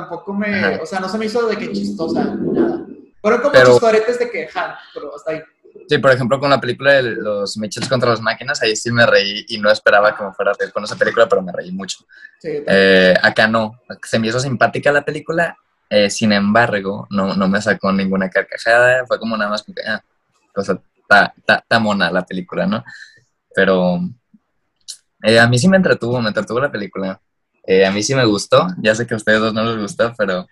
tampoco 0.01 0.35
me, 0.35 0.49
Ajá. 0.55 0.79
o 0.83 0.87
sea, 0.87 1.01
no 1.01 1.09
se 1.09 1.17
me 1.19 1.27
hizo 1.27 1.47
de 1.47 1.57
que 1.57 1.73
chistosa, 1.73 2.25
nada. 2.25 2.85
Fueron 3.21 3.41
como 3.41 3.53
Pero- 3.53 3.71
chistoretes 3.73 4.19
de 4.19 4.31
que, 4.31 4.47
ja, 4.49 4.79
pero 4.95 5.15
hasta 5.17 5.31
ahí. 5.33 5.43
sí, 5.89 5.99
por 5.99 6.11
ejemplo, 6.13 6.39
con 6.39 6.51
la 6.51 6.61
película 6.61 6.93
de 6.95 7.03
los 7.03 7.57
Mitchells 7.57 7.89
contra 7.89 8.11
las 8.11 8.21
máquinas, 8.21 8.63
ahí 8.63 8.77
sí 8.77 8.91
me 8.93 9.07
reí 9.07 9.45
y 9.49 9.59
no 9.59 9.71
esperaba 9.71 10.15
que 10.17 10.23
me 10.25 10.33
fuera 10.33 10.51
a 10.53 10.55
reír 10.59 10.73
con 10.73 10.85
esa 10.85 10.97
película, 10.97 11.29
pero 11.29 11.43
me 11.43 11.53
reí 11.53 11.73
mucho. 11.73 11.99
Sí, 12.39 12.51
Eh, 12.67 13.15
acá 13.23 13.49
no, 13.49 13.81
se 14.03 14.19
me 14.19 14.29
hizo 14.29 14.39
simpática 14.41 14.93
la 14.93 15.05
película, 15.05 15.57
eh, 15.89 16.11
sin 16.11 16.33
embargo, 16.33 17.07
no, 17.11 17.35
no 17.35 17.49
me 17.49 17.61
sacó 17.63 17.93
ninguna 17.93 18.29
carcajada, 18.29 19.07
fue 19.07 19.19
como 19.19 19.37
nada 19.37 19.51
más 19.51 19.63
como 19.63 19.75
que, 19.77 19.83
ah, 19.87 20.03
sea, 20.63 20.75
está 21.03 21.33
está- 21.37 21.55
está 21.57 21.79
mona 21.79 22.11
la 22.11 22.25
película, 22.27 22.67
¿no? 22.67 22.85
Pero 23.55 24.01
eh, 25.23 25.39
a 25.41 25.47
mí 25.49 25.59
sí 25.59 25.69
me 25.69 25.77
entretuvo, 25.79 26.21
me 26.21 26.29
entretuvo 26.29 26.61
la 26.61 26.71
película. 26.71 27.21
Eh, 27.67 27.85
a 27.85 27.91
mí 27.91 28.03
sí 28.03 28.15
me 28.15 28.25
gustó, 28.25 28.69
ya 28.79 28.95
sé 28.95 29.07
que 29.07 29.15
a 29.15 29.17
ustedes 29.17 29.41
dos 29.41 29.53
no 29.53 29.65
les 29.65 29.81
gustó, 29.81 30.13
pero 30.17 30.47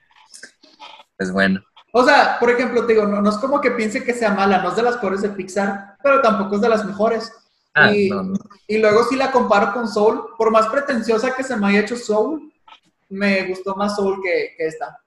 es 1.19 1.33
bueno. 1.33 1.63
O 1.93 2.05
sea, 2.05 2.39
por 2.41 2.51
ejemplo, 2.51 2.85
te 2.85 2.95
digo, 2.95 3.07
no, 3.07 3.23
no 3.23 3.31
es 3.31 3.37
como 3.37 3.61
que 3.61 3.71
piense 3.71 4.03
que 4.03 4.13
sea 4.13 4.35
mala, 4.35 4.61
no 4.61 4.71
es 4.71 4.77
de 4.77 4.83
las 4.83 4.97
peores 4.97 5.23
de 5.23 5.29
Pixar, 5.29 5.97
pero 6.03 6.21
tampoco 6.21 6.57
es 6.57 6.61
de 6.61 6.69
las 6.69 6.85
mejores. 6.85 7.33
Ah, 7.73 7.95
y, 7.95 8.11
no, 8.11 8.23
no. 8.23 8.35
y 8.67 8.79
luego 8.79 9.05
si 9.05 9.17
la 9.17 9.31
comparo 9.31 9.73
con 9.73 9.89
Soul, 9.89 10.27
por 10.37 10.51
más 10.51 10.67
pretenciosa 10.67 11.35
que 11.35 11.45
se 11.45 11.57
me 11.57 11.69
haya 11.69 11.81
hecho 11.81 11.97
Soul, 11.97 12.53
me 13.09 13.47
gustó 13.47 13.77
más 13.77 13.95
Soul 13.95 14.21
que, 14.23 14.55
que 14.57 14.67
esta. 14.67 14.99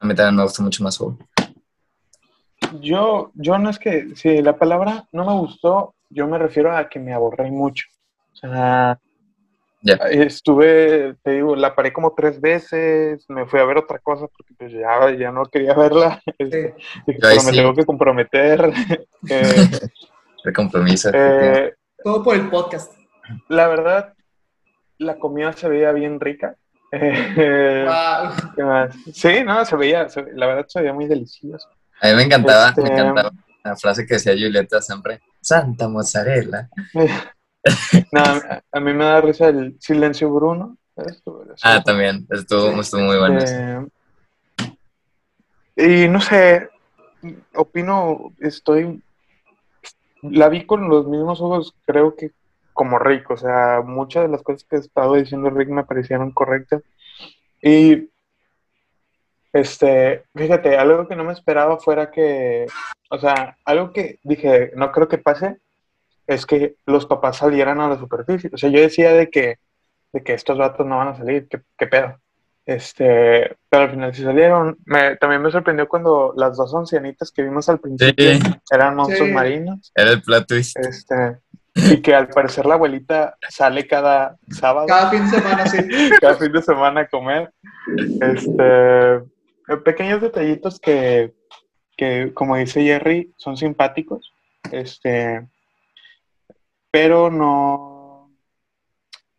A 0.00 0.06
mí 0.06 0.14
también 0.14 0.36
me 0.36 0.42
gusta 0.42 0.62
mucho 0.62 0.82
más 0.82 0.96
Soul. 0.96 1.16
Yo, 2.80 3.30
yo 3.34 3.58
no 3.58 3.70
es 3.70 3.78
que, 3.78 4.14
si 4.16 4.42
la 4.42 4.56
palabra 4.56 5.06
no 5.12 5.24
me 5.24 5.32
gustó, 5.32 5.94
yo 6.10 6.26
me 6.26 6.38
refiero 6.38 6.76
a 6.76 6.88
que 6.88 6.98
me 6.98 7.14
aborré 7.14 7.50
mucho. 7.50 7.86
O 8.32 8.36
sea, 8.36 8.98
Ya. 9.84 9.94
estuve, 10.10 11.16
te 11.24 11.32
digo, 11.32 11.56
la 11.56 11.74
paré 11.74 11.92
como 11.92 12.14
tres 12.14 12.40
veces, 12.40 13.24
me 13.28 13.46
fui 13.46 13.58
a 13.58 13.64
ver 13.64 13.78
otra 13.78 13.98
cosa 13.98 14.26
porque 14.28 14.54
pues 14.56 14.72
ya, 14.72 15.10
ya 15.18 15.32
no 15.32 15.44
quería 15.46 15.74
verla. 15.74 16.22
Este, 16.38 16.74
dije, 17.06 17.18
pero 17.20 17.34
me 17.34 17.40
sí. 17.40 17.56
tengo 17.56 17.74
que 17.74 17.84
comprometer. 17.84 18.72
Eh, 19.30 19.68
El 20.44 20.52
compromiso. 20.52 21.10
eh, 21.14 21.74
Todo 22.02 22.22
por 22.24 22.34
el 22.34 22.48
podcast. 22.48 22.92
la 23.48 23.68
verdad, 23.68 24.14
la 24.98 25.16
comida 25.18 25.52
se 25.52 25.68
veía 25.68 25.92
bien 25.92 26.18
rica. 26.18 26.56
Eh, 26.90 27.84
Wow. 27.86 28.50
¿qué 28.56 28.62
más? 28.64 28.94
Sí, 29.14 29.44
no, 29.44 29.64
se 29.64 29.76
veía, 29.76 30.08
se- 30.08 30.32
la 30.34 30.46
verdad 30.46 30.66
se 30.68 30.80
veía 30.80 30.92
muy 30.92 31.06
delicioso. 31.06 31.68
A 32.00 32.08
mí 32.08 32.14
me 32.14 32.22
encantaba, 32.24 32.68
Este- 32.70 32.82
me 32.82 32.88
encantaba 32.88 33.30
la 33.64 33.76
frase 33.76 34.04
que 34.06 34.14
decía 34.14 34.32
Julieta 34.32 34.80
siempre. 34.82 35.20
Santa 35.40 35.88
mozzarella. 35.88 36.68
No, 38.10 38.22
a, 38.72 38.80
mí 38.80 38.92
me 38.92 39.04
da 39.04 39.20
risa 39.20 39.48
el 39.48 39.76
silencio 39.80 40.32
Bruno. 40.32 40.76
Ah, 41.62 41.82
también. 41.82 42.26
Estuvo, 42.30 42.80
estuvo 42.80 43.02
muy 43.02 43.18
bueno. 43.18 43.38
Eh, 43.40 43.86
y 45.76 46.08
no 46.08 46.20
sé, 46.20 46.68
opino, 47.54 48.32
estoy, 48.40 49.02
la 50.22 50.48
vi 50.48 50.66
con 50.66 50.88
los 50.88 51.06
mismos 51.06 51.40
ojos, 51.40 51.74
creo 51.86 52.14
que 52.14 52.32
como 52.72 52.98
Rick, 52.98 53.30
o 53.30 53.36
sea, 53.36 53.82
muchas 53.84 54.24
de 54.24 54.28
las 54.28 54.42
cosas 54.42 54.64
que 54.64 54.76
estaba 54.76 55.16
diciendo 55.16 55.50
Rick 55.50 55.68
me 55.68 55.84
parecieron 55.84 56.30
correctas. 56.32 56.82
Y, 57.60 58.10
este, 59.52 60.24
fíjate, 60.34 60.76
algo 60.76 61.06
que 61.06 61.16
no 61.16 61.24
me 61.24 61.32
esperaba 61.32 61.78
fuera 61.78 62.10
que, 62.10 62.66
o 63.10 63.18
sea, 63.18 63.56
algo 63.64 63.92
que 63.92 64.18
dije, 64.22 64.72
no 64.74 64.90
creo 64.92 65.08
que 65.08 65.18
pase, 65.18 65.58
es 66.26 66.46
que 66.46 66.76
los 66.86 67.06
papás 67.06 67.38
salieran 67.38 67.80
a 67.80 67.88
la 67.88 67.98
superficie. 67.98 68.50
O 68.52 68.56
sea, 68.56 68.70
yo 68.70 68.80
decía 68.80 69.12
de 69.12 69.28
que, 69.30 69.58
de 70.12 70.22
que 70.22 70.34
estos 70.34 70.56
vatos 70.58 70.86
no 70.86 70.98
van 70.98 71.08
a 71.08 71.16
salir, 71.16 71.48
¿qué, 71.48 71.60
qué 71.78 71.86
pedo? 71.86 72.18
Este, 72.64 73.56
pero 73.68 73.82
al 73.84 73.90
final 73.90 74.14
sí 74.14 74.22
salieron. 74.22 74.76
Me- 74.84 75.16
también 75.16 75.42
me 75.42 75.50
sorprendió 75.50 75.88
cuando 75.88 76.32
las 76.36 76.56
dos 76.56 76.72
ancianitas 76.74 77.32
que 77.32 77.42
vimos 77.42 77.68
al 77.68 77.80
principio 77.80 78.34
Sí. 78.34 78.40
eran 78.70 78.94
monstruos 78.94 79.28
Sí. 79.28 79.34
marinos. 79.34 79.92
Era 79.96 80.10
el 80.12 80.22
twist. 80.46 80.78
Este, 80.78 81.38
y 81.74 82.00
que 82.02 82.14
al 82.14 82.28
parecer 82.28 82.66
la 82.66 82.74
abuelita 82.74 83.36
sale 83.48 83.86
cada 83.88 84.36
sábado, 84.50 84.86
Cada 84.86 85.10
fin 85.10 85.24
de 85.24 85.38
semana, 85.38 85.66
sí. 85.66 85.78
cada 86.20 86.34
fin 86.36 86.52
de 86.52 86.62
semana 86.62 87.00
a 87.00 87.08
comer. 87.08 87.50
Este, 88.20 89.20
pequeños 89.84 90.20
detallitos 90.20 90.78
que, 90.78 91.32
que, 91.96 92.30
como 92.34 92.56
dice 92.56 92.82
Jerry, 92.82 93.32
son 93.36 93.56
simpáticos. 93.56 94.32
Este, 94.70 95.48
pero 96.92 97.30
no. 97.30 98.30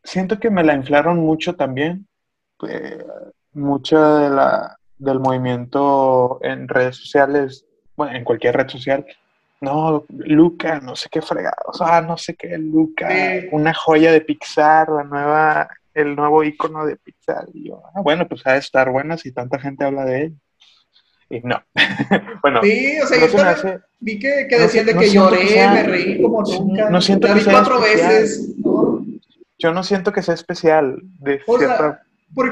Siento 0.04 0.38
que 0.40 0.50
me 0.50 0.64
la 0.64 0.74
inflaron 0.74 1.20
mucho 1.20 1.56
también. 1.56 2.08
Eh, 2.68 3.06
mucha 3.54 4.18
de 4.20 4.30
la, 4.30 4.78
del 4.98 5.20
movimiento 5.20 6.40
en 6.42 6.68
redes 6.68 6.98
sociales, 6.98 7.66
bueno, 7.96 8.18
en 8.18 8.24
cualquier 8.24 8.58
red 8.58 8.68
social. 8.68 9.06
No, 9.62 10.04
Luca, 10.10 10.82
no 10.82 10.94
sé 10.96 11.08
qué 11.10 11.22
fregados, 11.22 11.80
ah, 11.82 12.02
no 12.02 12.18
sé 12.18 12.36
qué, 12.36 12.58
Luca, 12.58 13.10
Sí. 13.10 13.48
una 13.54 13.74
joya 13.74 14.12
de 14.12 14.20
Pixar, 14.20 14.90
la 14.90 15.04
nueva, 15.06 15.70
el 15.94 16.18
nuevo 16.18 16.44
icono 16.44 16.86
de 16.86 16.98
Pixar. 16.98 17.46
Y 17.54 17.70
yo, 17.70 17.82
ah, 17.96 18.02
bueno, 18.02 18.28
pues 18.28 18.46
ha 18.46 18.54
de 18.54 18.60
estar 18.60 18.90
buena 18.92 19.18
si 19.18 19.32
tanta 19.32 19.60
gente 19.60 19.86
habla 19.86 20.04
de 20.04 20.22
él. 20.24 20.34
Y 21.36 21.42
no. 21.48 21.56
bueno, 22.42 22.60
Sí, 22.62 22.98
o 23.04 23.08
sea, 23.08 23.20
no 23.20 23.28
yo 23.28 23.44
hace, 23.44 23.80
vi 24.00 24.20
que, 24.20 24.48
que 24.50 24.56
no 24.58 24.62
decían 24.64 24.86
de 24.86 24.94
no 24.94 25.00
que 25.00 25.10
lloré, 25.10 25.40
que 25.40 25.48
sea- 25.48 25.74
me 25.74 25.84
reí 25.84 26.22
como 26.22 26.42
nunca. 26.44 26.90
no 26.90 27.02
siento 27.02 27.28
La 27.28 27.34
que 27.34 27.40
vi 27.40 27.44
sea 27.46 27.54
cuatro 27.54 27.84
especial. 27.84 28.10
veces, 28.12 28.50
¿no? 28.64 29.06
yo 29.58 29.72
no 29.74 29.84
siento 29.84 30.12
que 30.12 30.22
sea 30.22 30.34
especial 30.34 31.00
de 31.20 31.42
O 31.48 31.58
sea, 31.58 31.68
cierta 31.68 32.02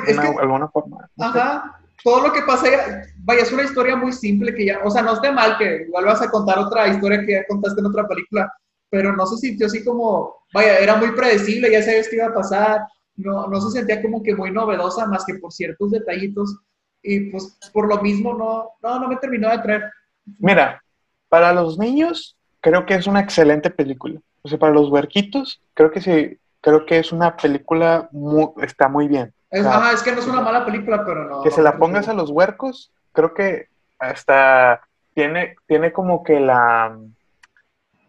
es 0.08 0.18
una- 0.18 0.22
que, 0.32 0.40
alguna 0.42 0.68
forma. 0.70 0.98
no 1.16 1.32
sé. 1.34 1.40
ajá, 1.40 1.80
todo 2.04 2.28
lo 2.28 2.34
que 2.34 2.42
pasa, 2.42 2.72
ya- 2.72 3.04
vaya, 3.24 3.42
es 3.44 3.52
una 3.52 3.64
historia 3.64 3.96
muy 3.96 4.12
simple 4.14 4.56
que 4.56 4.66
ya, 4.66 4.80
o 4.84 4.90
sea, 4.90 5.02
no 5.04 5.14
esté 5.14 5.32
mal 5.32 5.58
que 5.58 5.84
igual 5.88 6.06
vas 6.06 6.22
a 6.22 6.32
contar 6.32 6.58
otra 6.60 6.88
historia 6.88 7.24
que 7.26 7.34
ya 7.34 7.46
contaste 7.48 7.80
en 7.82 7.86
otra 7.88 8.08
película, 8.08 8.52
pero 8.90 9.16
no 9.16 9.26
se 9.28 9.38
sintió 9.38 9.68
así 9.68 9.84
como, 9.84 10.36
vaya, 10.54 10.78
era 10.80 10.96
muy 10.96 11.12
predecible, 11.12 11.72
ya 11.72 11.84
sabes 11.84 12.10
qué 12.10 12.16
iba 12.16 12.28
a 12.28 12.34
pasar, 12.34 12.82
no, 13.18 13.46
no 13.48 13.62
se 13.62 13.78
sentía 13.78 14.02
como 14.02 14.24
que 14.24 14.36
muy 14.36 14.52
novedosa 14.52 15.06
más 15.06 15.24
que 15.26 15.36
por 15.36 15.52
ciertos 15.54 15.92
detallitos, 15.92 16.58
y 17.04 17.32
pues 17.32 17.58
por 17.74 17.88
lo 17.88 18.02
mismo 18.02 18.34
no, 18.34 18.72
no, 18.82 18.99
no 18.99 19.08
me 19.08 19.18
terminó 19.18 19.47
de 19.47 19.56
atraer. 19.56 19.91
Mira, 20.39 20.84
para 21.30 21.54
los 21.54 21.78
niños 21.78 22.38
creo 22.60 22.86
que 22.86 22.93
es 22.95 23.08
una 23.08 23.20
excelente 23.22 23.70
película. 23.70 24.20
O 24.43 24.49
sea, 24.49 24.60
para 24.60 24.74
los 24.74 24.89
huerquitos 24.89 25.62
creo 25.74 25.91
que 25.91 26.02
sí, 26.02 26.38
creo 26.62 26.86
que 26.86 26.99
es 26.99 27.12
una 27.12 27.36
película 27.36 28.10
mu- 28.12 28.54
está 28.62 28.88
muy 28.88 29.08
bien. 29.08 29.34
Es, 29.49 29.66
ajá, 29.66 29.91
es 29.93 30.02
que 30.04 30.12
no 30.12 30.20
es 30.20 30.28
una 30.28 30.41
mala 30.41 30.66
película, 30.66 31.06
pero 31.06 31.26
no. 31.28 31.41
Que 31.41 31.52
se 31.52 31.62
la 31.62 31.78
pongas 31.78 32.08
a 32.08 32.14
los 32.14 32.30
huercos, 32.30 32.91
creo 33.12 33.34
que 33.34 33.68
hasta 33.99 34.82
tiene, 35.14 35.56
tiene 35.68 35.91
como 35.91 36.24
que 36.24 36.39
la 36.39 36.97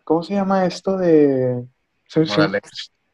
¿cómo 0.05 0.23
se 0.23 0.35
llama 0.35 0.67
esto 0.67 0.97
de 0.97 1.65
Moraleja. 2.17 2.69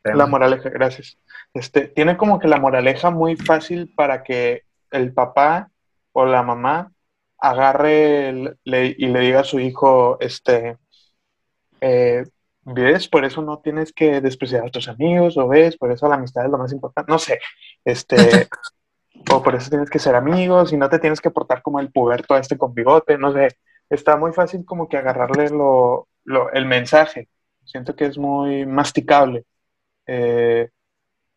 La 0.04 0.26
moraleja, 0.26 0.70
gracias. 0.70 1.18
Este, 1.54 1.88
tiene 1.88 2.16
como 2.16 2.38
que 2.38 2.48
la 2.48 2.58
moraleja 2.58 3.10
muy 3.10 3.36
fácil 3.36 3.92
para 3.94 4.22
que 4.22 4.62
el 4.90 5.12
papá 5.14 5.70
o 6.12 6.24
la 6.26 6.42
mamá 6.42 6.92
agarre 7.38 8.28
el- 8.30 8.58
le- 8.64 8.94
y 8.98 9.06
le 9.08 9.20
diga 9.20 9.40
a 9.40 9.44
su 9.44 9.60
hijo, 9.60 10.18
este, 10.20 10.76
eh, 11.80 12.24
ves, 12.62 13.08
por 13.08 13.24
eso 13.24 13.42
no 13.42 13.60
tienes 13.60 13.92
que 13.92 14.20
despreciar 14.20 14.66
a 14.66 14.70
tus 14.70 14.88
amigos, 14.88 15.36
o 15.38 15.48
ves, 15.48 15.76
por 15.76 15.92
eso 15.92 16.08
la 16.08 16.16
amistad 16.16 16.44
es 16.44 16.50
lo 16.50 16.58
más 16.58 16.72
importante, 16.72 17.10
no 17.10 17.18
sé, 17.18 17.38
este, 17.84 18.48
o 19.30 19.42
por 19.42 19.54
eso 19.54 19.70
tienes 19.70 19.90
que 19.90 19.98
ser 19.98 20.14
amigos 20.14 20.72
y 20.72 20.76
no 20.76 20.88
te 20.88 20.98
tienes 20.98 21.20
que 21.20 21.30
portar 21.30 21.62
como 21.62 21.80
el 21.80 21.92
puberto 21.92 22.36
este 22.36 22.58
con 22.58 22.74
bigote, 22.74 23.18
no 23.18 23.32
sé, 23.32 23.48
está 23.90 24.16
muy 24.16 24.32
fácil 24.32 24.64
como 24.64 24.88
que 24.88 24.96
agarrarle 24.98 25.50
lo, 25.50 26.08
lo- 26.24 26.52
el 26.52 26.66
mensaje, 26.66 27.28
siento 27.64 27.96
que 27.96 28.06
es 28.06 28.18
muy 28.18 28.66
masticable. 28.66 29.44
Eh, 30.06 30.70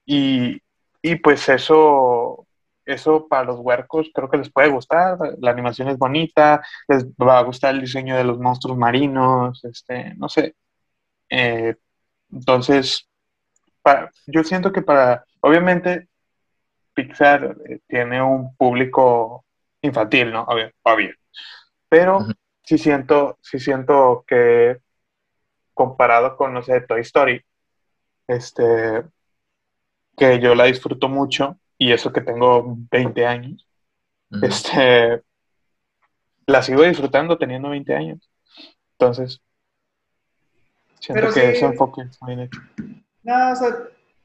y, 0.05 0.61
y 1.01 1.15
pues 1.17 1.47
eso, 1.49 2.47
eso 2.91 3.27
para 3.27 3.45
los 3.45 3.59
huercos 3.59 4.09
creo 4.13 4.29
que 4.29 4.37
les 4.37 4.51
puede 4.51 4.69
gustar. 4.69 5.17
La 5.39 5.51
animación 5.51 5.89
es 5.89 5.97
bonita, 5.97 6.61
les 6.87 7.05
va 7.13 7.39
a 7.39 7.43
gustar 7.43 7.73
el 7.75 7.81
diseño 7.81 8.15
de 8.17 8.23
los 8.23 8.39
monstruos 8.39 8.77
marinos, 8.77 9.63
este, 9.65 10.13
no 10.15 10.29
sé. 10.29 10.55
Eh, 11.29 11.75
entonces, 12.31 13.09
para- 13.83 14.11
yo 14.27 14.43
siento 14.43 14.71
que 14.73 14.81
para, 14.83 15.25
obviamente, 15.41 16.09
Pixar 16.93 17.57
eh, 17.69 17.79
tiene 17.87 18.21
un 18.21 18.55
público 18.55 19.45
infantil, 19.81 20.31
¿no? 20.31 20.43
Obvio, 20.43 20.71
obvio. 20.83 21.11
Pero 21.89 22.27
sí 22.63 22.77
siento, 22.77 23.37
sí 23.41 23.59
siento 23.59 24.23
que 24.27 24.79
comparado 25.73 26.37
con, 26.37 26.53
no 26.53 26.61
sé, 26.63 26.81
Toy 26.81 27.01
Story, 27.01 27.41
este, 28.27 29.03
que 30.17 30.39
yo 30.39 30.55
la 30.55 30.65
disfruto 30.65 31.09
mucho, 31.09 31.57
y 31.81 31.91
eso 31.91 32.13
que 32.13 32.21
tengo 32.21 32.75
20 32.91 33.25
años, 33.25 33.67
este, 34.43 35.23
la 36.45 36.61
sigo 36.61 36.83
disfrutando 36.83 37.39
teniendo 37.39 37.69
20 37.71 37.95
años. 37.95 38.29
Entonces, 38.99 39.41
siento 40.99 41.21
Pero 41.23 41.33
que 41.33 41.39
sí. 41.41 41.47
ese 41.57 41.65
enfoque 41.65 42.01
está 42.03 42.27
bien 42.27 42.41
hecho. 42.41 42.61
No, 43.23 43.51
o 43.51 43.55
sea, 43.55 43.69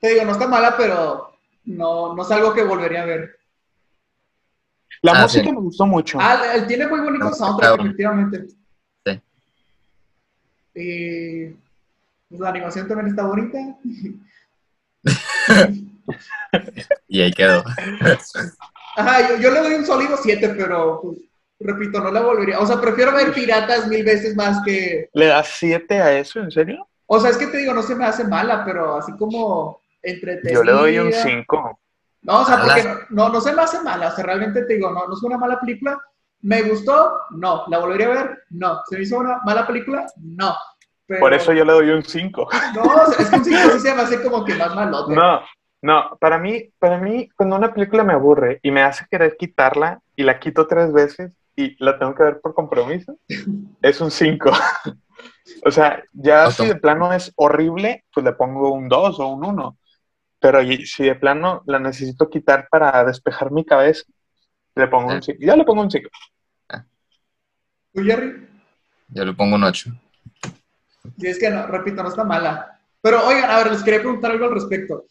te 0.01 0.09
digo, 0.11 0.27
no 0.27 0.33
está 0.33 0.47
mala, 0.47 0.77
pero 0.77 1.33
no, 1.65 2.15
no 2.15 2.23
es 2.23 2.31
algo 2.31 2.53
que 2.53 2.63
volvería 2.63 3.05
a 3.05 3.07
ver. 3.07 3.39
La 5.01 5.13
Ah, 5.13 5.23
música 5.23 5.45
sí. 5.47 5.53
me 5.53 5.61
gustó 5.61 5.87
mucho. 5.87 6.19
Ah, 6.21 6.57
él 6.57 6.67
tiene 6.67 6.87
muy 6.87 7.01
bonito 7.01 7.25
Ah, 7.29 7.33
soundtrack, 7.33 7.71
cabrón. 7.71 7.87
efectivamente. 7.87 8.47
Sí. 9.07 9.21
Y 10.75 11.47
pues, 12.29 12.39
la 12.39 12.51
animación 12.51 12.87
también 12.87 13.09
está 13.09 13.25
bonita. 13.27 13.59
Y 17.09 17.23
ahí 17.23 17.33
quedó. 17.33 17.63
Ajá, 18.97 19.29
yo, 19.29 19.37
yo 19.37 19.51
le 19.51 19.61
doy 19.61 19.75
un 19.75 19.85
sólido 19.87 20.17
7, 20.21 20.55
pero 20.57 21.01
pues, 21.03 21.19
repito, 21.61 22.01
no 22.01 22.11
la 22.11 22.23
volvería. 22.23 22.59
O 22.59 22.67
sea, 22.67 22.81
prefiero 22.81 23.13
ver 23.13 23.33
piratas 23.33 23.87
mil 23.89 24.05
veces 24.05 24.35
más 24.37 24.63
que. 24.65 25.09
¿Le 25.13 25.27
das 25.27 25.49
7 25.59 26.01
a 26.01 26.19
eso, 26.19 26.41
en 26.41 26.51
serio? 26.51 26.89
O 27.07 27.21
sea, 27.21 27.31
es 27.31 27.37
que 27.37 27.47
te 27.47 27.59
digo, 27.59 27.73
no 27.75 27.83
se 27.83 27.95
me 27.95 28.05
hace 28.07 28.25
mala, 28.25 28.65
pero 28.65 28.97
así 28.97 29.13
como 29.17 29.81
entretenida. 30.03 30.55
Yo 30.55 30.65
le 30.65 30.73
doy 30.73 30.99
un 30.99 31.13
5. 31.13 31.81
No, 32.23 32.41
o 32.41 32.45
sea, 32.45 32.61
porque 32.61 32.85
no, 33.11 33.29
no 33.29 33.41
se 33.41 33.53
me 33.53 33.63
hace 33.63 33.81
mala. 33.83 34.09
O 34.09 34.15
sea, 34.17 34.25
realmente 34.25 34.63
te 34.65 34.75
digo, 34.75 34.91
no, 34.91 35.07
no 35.07 35.15
es 35.15 35.23
una 35.23 35.39
mala 35.39 35.61
película. 35.61 35.97
¿Me 36.43 36.63
gustó? 36.63 37.13
No. 37.31 37.65
¿La 37.69 37.79
volvería 37.79 38.07
a 38.07 38.11
ver? 38.11 38.43
No. 38.51 38.81
¿Se 38.89 38.97
me 38.97 39.03
hizo 39.03 39.19
una 39.19 39.41
mala 39.45 39.67
película? 39.67 40.07
No. 40.21 40.55
pero- 41.07 41.21
Por 41.21 41.35
eso 41.35 41.53
yo 41.53 41.65
le 41.65 41.73
doy 41.73 41.91
un 41.91 42.03
5. 42.03 42.49
No, 42.75 42.83
o 42.83 43.13
sea, 43.13 43.25
es 43.25 43.31
que 43.31 43.37
un 43.37 43.45
5 43.45 43.59
sí 43.75 43.81
se 43.81 43.95
me 43.95 44.03
hace 44.03 44.23
como 44.23 44.45
que 44.45 44.55
más 44.55 44.75
malote. 44.75 45.15
No, 45.15 45.41
no, 45.87 46.17
para 46.21 46.39
mí, 46.39 46.71
para 46.81 46.99
mí, 46.99 47.29
cuando 47.37 47.55
una 47.57 47.73
película 47.73 48.03
me 48.03 48.13
aburre 48.13 48.59
y 48.63 48.73
me 48.73 48.83
hace 48.83 49.07
querer 49.09 49.37
quitarla 49.37 50.01
y 50.17 50.25
la 50.25 50.41
quito 50.41 50.67
tres 50.67 50.93
veces 50.93 51.33
y 51.55 51.83
la 51.83 51.97
tengo 51.99 52.15
que 52.15 52.25
ver 52.25 52.41
por 52.41 52.55
compromiso, 52.55 53.17
es 53.83 54.01
un 54.01 54.11
5. 54.11 54.51
o 55.65 55.71
sea, 55.71 56.03
ya 56.13 56.45
Auto- 56.45 56.65
si 56.65 56.69
de 56.69 56.75
plano 56.77 57.13
es 57.13 57.33
horrible, 57.37 58.05
pues 58.13 58.25
le 58.25 58.33
pongo 58.33 58.73
un 58.73 58.89
2 58.89 59.21
o 59.21 59.29
un 59.29 59.45
1. 59.45 59.79
Pero 60.41 60.61
y- 60.61 60.85
si 60.87 61.05
de 61.05 61.15
plano 61.15 61.63
la 61.67 61.79
necesito 61.79 62.29
quitar 62.29 62.67
para 62.69 63.05
despejar 63.05 63.53
mi 63.53 63.65
cabeza, 63.65 64.03
le 64.75 64.89
pongo 64.89 65.13
un 65.13 65.23
5. 65.23 65.39
Ya 65.41 65.55
le 65.57 65.65
pongo 65.65 65.83
un 65.83 65.91
5. 65.91 66.11
¿Tú, 67.95 68.03
Jerry? 68.03 68.49
Yo 69.09 69.25
le 69.25 69.33
pongo 69.33 69.55
un 69.55 69.65
8. 69.65 69.91
Sí, 71.19 71.29
es 71.29 71.39
que, 71.39 71.49
no, 71.49 71.67
repito, 71.69 72.03
no 72.03 72.09
está 72.09 72.25
mala. 72.25 72.81
Pero, 73.01 73.25
oigan, 73.27 73.51
a 73.51 73.59
ver, 73.59 73.71
les 73.73 73.83
quería 73.83 74.01
preguntar 74.01 74.33
algo 74.33 74.47
al 74.47 74.55
respecto. 74.55 75.05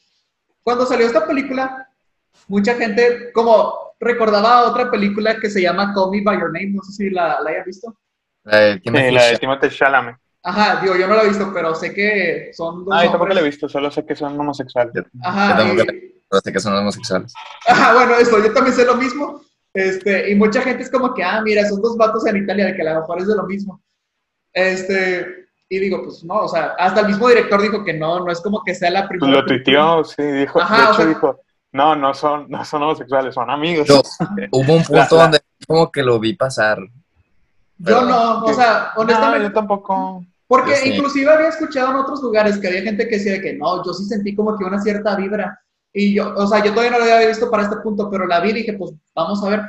Cuando 0.65 0.83
salió 0.87 1.05
esta 1.05 1.27
película, 1.27 1.87
mucha 2.47 2.73
gente 2.73 3.31
como 3.33 3.93
recordaba 3.99 4.63
otra 4.67 4.89
película 4.89 5.39
que 5.39 5.47
se 5.47 5.61
llama 5.61 5.93
Call 5.93 6.09
Me 6.09 6.21
By 6.23 6.39
Your 6.39 6.51
Name, 6.51 6.71
no 6.71 6.81
sé 6.81 6.91
si 6.91 7.09
la, 7.11 7.39
la 7.39 7.51
hayan 7.51 7.65
visto. 7.65 7.95
La 8.43 8.57
de 8.57 8.81
Sí, 8.83 8.89
la 9.11 9.25
de. 9.25 9.37
Timothée 9.37 9.69
Chalamet. 9.69 10.15
Ajá, 10.41 10.81
digo, 10.81 10.95
yo 10.95 11.07
no 11.07 11.15
la 11.15 11.21
he 11.23 11.27
visto, 11.27 11.51
pero 11.53 11.75
sé 11.75 11.93
que 11.93 12.49
son 12.53 12.83
dos 12.83 12.95
Ah, 12.95 13.05
yo 13.05 13.11
tampoco 13.11 13.31
la 13.33 13.41
he 13.41 13.43
visto, 13.43 13.69
solo 13.69 13.91
sé 13.91 14.03
que 14.07 14.15
son 14.15 14.39
homosexuales. 14.39 14.91
Yo 14.95 15.03
Ajá, 15.23 15.55
tampoco 15.55 15.83
y- 15.83 15.85
la- 16.31 16.41
sé 16.41 16.51
que 16.51 16.59
son 16.59 16.75
homosexuales. 16.75 17.31
Ajá, 17.67 17.93
bueno, 17.93 18.15
eso, 18.15 18.43
yo 18.43 18.51
también 18.51 18.75
sé 18.75 18.85
lo 18.85 18.95
mismo. 18.95 19.41
Este, 19.71 20.31
y 20.31 20.35
mucha 20.35 20.61
gente 20.61 20.81
es 20.81 20.89
como 20.89 21.13
que, 21.13 21.23
ah, 21.23 21.41
mira, 21.43 21.63
son 21.69 21.79
dos 21.79 21.95
vatos 21.95 22.25
en 22.25 22.37
Italia, 22.37 22.65
de 22.65 22.75
que 22.75 22.81
a 22.81 22.93
lo 22.95 23.01
mejor 23.01 23.19
es 23.21 23.27
de 23.27 23.35
lo 23.35 23.43
mismo. 23.43 23.83
Este, 24.53 25.44
y 25.69 25.79
digo, 25.79 26.03
pues 26.03 26.23
no, 26.23 26.35
o 26.41 26.47
sea, 26.47 26.75
hasta 26.77 27.01
el 27.01 27.07
mismo 27.07 27.27
director 27.27 27.61
dijo 27.61 27.83
que 27.83 27.93
no, 27.93 28.19
no 28.19 28.31
es 28.31 28.39
como 28.41 28.63
que 28.63 28.75
sea 28.75 28.91
la 28.91 29.07
primera. 29.07 29.33
lo 29.41 29.45
tuiteó, 29.45 30.03
sí, 30.03 30.21
dijo, 30.21 30.61
Ajá, 30.61 30.77
de 30.77 30.83
hecho 30.83 30.93
sea- 30.95 31.05
dijo, 31.07 31.39
no, 31.71 31.95
no 31.95 32.13
son, 32.13 32.45
no 32.49 32.63
son 32.63 32.83
homosexuales, 32.83 33.33
son 33.33 33.49
amigos. 33.49 33.87
Yo- 33.87 34.01
Hubo 34.51 34.73
un 34.75 34.83
punto 34.83 34.93
La- 34.93 35.07
la- 35.11 35.23
donde 35.23 35.39
como 35.67 35.91
que 35.91 36.03
lo 36.03 36.19
vi 36.19 36.33
pasar. 36.33 36.79
Yo 37.77 38.01
no, 38.03 38.43
o 38.43 38.53
sea, 38.53 38.91
No, 38.95 39.01
honestamente, 39.01 39.47
yo 39.47 39.53
tampoco. 39.53 40.23
porque 40.47 40.71
yo 40.71 40.77
sí. 40.77 40.89
inclusive 40.93 41.31
había 41.33 41.49
escuchado 41.49 41.89
en 41.91 41.95
otros 41.97 42.21
lugares 42.21 42.57
que 42.57 42.67
había 42.67 42.83
gente 42.83 43.07
que 43.07 43.17
decía 43.17 43.33
de 43.33 43.41
que 43.41 43.53
no, 43.53 43.83
yo 43.83 43.93
sí 43.93 44.05
sentí 44.05 44.33
como 44.35 44.57
que 44.57 44.63
una 44.63 44.79
cierta 44.81 45.15
vibra. 45.15 45.59
Y 45.91 46.13
yo, 46.13 46.33
o 46.35 46.45
sea, 46.47 46.63
yo 46.63 46.71
todavía 46.71 46.91
no 46.91 46.97
lo 46.99 47.03
había 47.13 47.27
visto 47.27 47.49
para 47.49 47.63
este 47.63 47.77
punto, 47.77 48.09
pero 48.09 48.25
la 48.27 48.39
vi 48.41 48.49
y 48.51 48.53
dije, 48.53 48.73
pues 48.73 48.91
vamos 49.15 49.43
a 49.43 49.49
ver. 49.49 49.61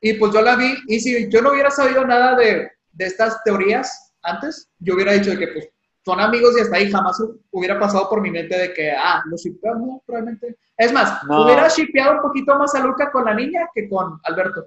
Y 0.00 0.14
pues 0.14 0.32
yo 0.32 0.42
la 0.42 0.56
vi, 0.56 0.74
y 0.88 1.00
si 1.00 1.28
yo 1.30 1.40
no 1.40 1.52
hubiera 1.52 1.70
sabido 1.70 2.04
nada 2.04 2.34
de, 2.34 2.68
de 2.92 3.04
estas 3.06 3.42
teorías 3.44 4.05
antes, 4.26 4.68
yo 4.78 4.94
hubiera 4.94 5.12
dicho 5.12 5.30
de 5.30 5.38
que 5.38 5.48
pues 5.48 5.68
son 6.04 6.20
amigos 6.20 6.56
y 6.56 6.60
hasta 6.60 6.76
ahí 6.76 6.90
jamás 6.90 7.18
hu- 7.18 7.40
hubiera 7.50 7.78
pasado 7.80 8.08
por 8.08 8.20
mi 8.20 8.30
mente 8.30 8.56
de 8.56 8.72
que, 8.72 8.92
ah, 8.92 9.22
los 9.26 9.42
shippeamos, 9.42 9.86
no, 9.88 10.02
probablemente. 10.06 10.56
Es 10.76 10.92
más, 10.92 11.24
No. 11.24 11.44
hubiera 11.44 11.66
shippeado 11.68 12.16
un 12.16 12.22
poquito 12.22 12.56
más 12.58 12.74
a 12.74 12.80
Luca 12.80 13.10
con 13.10 13.24
la 13.24 13.34
niña 13.34 13.68
que 13.74 13.88
con 13.88 14.20
Alberto. 14.24 14.66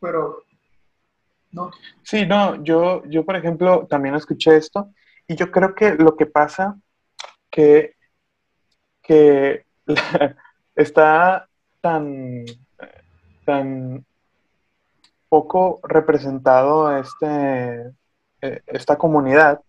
Pero, 0.00 0.42
no. 1.52 1.70
Sí, 2.02 2.26
no, 2.26 2.62
yo, 2.64 3.02
yo 3.06 3.24
por 3.24 3.36
ejemplo 3.36 3.86
también 3.88 4.14
escuché 4.14 4.56
esto 4.56 4.90
y 5.26 5.36
yo 5.36 5.50
creo 5.50 5.74
que 5.74 5.94
lo 5.94 6.16
que 6.16 6.26
pasa 6.26 6.76
que, 7.50 7.94
que 9.02 9.64
está 10.74 11.48
tan, 11.80 12.44
tan 13.46 14.04
poco 15.28 15.80
representado 15.84 16.96
este, 16.96 17.92
esta 18.66 18.96
comunidad 18.96 19.60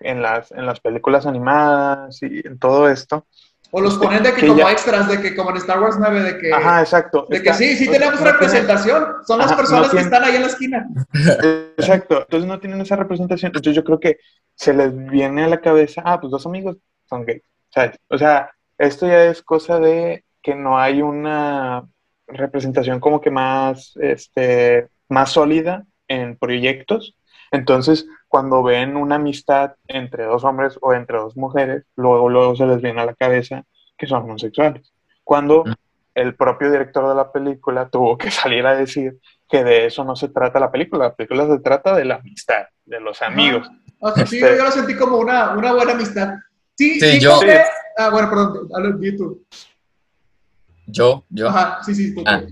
en 0.00 0.22
las, 0.22 0.52
en 0.52 0.66
las 0.66 0.80
películas 0.80 1.26
animadas 1.26 2.22
y 2.22 2.46
en 2.46 2.58
todo 2.58 2.88
esto. 2.88 3.26
O 3.72 3.80
los 3.80 3.96
ponen 3.98 4.22
de 4.22 4.32
que, 4.32 4.42
Que 4.42 4.46
como 4.46 4.60
ya- 4.60 4.70
extras, 4.70 5.08
de 5.08 5.20
que 5.20 5.34
como 5.34 5.50
en 5.50 5.56
Star 5.56 5.80
Wars 5.80 5.96
9, 5.98 6.22
de 6.22 6.38
que, 6.38 6.52
Ajá, 6.52 6.80
exacto. 6.80 7.26
de 7.28 7.42
que 7.42 7.52
sí, 7.54 7.76
sí 7.76 7.86
tenemos 7.90 8.14
no 8.14 8.18
tiene- 8.20 8.32
representación. 8.32 9.04
Son 9.26 9.38
las 9.38 9.46
Ajá, 9.48 9.54
no 9.54 9.56
personas 9.56 9.90
que 9.90 10.00
están 10.00 10.22
ahí 10.24 10.36
en 10.36 10.42
la 10.42 10.48
esquina. 10.48 10.88
Exacto, 11.76 12.20
entonces 12.22 12.46
no 12.48 12.60
tienen 12.60 12.80
esa 12.80 12.94
representación. 12.96 13.48
Entonces 13.48 13.74
yo 13.74 13.82
creo 13.84 13.98
que 13.98 14.18
se 14.54 14.72
les 14.72 14.94
viene 15.08 15.44
a 15.44 15.48
la 15.48 15.60
cabeza, 15.60 16.02
ah, 16.04 16.20
pues 16.20 16.30
dos 16.30 16.46
amigos 16.46 16.76
son 17.08 17.24
gays. 17.24 17.42
¿sabes? 17.70 17.98
O 18.08 18.16
sea, 18.16 18.50
esto 18.78 19.06
ya 19.08 19.24
es 19.24 19.42
cosa 19.42 19.80
de 19.80 20.24
que 20.42 20.54
no 20.54 20.78
hay 20.78 21.02
una 21.02 21.84
representación 22.28 23.00
como 23.00 23.20
que 23.20 23.30
más, 23.30 23.94
este, 24.00 24.88
más 25.08 25.32
sólida 25.32 25.84
en 26.08 26.36
proyectos. 26.36 27.15
Entonces, 27.50 28.06
cuando 28.28 28.62
ven 28.62 28.96
una 28.96 29.16
amistad 29.16 29.74
entre 29.88 30.24
dos 30.24 30.44
hombres 30.44 30.78
o 30.80 30.92
entre 30.94 31.18
dos 31.18 31.36
mujeres, 31.36 31.84
luego, 31.96 32.28
luego 32.28 32.56
se 32.56 32.66
les 32.66 32.82
viene 32.82 33.00
a 33.00 33.06
la 33.06 33.14
cabeza 33.14 33.64
que 33.96 34.06
son 34.06 34.22
homosexuales. 34.24 34.92
Cuando 35.24 35.64
el 36.14 36.34
propio 36.34 36.70
director 36.70 37.08
de 37.08 37.14
la 37.14 37.30
película 37.32 37.88
tuvo 37.88 38.16
que 38.18 38.30
salir 38.30 38.66
a 38.66 38.74
decir 38.74 39.18
que 39.48 39.62
de 39.64 39.86
eso 39.86 40.04
no 40.04 40.16
se 40.16 40.28
trata 40.28 40.58
la 40.60 40.70
película. 40.70 41.04
La 41.06 41.14
película 41.14 41.46
se 41.46 41.58
trata 41.60 41.94
de 41.94 42.04
la 42.04 42.16
amistad, 42.16 42.64
de 42.84 43.00
los 43.00 43.22
amigos. 43.22 43.68
O 44.00 44.12
sea, 44.12 44.26
sí, 44.26 44.38
Este- 44.38 44.56
yo 44.56 44.64
lo 44.64 44.70
sentí 44.70 44.96
como 44.96 45.18
una, 45.18 45.52
una 45.52 45.72
buena 45.72 45.92
amistad. 45.92 46.34
Sí, 46.76 47.00
Sí, 47.00 47.12
sí, 47.12 47.20
yo- 47.20 47.40
Ah, 47.98 48.10
bueno, 48.10 48.28
perdón, 48.28 48.68
habla 48.74 48.90
di 48.98 49.16
tú. 49.16 49.42
Yo, 50.86 51.24
yo. 51.30 51.48
Ajá, 51.48 51.82
sí, 51.82 51.94
sí, 51.94 52.14
tú. 52.14 52.22
Ah. 52.26 52.42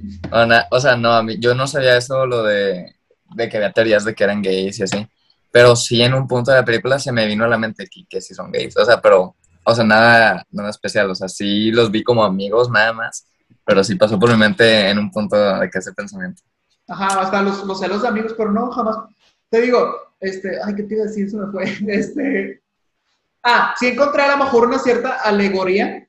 O 0.70 0.80
sea, 0.80 0.96
no, 0.96 1.12
a 1.12 1.22
mí, 1.22 1.36
yo 1.38 1.54
no 1.54 1.66
sabía 1.66 1.96
eso, 1.96 2.26
lo 2.26 2.42
de, 2.42 2.96
de 3.34 3.48
que 3.48 3.56
había 3.56 3.72
teorías 3.72 4.04
de 4.04 4.14
que 4.14 4.24
eran 4.24 4.42
gays 4.42 4.78
y 4.78 4.82
así. 4.84 5.06
Pero 5.50 5.76
sí 5.76 6.02
en 6.02 6.14
un 6.14 6.26
punto 6.26 6.50
de 6.50 6.58
la 6.58 6.64
película 6.64 6.98
se 6.98 7.12
me 7.12 7.26
vino 7.26 7.44
a 7.44 7.48
la 7.48 7.58
mente 7.58 7.86
que, 7.86 8.04
que 8.08 8.20
sí 8.20 8.34
son 8.34 8.50
gays. 8.50 8.76
O 8.76 8.84
sea, 8.84 9.00
pero, 9.00 9.36
o 9.64 9.74
sea, 9.74 9.84
nada, 9.84 10.44
nada 10.50 10.70
especial. 10.70 11.10
O 11.10 11.14
sea, 11.14 11.28
sí 11.28 11.70
los 11.70 11.90
vi 11.90 12.02
como 12.02 12.24
amigos 12.24 12.70
nada 12.70 12.92
más. 12.92 13.26
Pero 13.64 13.82
sí 13.82 13.94
pasó 13.94 14.18
por 14.18 14.30
mi 14.30 14.36
mente 14.36 14.90
en 14.90 14.98
un 14.98 15.10
punto 15.10 15.36
de 15.36 15.70
que 15.70 15.78
ese 15.78 15.92
pensamiento. 15.92 16.42
Ajá, 16.88 17.20
hasta 17.20 17.42
los, 17.42 17.64
los 17.64 17.80
celos 17.80 18.02
de 18.02 18.08
amigos, 18.08 18.34
pero 18.36 18.52
no, 18.52 18.70
jamás. 18.70 18.96
Te 19.48 19.60
digo, 19.60 19.94
este, 20.20 20.58
ay, 20.62 20.74
¿qué 20.74 20.82
te 20.82 20.94
iba 20.94 21.04
a 21.04 21.06
decir? 21.06 21.30
Se 21.30 21.36
me 21.36 21.50
fue. 21.50 21.64
Este, 21.88 22.62
ah, 23.42 23.74
sí 23.78 23.86
encontré 23.86 24.22
a 24.22 24.36
lo 24.36 24.44
mejor 24.44 24.66
una 24.66 24.78
cierta 24.78 25.20
alegoría 25.22 26.06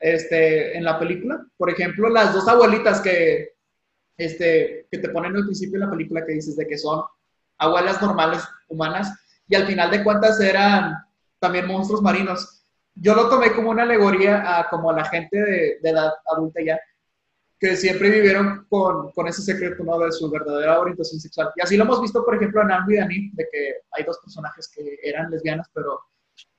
este, 0.00 0.76
en 0.76 0.84
la 0.84 0.98
película. 0.98 1.44
Por 1.56 1.70
ejemplo, 1.70 2.08
las 2.08 2.32
dos 2.32 2.48
abuelitas 2.48 3.00
que, 3.00 3.52
este, 4.18 4.86
que 4.90 4.98
te 4.98 5.08
ponen 5.08 5.36
al 5.36 5.44
principio 5.44 5.78
de 5.78 5.86
la 5.86 5.90
película 5.90 6.26
que 6.26 6.32
dices 6.32 6.56
de 6.56 6.66
que 6.66 6.76
son 6.76 7.04
abuelas 7.56 8.02
normales, 8.02 8.42
humanas, 8.68 9.12
y 9.48 9.54
al 9.54 9.66
final 9.66 9.90
de 9.90 10.04
cuentas 10.04 10.38
eran 10.40 10.96
también 11.38 11.66
monstruos 11.66 12.02
marinos. 12.02 12.64
Yo 12.94 13.14
lo 13.14 13.28
tomé 13.28 13.52
como 13.52 13.70
una 13.70 13.84
alegoría 13.84 14.58
a 14.58 14.68
como 14.68 14.90
a 14.90 14.96
la 14.96 15.04
gente 15.04 15.38
de, 15.38 15.78
de 15.80 15.90
edad 15.90 16.12
adulta 16.30 16.60
ya, 16.60 16.78
que 17.58 17.76
siempre 17.76 18.10
vivieron 18.10 18.66
con, 18.68 19.12
con 19.12 19.26
ese 19.26 19.42
secreto 19.42 19.82
¿no? 19.84 19.98
de 19.98 20.12
su 20.12 20.30
verdadera 20.30 20.80
orientación 20.80 21.20
sexual. 21.20 21.50
Y 21.56 21.62
así 21.62 21.76
lo 21.76 21.84
hemos 21.84 22.00
visto, 22.00 22.24
por 22.24 22.34
ejemplo, 22.34 22.62
en 22.62 22.72
Anne 22.72 22.94
y 22.94 22.96
Dani, 22.98 23.30
de 23.34 23.48
que 23.50 23.74
hay 23.92 24.04
dos 24.04 24.18
personajes 24.18 24.68
que 24.68 24.98
eran 25.02 25.30
lesbianas, 25.30 25.68
pero 25.72 26.00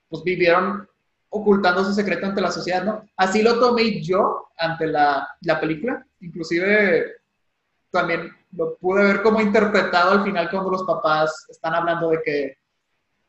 pues 0.08 0.24
vivieron 0.24 0.88
ocultando 1.30 1.82
ese 1.82 1.94
secreto 1.94 2.26
ante 2.26 2.42
la 2.42 2.52
sociedad, 2.52 2.84
¿no? 2.84 3.08
Así 3.16 3.42
lo 3.44 3.60
tomé 3.60 4.02
yo 4.02 4.48
ante 4.58 4.88
la, 4.88 5.28
la 5.42 5.60
película, 5.60 6.06
inclusive 6.22 7.19
también 7.92 8.32
lo 8.52 8.76
pude 8.78 9.04
ver 9.04 9.22
como 9.22 9.42
interpretado 9.42 10.12
al 10.12 10.24
final 10.24 10.50
cuando 10.50 10.72
los 10.72 10.84
papás 10.84 11.46
están 11.50 11.74
hablando 11.76 12.10
de 12.10 12.22
que, 12.24 12.58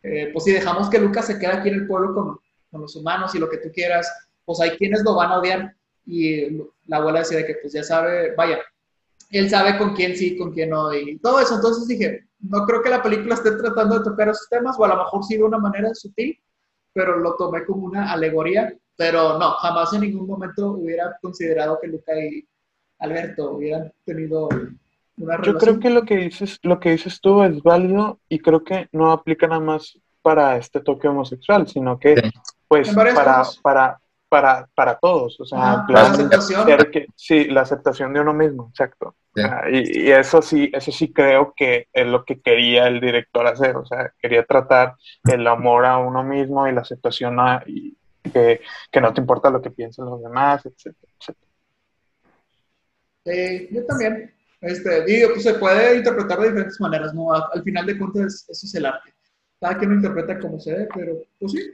eh, 0.03 0.31
pues 0.33 0.45
si 0.45 0.53
dejamos 0.53 0.89
que 0.89 0.99
Lucas 0.99 1.27
se 1.27 1.39
quede 1.39 1.53
aquí 1.53 1.69
en 1.69 1.75
el 1.77 1.87
pueblo 1.87 2.15
con, 2.15 2.39
con 2.71 2.81
los 2.81 2.97
humanos 2.97 3.35
y 3.35 3.39
lo 3.39 3.49
que 3.49 3.59
tú 3.59 3.71
quieras, 3.73 4.11
pues 4.45 4.61
hay 4.61 4.71
quienes 4.71 5.03
lo 5.03 5.15
van 5.15 5.31
a 5.31 5.39
odiar. 5.39 5.75
Y 6.07 6.57
la 6.87 6.97
abuela 6.97 7.21
decía 7.21 7.39
de 7.39 7.47
que 7.47 7.55
pues 7.57 7.73
ya 7.73 7.85
sabe, 7.85 8.35
vaya, 8.35 8.59
él 9.31 9.49
sabe 9.49 9.79
con 9.79 9.95
quién 9.95 10.17
sí, 10.17 10.37
con 10.37 10.53
quién 10.53 10.71
no, 10.71 10.93
y 10.93 11.19
todo 11.19 11.41
eso. 11.41 11.55
Entonces 11.55 11.87
dije, 11.87 12.27
no 12.41 12.65
creo 12.67 12.83
que 12.83 12.91
la 12.91 13.03
película 13.03 13.35
esté 13.35 13.53
tratando 13.53 13.99
de 13.99 14.05
tocar 14.05 14.29
esos 14.29 14.49
temas, 14.49 14.77
o 14.79 14.85
a 14.85 14.89
lo 14.89 14.97
mejor 14.97 15.25
sí 15.25 15.37
de 15.37 15.45
una 15.45 15.59
manera 15.59 15.95
sutil, 15.95 16.39
pero 16.93 17.19
lo 17.19 17.37
tomé 17.37 17.65
como 17.65 17.87
una 17.87 18.11
alegoría. 18.11 18.75
Pero 18.97 19.39
no, 19.39 19.53
jamás 19.53 19.93
en 19.95 20.03
ningún 20.03 20.27
momento 20.27 20.73
hubiera 20.73 21.17
considerado 21.23 21.79
que 21.81 21.89
Luca 21.89 22.13
y 22.19 22.47
Alberto 23.01 23.51
hubieran 23.53 23.93
tenido 24.05 24.49
una 24.49 25.37
Yo 25.37 25.43
relación. 25.53 25.59
creo 25.59 25.81
que 25.81 25.91
lo 25.91 26.03
que 26.05 26.17
dices, 26.17 26.59
lo 26.63 26.79
que 26.81 26.91
dices 26.93 27.21
tú 27.21 27.43
es 27.43 27.63
válido 27.63 28.19
y 28.29 28.39
creo 28.39 28.63
que 28.65 28.89
no 28.93 29.11
aplica 29.13 29.47
nada 29.47 29.61
más 29.61 29.99
para 30.23 30.57
este 30.57 30.81
toque 30.81 31.09
homosexual, 31.09 31.67
sino 31.67 31.99
que 31.99 32.17
Sí. 32.17 32.31
pues 32.69 32.95
para, 32.95 33.45
para, 33.63 33.99
para, 34.29 34.69
para 34.75 34.99
todos. 34.99 35.41
O 35.41 35.45
sea, 35.45 35.85
en 35.89 35.95
la 35.95 36.03
aceptación. 36.03 36.67
que- 36.93 37.07
sí, 37.17 37.47
la 37.47 37.63
aceptación 37.63 38.13
de 38.13 38.21
uno 38.21 38.33
mismo, 38.33 38.69
exacto. 38.71 39.17
Sí. 39.35 39.43
Ah, 39.43 39.63
y, 39.71 40.07
y 40.07 40.11
eso 40.13 40.41
sí, 40.43 40.71
eso 40.73 40.91
sí 40.93 41.13
creo 41.13 41.53
que 41.57 41.89
es 41.93 42.07
lo 42.07 42.25
que 42.25 42.41
quería 42.41 42.87
el 42.87 43.01
director 43.01 43.47
hacer. 43.47 43.77
O 43.77 43.85
sea, 43.87 44.13
quería 44.21 44.45
tratar 44.45 44.95
el 45.25 45.47
amor 45.47 45.85
a 45.87 45.99
uno 45.99 46.23
mismo 46.23 46.67
y 46.69 46.73
la 46.73 46.83
aceptación 46.83 47.41
a, 47.41 47.63
y 47.67 47.97
que, 48.33 48.61
que 48.93 49.01
no 49.01 49.13
te 49.15 49.21
importa 49.21 49.51
lo 49.51 49.61
que 49.63 49.71
piensen 49.71 50.05
los 50.05 50.23
demás, 50.23 50.65
etcétera, 50.67 51.13
etcétera. 51.19 51.50
Eh, 53.25 53.69
yo 53.71 53.85
también. 53.87 54.33
Este, 54.61 55.05
digo, 55.07 55.31
pues 55.31 55.43
se 55.43 55.55
puede 55.55 55.97
interpretar 55.97 56.39
de 56.41 56.49
diferentes 56.49 56.79
maneras, 56.81 57.15
¿no? 57.15 57.33
Al, 57.33 57.43
al 57.55 57.63
final 57.63 57.87
de 57.87 57.97
cuentas, 57.97 58.45
eso 58.49 58.67
es 58.67 58.75
el 58.75 58.85
arte. 58.85 59.15
Cada 59.59 59.79
quien 59.79 59.91
lo 59.91 59.97
interpreta 59.97 60.39
como 60.39 60.61
se 60.61 60.75
ve, 60.75 60.89
pero 60.95 61.15
pues 61.39 61.53
sí, 61.53 61.71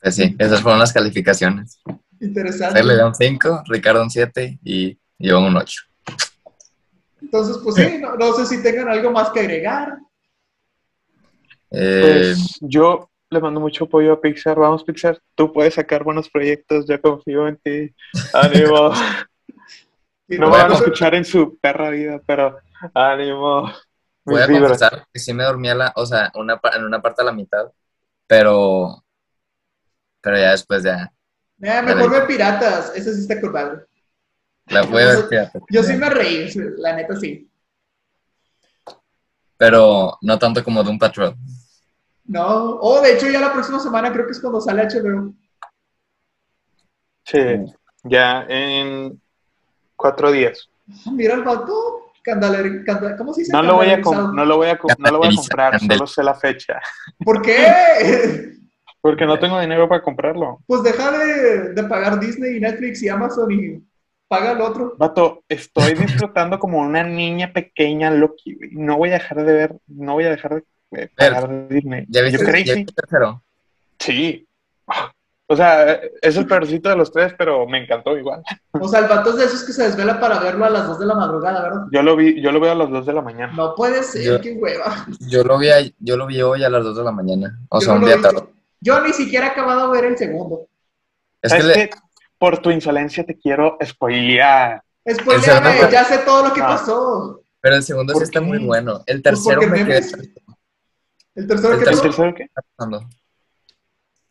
Pues 0.00 0.14
sí, 0.14 0.34
esas 0.38 0.62
fueron 0.62 0.78
las 0.80 0.92
calificaciones. 0.94 1.78
interesante. 2.20 2.80
Él 2.80 2.86
le 2.88 2.94
dio 2.94 3.06
un 3.06 3.14
5, 3.14 3.64
Ricardo 3.66 4.02
un 4.02 4.10
7 4.10 4.58
y 4.64 4.98
yo 5.18 5.40
un 5.40 5.56
8. 5.56 5.82
Entonces, 7.20 7.58
pues 7.62 7.76
sí, 7.76 7.98
no, 8.00 8.16
no 8.16 8.32
sé 8.32 8.46
si 8.46 8.62
tengan 8.62 8.88
algo 8.88 9.10
más 9.10 9.28
que 9.30 9.40
agregar. 9.40 9.98
Eh, 11.70 12.00
Pues 12.34 12.58
yo 12.62 13.09
le 13.30 13.40
mando 13.40 13.60
mucho 13.60 13.84
apoyo 13.84 14.12
a 14.12 14.20
Pixar. 14.20 14.58
Vamos, 14.58 14.82
Pixar, 14.84 15.20
tú 15.36 15.52
puedes 15.52 15.74
sacar 15.74 16.02
buenos 16.02 16.28
proyectos. 16.28 16.86
Yo 16.88 17.00
confío 17.00 17.46
en 17.46 17.56
ti. 17.58 17.94
Ánimo. 18.32 18.92
Y 20.28 20.36
No 20.38 20.46
me 20.50 20.58
van 20.58 20.72
a 20.72 20.74
sé- 20.74 20.82
escuchar 20.84 21.14
en 21.14 21.24
su 21.24 21.56
perra 21.58 21.90
vida, 21.90 22.20
pero 22.26 22.58
ánimo. 22.94 23.70
voy 24.24 24.40
a 24.42 24.46
confesar 24.48 25.06
que 25.12 25.20
sí 25.20 25.32
me 25.32 25.44
dormía, 25.44 25.74
la, 25.74 25.92
o 25.96 26.04
sea, 26.06 26.30
una, 26.34 26.60
en 26.76 26.84
una 26.84 27.00
parte 27.00 27.22
a 27.22 27.24
la 27.26 27.32
mitad, 27.32 27.70
pero, 28.26 29.04
pero 30.20 30.36
ya 30.38 30.50
después 30.52 30.82
ya, 30.82 31.12
Eh, 31.62 31.82
mejor 31.82 32.10
ve 32.10 32.20
piratas, 32.22 32.92
ese 32.96 33.14
sí 33.14 33.20
está 33.22 33.40
curvado. 33.40 33.84
la 34.66 34.82
voy 34.82 35.02
a 35.02 35.06
ver. 35.06 35.50
Yo 35.68 35.82
sí 35.82 35.94
me 35.96 36.10
reí, 36.10 36.48
la 36.78 36.94
neta 36.96 37.14
sí. 37.16 37.48
Pero 39.56 40.16
no 40.22 40.38
tanto 40.38 40.64
como 40.64 40.82
Doom 40.82 40.98
Patrol. 40.98 41.34
No, 42.30 42.76
oh, 42.80 43.00
de 43.00 43.14
hecho 43.14 43.28
ya 43.28 43.40
la 43.40 43.52
próxima 43.52 43.80
semana 43.80 44.12
creo 44.12 44.24
que 44.24 44.30
es 44.30 44.40
cuando 44.40 44.60
sale 44.60 44.82
HBO. 44.82 45.34
Sí, 47.24 47.40
ya 48.04 48.46
en 48.48 49.20
cuatro 49.96 50.30
días. 50.30 50.70
Ah, 51.06 51.10
Mira 51.12 51.34
el 51.34 51.42
vato, 51.42 52.12
candaler, 52.22 52.84
canda- 52.84 53.16
¿cómo 53.16 53.34
se 53.34 53.40
dice? 53.40 53.52
No 53.52 53.62
lo 53.62 53.74
voy 53.74 53.88
a, 53.88 53.96
no 53.96 54.44
lo 54.44 54.56
voy 54.58 54.68
a, 54.68 54.78
no 54.98 55.10
lo 55.10 55.18
voy 55.18 55.28
a 55.28 55.34
comprar, 55.34 55.80
solo 55.80 56.06
sé 56.06 56.22
la 56.22 56.34
fecha. 56.34 56.80
¿Por 57.24 57.42
qué? 57.42 57.66
Porque 59.00 59.26
no 59.26 59.36
tengo 59.40 59.58
dinero 59.60 59.88
para 59.88 60.02
comprarlo. 60.02 60.60
Pues 60.68 60.84
deja 60.84 61.10
de, 61.10 61.70
de 61.70 61.82
pagar 61.84 62.20
Disney 62.20 62.58
y 62.58 62.60
Netflix 62.60 63.02
y 63.02 63.08
Amazon 63.08 63.50
y 63.50 63.82
paga 64.28 64.52
el 64.52 64.60
otro. 64.60 64.94
Vato, 64.96 65.42
estoy 65.48 65.94
disfrutando 65.94 66.60
como 66.60 66.78
una 66.78 67.02
niña 67.02 67.52
pequeña 67.52 68.12
Loki, 68.12 68.54
güey. 68.54 68.70
No 68.72 68.98
voy 68.98 69.08
a 69.10 69.14
dejar 69.14 69.44
de 69.44 69.52
ver, 69.52 69.76
no 69.88 70.12
voy 70.12 70.24
a 70.26 70.30
dejar 70.30 70.54
de 70.54 70.64
eh, 70.92 71.08
pagar 71.16 71.68
Disney. 71.68 72.04
¿Ya 72.08 72.22
viste, 72.22 72.38
Yo 72.38 72.44
creí 72.46 72.64
ya 72.64 72.74
sí. 72.74 72.78
viste 72.80 72.90
el 72.92 72.96
tercero? 72.96 73.42
Sí. 73.98 74.46
O 75.46 75.56
sea, 75.56 76.00
es 76.22 76.36
el 76.36 76.46
peorcito 76.46 76.88
de 76.88 76.96
los 76.96 77.10
tres, 77.12 77.34
pero 77.36 77.66
me 77.66 77.82
encantó 77.82 78.16
igual. 78.16 78.40
O 78.72 78.86
sea, 78.88 79.00
el 79.00 79.08
vato 79.08 79.30
es 79.30 79.36
de 79.36 79.44
esos 79.46 79.64
que 79.64 79.72
se 79.72 79.82
desvela 79.82 80.20
para 80.20 80.38
verlo 80.38 80.64
a 80.64 80.70
las 80.70 80.86
2 80.86 81.00
de 81.00 81.06
la 81.06 81.14
madrugada, 81.14 81.62
¿verdad? 81.62 81.82
Yo 81.90 82.02
lo 82.04 82.14
vi, 82.14 82.40
yo 82.40 82.52
lo 82.52 82.60
veo 82.60 82.70
a 82.70 82.76
las 82.76 82.88
2 82.88 83.04
de 83.04 83.12
la 83.12 83.20
mañana. 83.20 83.52
No 83.56 83.74
puede 83.74 84.02
ser, 84.04 84.22
Yo- 84.22 84.40
qué 84.40 84.52
hueva. 84.52 85.06
Yo 85.28 85.42
lo 85.42 85.58
vi, 85.58 85.68
a- 85.70 85.90
yo 85.98 86.16
lo 86.16 86.26
vi 86.26 86.40
hoy 86.40 86.62
a 86.62 86.70
las 86.70 86.84
2 86.84 86.96
de 86.96 87.02
la 87.04 87.10
mañana. 87.10 87.58
O 87.68 87.80
Yo 87.80 87.84
sea, 87.84 87.94
no 87.94 88.00
un 88.00 88.06
día 88.06 88.14
he 88.14 88.20
tarde. 88.22 88.44
Yo 88.80 89.00
ni 89.00 89.12
siquiera 89.12 89.46
he 89.46 89.50
acabado 89.50 89.90
de 89.90 90.00
ver 90.00 90.10
el 90.12 90.16
segundo. 90.18 90.66
Es 91.42 91.52
que. 91.52 91.90
Por 92.38 92.58
tu 92.58 92.70
insolencia 92.70 93.26
te 93.26 93.36
quiero 93.36 93.76
spoilear. 93.84 94.82
Spoiléame, 95.06 95.72
segundo- 95.72 95.90
ya 95.90 96.04
sé 96.04 96.18
todo 96.18 96.46
lo 96.48 96.54
que 96.54 96.60
Ah. 96.62 96.68
pasó. 96.68 97.40
pero 97.60 97.76
el 97.76 97.82
segundo 97.82 98.12
sí 98.12 98.14
¿Por 98.14 98.22
está 98.22 98.40
qué? 98.40 98.46
muy 98.46 98.58
bueno. 98.64 99.02
El 99.04 99.20
Pues 99.20 99.34
tercero 99.44 99.60
me 99.68 99.84
quedé. 99.84 100.00
El 101.40 101.46
tercero 101.46 101.74
El 101.74 101.80
¿El 101.80 101.84
pasó. 101.86 102.02
tercero 102.02 102.34
qué? 102.34 102.50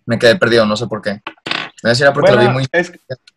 Me 0.05 0.19
quedé 0.19 0.35
perdido, 0.35 0.65
no 0.65 0.75
sé 0.75 0.87
por 0.87 1.01
qué. 1.01 1.21
Me 1.81 1.91
decía 1.91 2.13
porque 2.13 2.31
Bueno, 2.31 2.43
lo 2.43 2.49
vi 2.49 2.53
muy. 2.53 2.67
es, 2.71 2.91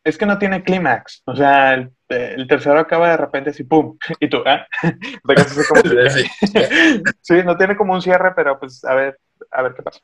es 0.05 0.19
que 0.19 0.27
no 0.27 0.39
tiene 0.39 0.63
clímax. 0.63 1.23
O 1.27 1.35
sea, 1.37 1.75
el, 1.75 1.91
el 2.09 2.47
tercero 2.47 2.79
acaba 2.79 3.11
de 3.11 3.17
repente 3.17 3.51
así, 3.51 3.65
¡pum! 3.65 3.97
Y 4.21 4.29
tú, 4.29 4.43
¿eh? 4.45 4.67
Sí. 6.11 6.25
sí, 7.21 7.35
no 7.45 7.57
tiene 7.57 7.77
como 7.77 7.95
un 7.95 8.03
cierre, 8.03 8.33
pero 8.35 8.59
pues 8.59 8.85
a 8.85 8.95
ver, 8.95 9.19
a 9.51 9.63
ver 9.63 9.75
qué 9.75 9.83
pasa. 9.83 10.01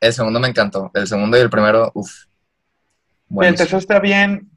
El 0.00 0.12
segundo 0.12 0.40
me 0.40 0.48
encantó. 0.48 0.90
El 0.94 1.06
segundo 1.06 1.36
y 1.36 1.40
el 1.40 1.50
primero, 1.50 1.90
uff. 1.94 2.10
el 3.42 3.56
tercero 3.56 3.78
está 3.78 3.98
bien, 3.98 4.50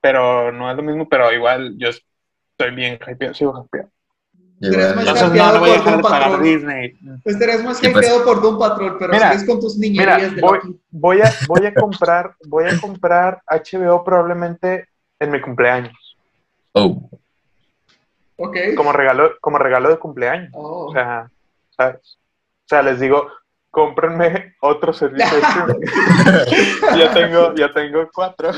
pero 0.00 0.50
no 0.52 0.70
es 0.70 0.76
lo 0.76 0.82
mismo, 0.82 1.08
pero 1.08 1.32
igual 1.32 1.74
yo 1.78 1.88
estoy 1.88 2.74
bien 2.74 2.98
hypeado, 3.06 3.34
sigo 3.34 3.64
hypeado. 3.66 3.90
Estarías 4.62 4.94
más 4.94 5.06
Entonces 5.06 5.32
no, 5.32 5.52
no 5.52 5.58
voy 5.60 5.70
a 5.70 5.74
por 5.74 5.84
dejar 5.84 5.96
de 5.96 6.02
pagar. 6.02 6.40
Disney. 6.42 6.98
Estarías 7.24 7.64
más 7.64 7.78
Sí, 7.78 7.88
pues. 7.88 8.06
hypeado 8.06 8.24
por 8.24 8.40
Doom 8.42 8.58
Patrol, 8.58 8.96
pero 8.98 9.12
Mira, 9.12 9.32
sigues 9.32 9.46
con 9.48 9.60
tus 9.60 9.76
Mira, 9.76 10.16
niñerías 10.18 10.34
de 10.36 10.40
voy, 10.40 10.58
voy 10.90 11.20
a, 11.20 11.32
voy 11.48 11.66
a 11.66 11.74
comprar, 11.74 12.34
voy 12.46 12.64
a 12.64 12.80
comprar 12.80 13.42
HBO 13.48 14.04
probablemente 14.04 14.88
en 15.18 15.30
mi 15.30 15.40
cumpleaños, 15.40 16.16
Oh, 16.72 17.10
Ok. 18.36 18.56
como 18.76 18.92
regalo, 18.92 19.32
como 19.40 19.58
regalo 19.58 19.88
de 19.90 19.98
cumpleaños. 19.98 20.50
Oh. 20.54 20.86
O 20.88 20.92
sea, 20.92 21.28
¿sabes? 21.76 22.18
O 22.64 22.68
sea, 22.68 22.82
les 22.82 22.98
digo, 23.00 23.28
cómprenme 23.70 24.54
otro 24.60 24.92
servicio 24.92 25.28
de 25.36 25.40
streaming. 25.86 26.98
ya 26.98 27.12
tengo, 27.14 27.54
ya 27.54 27.72
tengo 27.72 28.08
cuatro. 28.12 28.50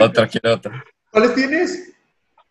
otro, 0.00 0.26
quiero 0.28 0.54
otro. 0.56 0.72
¿Cuáles 1.10 1.34
tienes? 1.34 1.92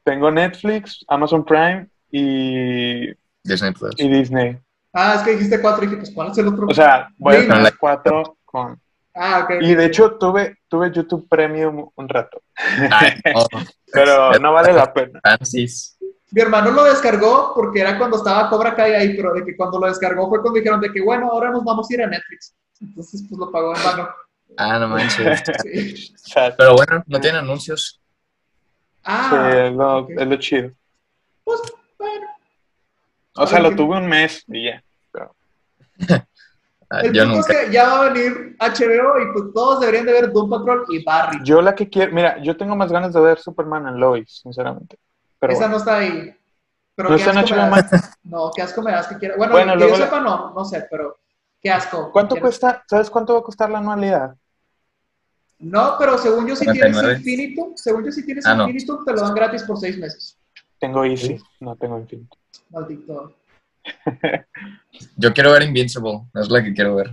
Tengo 0.04 0.32
Netflix, 0.32 1.06
Amazon 1.08 1.46
Prime 1.46 1.88
y, 2.12 3.08
Disney 3.44 3.72
Plus. 3.72 3.96
y 3.98 4.10
Disney. 4.10 4.58
Ah, 4.94 5.16
es 5.18 5.22
que 5.22 5.32
dijiste 5.32 5.62
cuatro 5.62 5.84
y 5.84 5.88
dije, 5.88 5.98
pues, 5.98 6.12
¿cuál 6.12 6.32
es 6.32 6.38
el 6.38 6.48
otro? 6.48 6.68
O 6.68 6.74
sea, 6.74 7.10
voy 7.18 7.36
a 7.36 7.48
tener 7.48 7.78
cuatro 7.78 8.38
con... 8.44 8.80
ah, 9.16 9.42
ok. 9.44 9.62
Y 9.62 9.76
de 9.76 9.86
hecho 9.86 10.18
tuve, 10.18 10.58
tuve 10.68 10.92
YouTube 10.92 11.28
Premium 11.30 11.90
un 11.96 12.10
rato, 12.10 12.42
Ay, 12.56 13.14
no. 13.36 13.46
pero 13.92 14.34
no 14.40 14.54
vale 14.54 14.74
la 14.74 14.92
pena. 14.92 15.20
Francis. 15.22 15.98
Mi 16.32 16.42
hermano 16.42 16.72
lo 16.72 16.84
descargó 16.84 17.54
porque 17.56 17.82
era 17.82 17.98
cuando 17.98 18.18
estaba 18.18 18.50
Cobra 18.50 18.76
Kai 18.76 18.94
ahí, 18.94 19.16
pero 19.16 19.34
de 19.34 19.44
que 19.44 19.56
cuando 19.56 19.80
lo 19.80 19.88
descargó 19.88 20.30
fue 20.30 20.42
cuando 20.42 20.60
dijeron 20.60 20.80
de 20.80 20.92
que, 20.92 21.02
bueno, 21.02 21.30
ahora 21.32 21.50
nos 21.50 21.64
vamos 21.64 21.90
a 21.90 21.94
ir 21.94 22.04
a 22.04 22.08
Netflix. 22.08 22.56
Entonces, 22.82 23.24
pues 23.28 23.40
lo 23.40 23.52
pagó 23.52 23.76
en 23.76 23.84
vano. 23.84 24.10
Ah, 24.58 24.80
no 24.80 24.88
manches. 24.90 25.44
Sí. 25.64 26.06
Pero 26.58 26.76
bueno, 26.76 27.04
no 27.08 27.20
tiene 27.20 27.40
anuncios. 27.40 28.00
Ah, 29.04 29.30
sí, 29.52 29.58
es, 29.58 29.74
lo, 29.74 29.98
ok. 30.00 30.10
es 30.18 30.28
lo 30.28 30.36
chido. 30.38 30.72
pues. 31.44 31.60
O 33.36 33.48
sea, 33.48 33.60
lo 33.60 33.76
tuve 33.76 33.98
un 33.98 34.08
mes 34.08 34.44
y 34.48 34.66
ya. 34.66 34.84
Ah, 36.92 37.02
El 37.02 37.14
yo 37.14 37.22
punto 37.26 37.38
nunca. 37.38 37.54
es 37.54 37.68
que 37.68 37.72
ya 37.72 37.88
va 37.88 38.00
a 38.08 38.10
venir 38.10 38.58
HBO 38.60 39.22
y 39.22 39.32
pues 39.32 39.54
todos 39.54 39.80
deberían 39.80 40.08
de 40.08 40.12
ver 40.12 40.32
Doom 40.32 40.50
Patrol 40.50 40.86
y 40.90 41.04
Barry. 41.04 41.38
Yo 41.44 41.62
la 41.62 41.76
que 41.76 41.88
quiero, 41.88 42.12
mira, 42.12 42.42
yo 42.42 42.58
tengo 42.58 42.76
más 42.76 42.92
ganas 42.92 43.14
de 43.14 43.22
ver 43.22 43.38
Superman 43.38 43.86
en 43.90 44.00
Lois, 44.00 44.40
sinceramente. 44.42 44.98
Pero 45.38 45.54
Esa 45.54 45.60
bueno. 45.68 45.74
no 45.74 45.78
está 45.78 45.98
ahí. 46.00 46.36
Pero 46.96 47.10
No 47.10 47.16
qué 47.16 47.22
está 47.22 47.32
en 47.32 47.38
asco 47.38 47.56
me 47.56 47.62
HBO 47.62 47.76
das. 47.76 48.18
No, 48.24 48.52
qué 48.56 48.62
asco 48.64 48.82
me 48.82 48.92
das 48.92 49.06
que 49.06 49.18
quiera. 49.20 49.36
Bueno, 49.38 49.52
Bueno, 49.54 49.74
que 49.74 49.78
luego 49.78 49.98
yo 49.98 50.04
sepa 50.04 50.20
no, 50.20 50.52
no 50.56 50.66
sé, 50.66 50.88
pero 50.90 51.20
qué 51.62 51.70
asco. 51.70 52.12
¿Cuánto 52.12 52.34
Quiero- 52.34 52.48
cuesta? 52.48 52.84
¿Sabes 52.90 53.12
cuánto 53.12 53.34
va 53.36 53.40
a 53.42 53.44
costar 53.44 53.70
la 53.70 53.78
anualidad? 53.78 54.36
No, 55.60 55.96
pero 56.00 56.18
según 56.18 56.48
yo 56.48 56.56
si 56.56 56.66
tienes 56.66 56.92
49. 56.98 57.18
Infinitum, 57.20 57.76
según 57.78 58.04
yo 58.06 58.12
si 58.12 58.26
tienes 58.26 58.48
Ah, 58.48 58.56
no. 58.56 58.64
Infinitum, 58.68 59.06
te 59.06 59.12
lo 59.14 59.22
dan 59.22 59.36
gratis 59.36 59.62
por 59.62 59.78
seis 59.78 59.96
meses. 60.00 60.39
Tengo 60.80 61.04
Easy, 61.04 61.38
no 61.60 61.76
tengo 61.76 62.00
Infinito. 62.00 62.38
Maldito. 62.70 63.36
Yo 65.18 65.34
quiero 65.34 65.52
ver 65.52 65.64
Invincible. 65.64 66.22
Es 66.36 66.50
la 66.50 66.64
que 66.64 66.74
quiero 66.74 66.96
ver. 66.96 67.12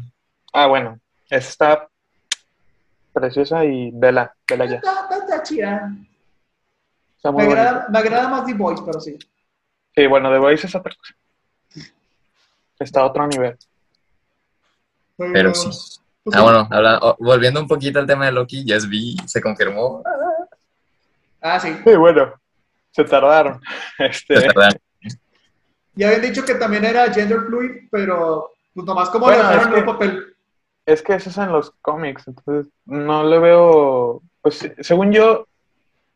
Ah, 0.53 0.67
bueno, 0.67 0.99
está 1.29 1.89
preciosa 3.13 3.65
y 3.65 3.91
vela, 3.93 4.35
vela 4.49 4.67
ya. 4.67 4.77
Está, 4.77 4.93
está- 5.03 5.19
está 5.19 5.43
chida. 5.43 5.91
Está 7.17 7.33
Me 7.33 7.45
muy 7.45 7.53
agrada, 7.55 7.89
me 7.89 7.99
agrada 7.99 8.29
más 8.29 8.47
The 8.47 8.55
Voice, 8.55 8.83
pero 8.85 9.01
sí. 9.01 9.19
Sí, 9.95 10.07
bueno, 10.07 10.31
The 10.31 10.39
Voice 10.39 10.67
es 10.67 10.75
otra 10.75 10.95
cosa. 10.95 11.15
Está 12.79 13.01
a 13.01 13.07
otro 13.07 13.27
nivel. 13.27 13.57
Pero 15.17 15.55
sí. 15.55 15.69
pues 16.23 16.37
Ah, 16.37 16.43
bueno, 16.43 16.69
habla- 16.71 16.99
oh, 17.03 17.17
volviendo 17.19 17.61
un 17.61 17.67
poquito 17.67 17.99
al 17.99 18.07
tema 18.07 18.27
de 18.27 18.33
Loki, 18.33 18.65
ya 18.65 18.77
es 18.77 18.89
vi, 18.89 19.17
se 19.27 19.41
confirmó. 19.41 20.03
Ah, 21.41 21.59
sí. 21.59 21.75
Sí, 21.85 21.97
bueno, 21.97 22.35
se 22.97 23.05
tardaron. 23.05 23.61
Este, 23.99 24.35
Es 24.35 24.43
verdad. 24.47 24.71
Ya 25.95 26.09
habían 26.09 26.23
dicho 26.23 26.45
que 26.45 26.55
también 26.55 26.85
era 26.85 27.13
gender 27.13 27.41
fluid, 27.47 27.89
pero 27.91 28.51
pues 28.75 28.87
nomás 28.87 29.09
como 29.11 29.27
Bueno, 29.27 29.51
es 29.51 29.67
que- 29.67 29.75
un 29.81 29.85
papel. 29.87 30.37
es 30.87 31.03
que 31.03 31.15
eso 31.15 31.31
es 31.31 31.39
en 31.39 31.53
los 31.53 31.71
cómics, 31.83 32.27
entonces 32.29 32.67
no 32.85 33.25
le 33.25 33.39
veo, 33.39 34.23
pues 34.43 34.71
según 34.81 35.13
yo, 35.13 35.47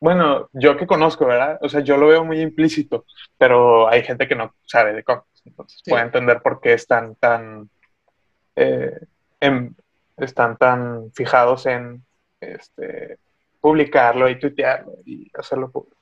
bueno, 0.01 0.49
yo 0.53 0.77
que 0.77 0.87
conozco, 0.87 1.25
¿verdad? 1.27 1.59
O 1.63 1.69
sea, 1.69 1.81
yo 1.81 1.97
lo 1.97 2.09
veo 2.09 2.25
muy 2.25 2.41
implícito, 2.41 3.05
pero 3.39 3.89
hay 3.89 4.03
gente 4.03 4.29
que 4.29 4.35
no 4.37 4.55
sabe 4.67 4.93
de 4.93 5.03
cómics, 5.03 5.43
entonces 5.47 5.81
Sí. 5.83 5.91
puede 5.91 6.05
entender 6.05 6.41
por 6.43 6.61
qué 6.61 6.75
están 6.75 7.15
tan, 7.17 7.71
eh, 8.57 8.99
en- 9.41 9.75
están 10.19 10.57
tan 10.59 11.11
fijados 11.15 11.65
en 11.67 12.03
este, 12.41 13.19
publicarlo 13.63 14.29
y 14.29 14.39
tuitearlo 14.39 14.93
y 15.07 15.31
hacerlo 15.35 15.71
público. 15.71 15.97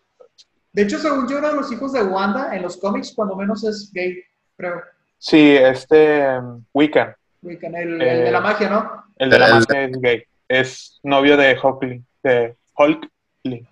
De 0.79 0.85
hecho, 0.85 0.97
según 1.01 1.27
yo, 1.29 1.39
uno 1.39 1.49
de 1.49 1.55
los 1.57 1.73
hijos 1.73 1.93
de 1.93 2.05
Wanda 2.05 2.55
en 2.55 2.63
los 2.63 2.77
cómics, 2.77 3.13
cuando 3.13 3.35
menos 3.35 3.65
es 3.65 3.91
gay, 3.93 4.23
creo. 4.57 4.81
Sí, 5.19 5.57
este 5.57 6.39
um, 6.39 6.65
Wiccan, 6.73 7.17
Wiccan, 7.43 7.75
el, 7.75 8.01
Eh, 8.01 8.13
el 8.19 8.25
de 8.27 8.31
la 8.31 8.41
magia, 8.41 8.71
¿no? 8.71 9.05
el 9.17 9.29
de 9.29 9.39
la 9.41 9.47
El- 9.47 9.53
magia 9.55 9.83
es 9.83 10.01
gay, 10.01 10.23
es 10.47 11.01
novio 11.03 11.37
de 11.37 11.59
Hulkling, 11.61 12.07
de 12.23 12.57
Hulkling. 12.77 13.67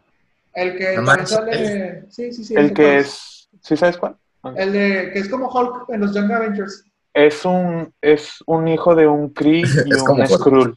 El 0.52 0.76
que 0.76 0.96
No 0.96 1.26
sale. 1.26 2.10
Sí, 2.10 2.32
sí, 2.32 2.42
sí. 2.42 2.54
El 2.56 2.74
que 2.74 2.98
es, 2.98 3.48
¿sí 3.62 3.76
sabes 3.76 3.98
cuál? 3.98 4.16
El 4.56 4.72
de 4.72 5.10
que 5.12 5.20
es 5.20 5.28
como 5.28 5.48
Hulk 5.48 5.88
en 5.90 6.00
los 6.00 6.12
Young 6.12 6.32
Avengers. 6.32 6.86
Es 7.14 7.44
un, 7.44 7.94
es 8.00 8.42
un 8.46 8.66
hijo 8.66 8.96
de 8.96 9.06
un 9.06 9.32
Kree 9.32 9.60
y 9.86 9.94
Es 9.94 10.02
un. 10.02 10.26
Skrull. 10.26 10.76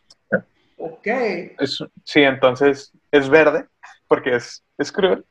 Ok. 0.78 1.08
Es- 1.08 1.84
sí, 2.04 2.22
entonces 2.22 2.92
es 3.12 3.28
verde 3.30 3.66
porque 4.08 4.36
es 4.36 4.64
Skrull 4.84 5.26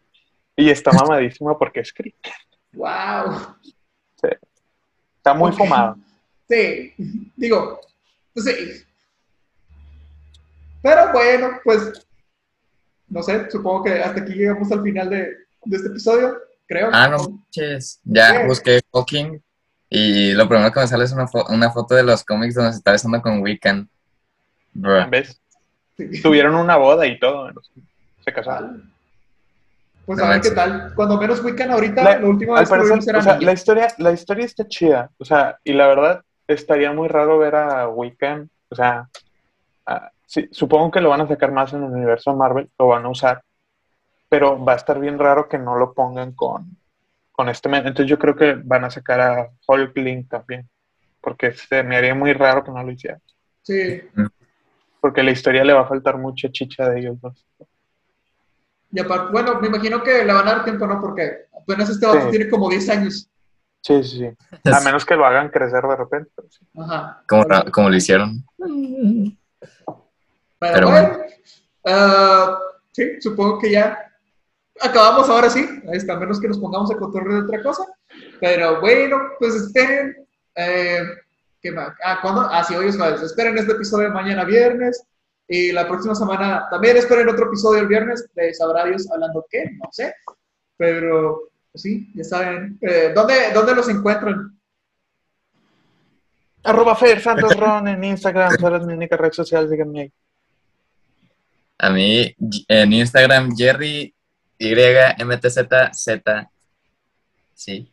y 0.59 0.70
está 0.70 0.90
mamadísimo 0.92 1.56
porque 1.59 1.80
es 1.80 1.92
Kree. 1.92 2.14
Wow. 2.72 3.56
Está 5.16 5.32
muy 5.34 5.50
Ok. 5.52 5.56
fumado. 5.59 5.96
Sí. 6.48 6.92
Digo, 7.36 7.80
pues 8.34 8.46
sí. 8.46 8.84
Pero 10.82 11.12
bueno, 11.12 11.50
pues 11.64 12.06
no 13.09 13.22
sé, 13.22 13.50
supongo 13.50 13.84
que 13.84 14.02
hasta 14.02 14.20
aquí 14.20 14.32
llegamos 14.34 14.70
al 14.72 14.82
final 14.82 15.11
de, 15.11 15.18
de 15.64 15.76
este 15.76 15.88
episodio, 15.88 16.36
creo. 16.66 16.90
Ah, 16.92 17.09
no 17.09 17.18
manches. 17.28 18.00
Ya 18.04 18.40
¿Qué? 18.40 18.46
busqué 18.46 18.80
Hawking 18.92 19.40
y 19.90 20.32
lo 20.32 20.48
primero 20.48 20.70
que 20.72 20.80
me 20.80 20.86
sale 20.86 21.04
es 21.04 21.12
una, 21.12 21.26
fo- 21.26 21.48
una 21.52 21.70
foto 21.70 21.94
de 21.94 22.02
los 22.02 22.24
cómics 22.24 22.54
donde 22.54 22.72
se 22.72 22.78
está 22.78 22.92
besando 22.92 23.20
con 23.22 23.40
Wiccan. 23.40 23.88
¿Ves? 24.74 25.40
Sí. 25.96 26.22
Tuvieron 26.22 26.54
una 26.54 26.76
boda 26.76 27.06
y 27.06 27.18
todo. 27.18 27.50
Se 28.24 28.32
casaron. 28.32 28.92
Pues 30.09 30.20
No 30.20 30.24
a 30.24 30.28
ver 30.30 30.40
qué 30.40 30.52
tal. 30.52 30.94
Cuando 30.94 31.18
menos 31.18 31.44
Wiccan 31.44 31.70
ahorita, 31.70 32.02
La- 32.02 32.18
lo 32.18 32.30
último 32.30 32.56
Al 32.56 32.61
vez 32.61 32.70
que 32.70 32.76
lo 32.76 32.82
parecer, 32.82 32.94
vimos 32.94 33.09
era 33.09 33.18
o 33.18 33.22
sea, 33.22 33.40
la 33.42 33.52
historia, 33.52 33.88
la 33.98 34.12
historia 34.12 34.46
está 34.46 34.66
chida. 34.66 35.11
O 35.18 35.24
sea, 35.26 35.59
y 35.62 35.74
la 35.74 35.86
verdad, 35.86 36.22
estaría 36.46 36.90
muy 36.92 37.09
raro 37.09 37.36
ver 37.36 37.54
a 37.54 37.86
Wiccan. 37.88 38.48
O 38.70 38.74
sea, 38.74 39.06
sí, 40.24 40.48
supongo 40.50 40.90
que 40.90 41.02
lo 41.02 41.11
van 41.11 41.20
a 41.20 41.28
sacar 41.28 41.52
más 41.52 41.74
en 41.74 41.84
el 41.84 41.90
universo 41.90 42.34
Marvel, 42.34 42.70
lo 42.78 42.86
van 42.86 43.04
a 43.04 43.11
usar. 43.11 43.42
Pero 44.30 44.64
va 44.64 44.72
a 44.72 44.76
estar 44.76 44.98
bien 44.98 45.18
raro 45.18 45.46
que 45.46 45.59
no 45.59 45.76
lo 45.76 45.92
pongan 45.92 46.32
con, 46.32 46.74
con 47.30 47.50
este 47.50 47.68
men. 47.68 47.86
Entonces 47.86 48.09
yo 48.09 48.18
creo 48.18 48.34
que 48.34 48.54
van 48.54 48.84
a 48.84 48.90
sacar 48.90 49.20
a 49.20 49.50
Hulkling 49.66 50.26
también. 50.26 50.70
Porque 51.20 51.52
se 51.52 51.82
me 51.82 51.98
haría 51.98 52.14
muy 52.14 52.32
raro 52.32 52.64
que 52.64 52.70
no 52.70 52.82
lo 52.82 52.90
hicieran. 52.90 53.20
Sí. 53.61 54.00
Porque 55.02 55.22
la 55.22 55.32
historia 55.32 55.64
le 55.64 55.74
va 55.74 55.82
a 55.82 55.88
faltar 55.88 56.16
mucha 56.16 56.48
chicha 56.50 56.88
de 56.88 57.00
ellos 57.00 57.20
dos. 57.20 57.44
Y 58.91 59.01
aparte, 59.01 59.32
bueno, 59.32 59.61
me 59.61 59.68
imagino 59.68 60.03
que 60.03 60.24
le 60.24 60.32
van 60.32 60.49
a 60.49 60.53
dar 60.55 60.64
tiempo, 60.64 60.86
¿no? 60.86 61.01
Porque 61.01 61.47
apenas 61.61 61.91
este 61.91 62.07
vato 62.07 62.22
Sí. 62.26 62.30
tiene 62.30 62.49
como 62.49 62.68
10 62.70 62.89
años. 62.89 63.28
Sí, 63.82 64.03
sí, 64.03 64.18
sí. 64.18 64.70
A 64.72 64.80
menos 64.80 65.05
que 65.05 65.14
lo 65.14 65.24
hagan 65.26 65.51
crecer 65.51 65.82
de 65.82 65.97
repente. 65.97 66.30
pero 66.34 66.49
sí. 66.51 66.66
Ajá. 66.78 67.22
Como, 67.28 67.45
Pero- 67.47 67.70
como 67.72 67.91
lo 67.91 67.97
hicieron. 67.97 68.45
Pero, 70.61 70.74
Pero 70.74 70.91
bueno, 70.91 71.18
ah, 71.86 72.59
sí, 72.93 73.20
supongo 73.20 73.59
que 73.61 73.70
ya 73.72 73.99
acabamos 74.80 75.28
ahora 75.28 75.49
sí, 75.51 75.61
Ahí 75.89 75.97
está, 75.99 76.14
a 76.14 76.18
menos 76.18 76.41
que 76.41 76.49
nos 76.49 76.59
pongamos 76.59 76.91
a 76.91 76.97
cotorrear 76.97 77.43
de 77.43 77.47
otra 77.47 77.62
cosa. 77.62 77.84
Pero 78.41 78.80
bueno, 78.80 79.18
pues 79.39 79.55
esperen. 79.55 80.16
Eh, 80.57 81.03
¿qué 81.62 81.70
más? 81.70 81.91
Ah, 82.05 82.18
¿cuándo? 82.20 82.41
Ah, 82.51 82.64
sí, 82.64 82.74
hoy 82.74 82.89
es 82.89 82.97
jueves. 82.97 83.22
Esperen 83.22 83.57
este 83.59 83.72
episodio 83.72 84.11
mañana 84.11 84.45
viernes. 84.45 85.03
Y 85.49 85.72
la 85.72 85.88
próxima 85.88 86.14
semana 86.14 86.66
también 86.70 86.99
esperen 86.99 87.28
otro 87.28 87.46
episodio 87.46 87.80
el 87.80 87.88
viernes 87.88 88.28
de 88.34 88.53
Sabrá 88.53 88.84
Dios 88.84 89.11
hablando 89.11 89.46
qué, 89.51 89.64
no 89.82 89.88
sé. 89.90 90.14
Pero 90.76 91.51
pues 91.72 91.82
sí, 91.82 92.11
ya 92.14 92.24
saben. 92.24 92.78
Eh, 92.82 93.12
¿dónde, 93.14 93.34
¿Dónde 93.55 93.74
los 93.74 93.88
encuentran? 93.88 94.59
Arroba 96.64 96.94
Fer 96.94 97.20
Santos 97.20 97.57
Ron 97.57 97.88
en 97.88 98.05
Instagram, 98.05 98.55
esa 98.55 98.76
es 98.76 98.86
mi 98.86 98.92
única 98.92 99.16
red 99.16 99.32
social, 99.32 99.70
díganme 99.70 100.01
ahí. 100.01 100.12
A 101.78 101.90
mí 101.90 102.34
en 102.66 102.92
Instagram, 102.92 103.57
Jerry 103.57 104.14
YMTZZ. 104.59 105.68
Sí. 107.55 107.92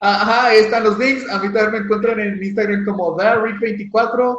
Ajá, 0.00 0.46
ahí 0.46 0.58
están 0.58 0.84
los 0.84 0.98
links. 0.98 1.28
A 1.28 1.38
mí 1.40 1.52
también 1.52 1.72
me 1.72 1.78
encuentran 1.78 2.20
en 2.20 2.42
Instagram 2.42 2.84
como 2.84 3.16
TheRick24, 3.16 4.38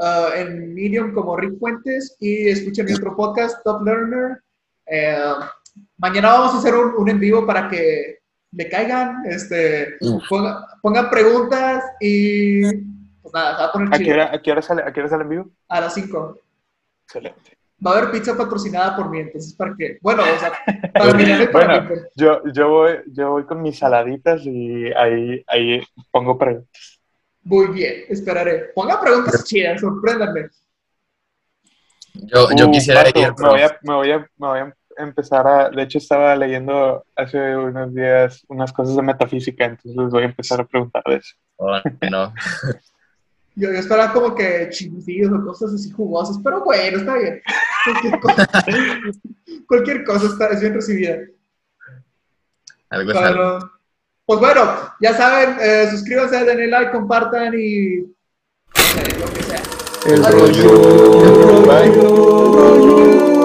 ah, 0.00 0.30
en 0.36 0.74
Medium 0.74 1.12
como 1.12 1.36
Rick 1.36 1.58
Fuentes 1.58 2.16
y 2.20 2.48
escuchen 2.48 2.86
mi 2.86 2.92
otro 2.94 3.14
podcast, 3.16 3.62
Top 3.64 3.82
Learner. 3.84 4.38
Eh, 4.86 5.16
mañana 5.98 6.32
vamos 6.32 6.54
a 6.54 6.58
hacer 6.58 6.74
un, 6.74 6.94
un 6.96 7.08
en 7.10 7.20
vivo 7.20 7.46
para 7.46 7.68
que 7.68 8.18
le 8.52 8.68
caigan, 8.68 9.22
este, 9.26 9.96
ponga- 10.28 10.66
pongan 10.82 11.08
preguntas 11.10 11.84
y 12.00 12.62
pues 13.22 13.32
nada, 13.32 13.54
se 13.56 13.62
va 13.62 13.68
a 13.68 13.72
poner 13.72 13.94
¿A 13.94 13.98
qué 13.98 14.12
hora, 14.12 14.34
a 14.34 14.42
qué 14.42 14.50
hora 14.52 14.62
sale, 14.62 14.82
a 14.82 14.92
qué 14.92 15.00
hora 15.00 15.08
sale 15.08 15.22
en 15.22 15.28
vivo? 15.28 15.50
A 15.68 15.80
las 15.82 15.94
5. 15.94 16.38
Excelente. 17.06 17.56
Va 17.86 17.92
a 17.92 17.98
haber 17.98 18.10
pizza 18.10 18.36
patrocinada 18.36 18.94
por 18.94 19.08
mí, 19.08 19.20
entonces 19.20 19.54
para 19.54 19.74
que, 19.78 19.98
bueno, 20.02 20.22
o 20.22 20.38
sea, 20.38 20.52
para 20.92 21.12
Bueno. 21.52 21.80
mí, 21.82 21.88
pues. 21.88 22.08
Yo, 22.14 22.42
yo, 22.52 22.68
voy, 22.68 22.90
yo 23.06 23.30
voy 23.30 23.44
con 23.44 23.62
mis 23.62 23.78
saladitas 23.78 24.42
y 24.44 24.92
ahí, 24.92 25.42
ahí 25.46 25.80
pongo 26.10 26.36
preguntas. 26.36 26.99
Muy 27.42 27.68
bien, 27.68 28.04
esperaré. 28.08 28.70
Pongan 28.74 29.00
preguntas 29.00 29.44
chidas, 29.44 29.80
sorpréndanme. 29.80 30.48
Yo, 32.14 32.48
yo 32.56 32.66
Uh, 32.68 32.70
quisiera 32.70 33.04
vato, 33.04 33.20
ir, 33.20 33.32
me, 33.38 33.48
voy 33.48 33.60
a, 33.62 33.78
me, 33.82 33.94
voy 33.94 34.10
a, 34.10 34.18
me 34.18 34.46
voy 34.46 34.58
a 34.58 34.74
empezar 34.98 35.46
a... 35.46 35.70
De 35.70 35.82
hecho, 35.82 35.98
estaba 35.98 36.34
leyendo 36.36 37.04
hace 37.16 37.56
unos 37.56 37.94
días 37.94 38.44
unas 38.48 38.72
coses 38.72 38.96
de 38.96 39.02
metafísica, 39.02 39.64
entonces 39.64 39.96
les 39.96 40.10
voy 40.10 40.22
a 40.22 40.26
empezar 40.26 40.60
a 40.60 40.66
preguntar 40.66 41.02
de 41.06 41.16
eso. 41.16 41.34
oh, 41.56 41.78
no. 42.10 42.32
Yo, 43.56 43.72
yo 43.72 43.78
esperaba 43.78 44.12
como 44.12 44.34
que 44.34 44.68
chismecillos 44.70 45.32
o 45.32 45.44
cosas 45.44 45.74
así 45.74 45.90
jugosas, 45.90 46.38
pero 46.42 46.64
bueno, 46.64 46.98
está 46.98 47.14
bien. 47.14 47.42
Cualquier 47.84 48.20
cosa, 48.20 48.48
cualquier 49.66 50.04
cosa 50.04 50.26
está, 50.26 50.48
es 50.48 50.60
bien 50.60 50.74
recibida. 50.74 51.18
Algo 52.90 53.10
es 53.10 53.16
algo. 53.16 53.79
Pues 54.30 54.38
bueno, 54.38 54.62
ya 55.00 55.12
saben, 55.16 55.56
eh, 55.60 55.88
suscríbanse, 55.90 56.44
denle 56.44 56.68
like, 56.68 56.92
compartan 56.92 57.52
y 57.52 57.96
no 57.96 58.06
sé, 58.76 59.18
lo 59.18 59.26
que 59.32 59.42
sea. 59.42 59.60
El 60.06 60.24
Adiós. 60.24 60.64
rollo. 60.64 61.82
El 61.82 61.94
rollo. 61.96 63.39